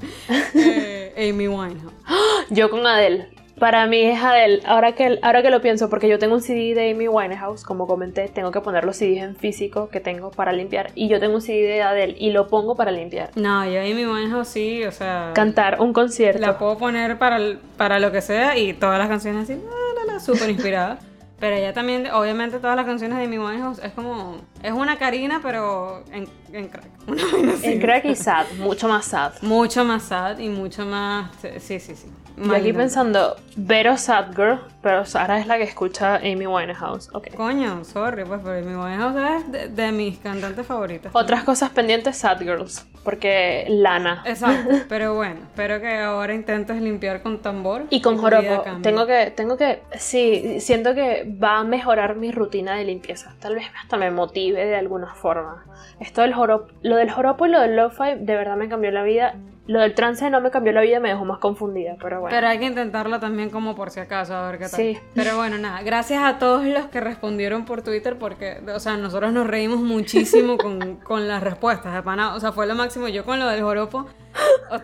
Eh, 0.55 1.30
Amy 1.30 1.49
Winehouse. 1.49 1.93
Yo 2.51 2.68
con 2.68 2.87
Adele. 2.87 3.30
Para 3.63 3.87
mí 3.87 4.03
es 4.03 4.21
Adele. 4.21 4.61
Ahora 4.67 4.91
que, 4.97 5.21
ahora 5.23 5.41
que 5.41 5.49
lo 5.49 5.61
pienso, 5.61 5.89
porque 5.89 6.09
yo 6.09 6.19
tengo 6.19 6.35
un 6.35 6.43
CD 6.43 6.75
de 6.75 6.91
Amy 6.91 7.07
Winehouse, 7.07 7.63
como 7.63 7.87
comenté, 7.87 8.27
tengo 8.27 8.51
que 8.51 8.61
poner 8.61 8.85
los 8.85 8.97
CDs 8.97 9.23
en 9.23 9.37
físico 9.37 9.89
que 9.89 10.01
tengo 10.01 10.33
para 10.33 10.51
limpiar. 10.51 10.91
Y 10.97 11.07
yo 11.07 11.21
tengo 11.21 11.37
un 11.37 11.41
CD 11.41 11.69
de 11.69 11.81
Adele 11.81 12.17
y 12.19 12.33
lo 12.33 12.49
pongo 12.49 12.75
para 12.75 12.91
limpiar. 12.91 13.31
No, 13.37 13.65
yo 13.65 13.81
Amy 13.81 14.05
Winehouse 14.05 14.49
sí, 14.49 14.83
o 14.83 14.91
sea... 14.91 15.31
Cantar 15.37 15.81
un 15.81 15.93
concierto. 15.93 16.41
La 16.41 16.59
puedo 16.59 16.77
poner 16.77 17.19
para, 17.19 17.39
para 17.77 18.01
lo 18.01 18.11
que 18.11 18.21
sea 18.21 18.59
y 18.59 18.73
todas 18.73 18.99
las 18.99 19.07
canciones 19.07 19.45
así, 19.45 19.55
la, 19.55 20.07
la, 20.07 20.15
la, 20.15 20.19
súper 20.19 20.51
inspiradas. 20.51 20.99
Pero 21.43 21.57
ella 21.57 21.72
también, 21.72 22.07
obviamente 22.12 22.61
todas 22.61 22.76
las 22.76 22.86
canciones 22.86 23.18
de 23.18 23.24
Amy 23.24 23.36
Winehouse 23.36 23.80
es 23.80 23.93
como 23.95 24.36
Es 24.62 24.70
una 24.70 24.97
Karina, 24.97 25.40
pero 25.43 26.05
en, 26.12 26.28
en 26.53 26.68
crack. 26.68 26.86
Una. 27.09 27.24
En 27.64 27.80
crack 27.80 28.05
y 28.05 28.14
sad, 28.14 28.47
mucho 28.59 28.86
más 28.86 29.07
sad. 29.07 29.32
Mucho 29.43 29.84
más 29.84 30.05
sad 30.05 30.38
y 30.38 30.49
mucho 30.49 30.86
más. 30.86 31.32
Sí, 31.59 31.80
sí, 31.80 31.97
sí. 31.97 32.07
Y 32.36 32.55
aquí 32.55 32.72
pensando, 32.72 33.36
Vero 33.57 33.97
Sad 33.97 34.34
Girl, 34.34 34.61
pero 34.82 35.05
Sara 35.05 35.38
es 35.38 35.47
la 35.47 35.59
que 35.59 35.64
escucha 35.64 36.16
Amy 36.16 36.47
Winehouse. 36.47 37.11
Ok. 37.12 37.34
Coño, 37.34 37.84
sorry, 37.84 38.24
pues, 38.24 38.40
pero 38.43 38.64
mi 38.64 38.74
Winehouse 38.74 39.16
es 39.16 39.53
de, 39.53 39.68
de 39.68 39.93
mis 39.93 40.18
cantantes 40.18 40.66
favoritas. 40.66 41.12
Otras 41.14 41.45
cosas 41.45 41.70
pendientes, 41.70 42.16
Sad 42.16 42.40
Girls, 42.40 42.86
porque 43.05 43.66
Lana. 43.68 44.22
Exacto, 44.24 44.70
pero 44.88 45.14
bueno, 45.14 45.40
espero 45.43 45.80
que 45.80 45.99
ahora 45.99 46.34
intentes 46.34 46.80
limpiar 46.80 47.22
con 47.22 47.40
tambor. 47.40 47.84
Y 47.90 48.01
con 48.01 48.16
joropo, 48.16 48.64
tengo 48.82 49.07
que, 49.07 49.32
tengo 49.36 49.57
que, 49.57 49.82
sí, 49.99 50.61
siento 50.61 50.95
que 50.95 51.24
va 51.33 51.59
a 51.59 51.64
mejorar 51.64 52.16
mi 52.16 52.33
rutina 52.33 52.74
de 52.74 52.85
limpieza. 52.85 53.35
Tal 53.41 53.55
vez 53.55 53.66
hasta 53.80 53.97
me 53.97 54.11
motive 54.11 54.64
de 54.64 54.76
alguna 54.76 55.14
forma. 55.14 55.64
Esto 56.01 56.22
del 56.22 56.35
joropo, 56.35 56.72
lo 56.83 56.97
del 56.97 57.11
joropo 57.11 57.47
y 57.47 57.51
lo 57.51 57.61
del 57.61 57.76
lo-fi 57.76 58.14
de 58.18 58.37
verdad 58.37 58.57
me 58.57 58.68
cambió 58.68 58.91
la 58.91 59.03
vida. 59.03 59.37
Lo 59.68 59.80
del 59.80 59.95
trance 59.95 60.28
no 60.28 60.41
me 60.41 60.51
cambió 60.51 60.72
la 60.72 60.80
vida, 60.80 60.99
me 60.99 61.11
dejó 61.11 61.24
más 61.24 61.39
confundida, 61.39 61.97
pero 62.03 62.20
bueno. 62.20 62.35
Pero 62.35 62.49
hay 62.49 62.59
que 62.59 62.64
intentarlo 62.64 63.20
también 63.20 63.49
como 63.49 63.76
por 63.76 63.91
si 63.91 64.01
acaso, 64.01 64.35
a 64.35 64.51
ver 64.51 64.59
qué 64.59 64.68
tal. 64.68 64.76
Sí. 64.80 64.99
Pero 65.14 65.37
bueno, 65.37 65.57
nada, 65.57 65.83
gracias 65.83 66.20
a 66.24 66.39
todos 66.39 66.64
los 66.64 66.87
que 66.87 67.01
respondieron 67.01 67.64
por 67.64 67.83
Twitter 67.83 68.18
porque, 68.18 68.61
o 68.74 68.80
sea, 68.80 68.97
nosotros 68.97 69.33
nos 69.33 69.47
reímos 69.47 69.78
muchísimo 69.78 70.57
con, 70.57 70.97
con 71.05 71.28
las 71.28 71.45
respuestas, 71.45 71.95
de 71.95 72.03
pana, 72.03 72.35
o 72.35 72.41
sea, 72.41 72.51
fue 72.51 72.66
lo 72.66 72.74
máximo. 72.74 73.07
Yo 73.07 73.24
con 73.24 73.39
lo 73.39 73.47
del 73.47 73.62
joropo 73.62 74.09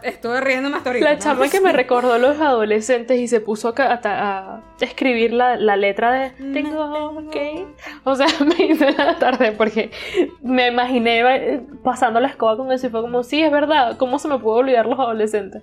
estuve 0.02 0.40
riéndome 0.40 0.76
hasta 0.76 0.90
ahorita. 0.90 1.04
La 1.12 1.18
chama 1.18 1.48
que 1.48 1.60
me 1.60 1.72
recordó 1.72 2.12
a 2.12 2.18
los 2.18 2.40
adolescentes 2.40 3.18
y 3.18 3.28
se 3.28 3.40
puso 3.40 3.74
a, 3.76 4.00
a- 4.04 4.60
escribir 4.80 5.32
la, 5.32 5.56
la 5.56 5.76
letra 5.76 6.12
de 6.12 6.30
Tengo 6.52 7.28
que. 7.30 7.66
O 8.04 8.14
sea, 8.14 8.26
me 8.58 8.64
hizo 8.66 8.84
la 8.90 9.18
tarde 9.18 9.52
porque 9.52 9.90
me 10.42 10.68
imaginé 10.68 11.20
eh, 11.20 11.60
pasando 11.82 12.20
la 12.20 12.28
escoba 12.28 12.56
con 12.56 12.70
eso 12.72 12.86
y 12.86 12.90
fue 12.90 13.00
como, 13.00 13.22
sí, 13.22 13.42
es 13.42 13.50
verdad, 13.50 13.96
¿cómo 13.96 14.18
se 14.18 14.28
me 14.28 14.38
puede 14.38 14.58
olvidar 14.60 14.86
los 14.86 14.98
adolescentes? 14.98 15.62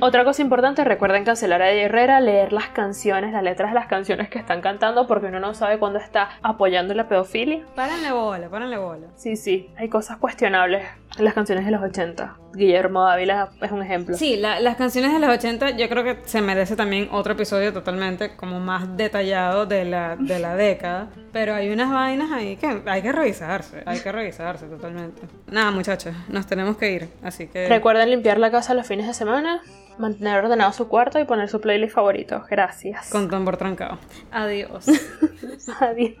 Otra 0.00 0.24
cosa 0.24 0.42
importante, 0.42 0.84
recuerden 0.84 1.24
cancelar 1.24 1.62
a 1.62 1.70
Eddie 1.70 1.84
Herrera, 1.84 2.20
leer 2.20 2.52
las 2.52 2.68
canciones, 2.68 3.32
las 3.32 3.42
letras 3.42 3.70
de 3.70 3.74
las 3.74 3.86
canciones 3.86 4.28
que 4.28 4.38
están 4.38 4.60
cantando 4.60 5.06
porque 5.06 5.26
uno 5.26 5.40
no 5.40 5.54
sabe 5.54 5.78
cuándo 5.78 5.98
está 5.98 6.30
apoyando 6.42 6.94
la 6.94 7.08
pedofilia. 7.08 7.64
Párenle 7.74 8.12
bola, 8.12 8.48
párenle 8.48 8.78
bola. 8.78 9.06
Sí, 9.16 9.36
sí, 9.36 9.70
hay 9.76 9.88
cosas 9.88 10.16
cuestionables 10.18 10.84
las 11.18 11.34
canciones 11.34 11.64
de 11.64 11.70
los 11.70 11.82
80. 11.82 12.36
Guillermo 12.54 13.04
Dávila 13.04 13.50
es 13.62 13.70
un 13.72 13.82
ejemplo. 13.82 14.16
Sí, 14.16 14.36
la- 14.36 14.60
las 14.60 14.76
canciones 14.76 15.12
de 15.12 15.18
los 15.18 15.30
80 15.30 15.70
yo 15.76 15.88
creo 15.88 16.04
que 16.04 16.18
se 16.24 16.40
merece 16.42 16.76
también 16.76 17.08
otro 17.12 17.32
episodio 17.34 17.72
totalmente 17.72 18.36
como 18.36 18.60
más 18.60 18.96
detallado 18.96 19.66
de 19.66 19.84
la, 19.84 20.16
de 20.16 20.38
la 20.38 20.54
década. 20.56 21.08
Pero 21.32 21.54
hay 21.54 21.70
unas 21.70 21.90
vainas 21.90 22.30
ahí 22.32 22.56
que 22.56 22.82
hay 22.86 23.02
que 23.02 23.12
revisarse, 23.12 23.82
hay 23.86 24.00
que 24.00 24.12
revisarse 24.12 24.66
totalmente. 24.66 25.22
Nada, 25.50 25.70
muchachos, 25.70 26.14
nos 26.28 26.46
tenemos 26.46 26.76
que 26.76 26.90
ir, 26.92 27.08
así 27.22 27.46
que... 27.46 27.68
Recuerden 27.68 28.10
limpiar 28.10 28.38
la 28.38 28.50
casa 28.50 28.72
los 28.74 28.86
fines 28.86 29.06
de 29.06 29.14
semana, 29.14 29.60
mantener 29.98 30.42
ordenado 30.44 30.72
su 30.72 30.88
cuarto 30.88 31.18
y 31.18 31.24
poner 31.24 31.48
su 31.48 31.60
playlist 31.60 31.94
favorito. 31.94 32.42
Gracias. 32.50 33.08
Con 33.10 33.28
tambor 33.30 33.56
trancado. 33.56 33.98
Adiós. 34.30 34.86
Adiós. 35.80 36.16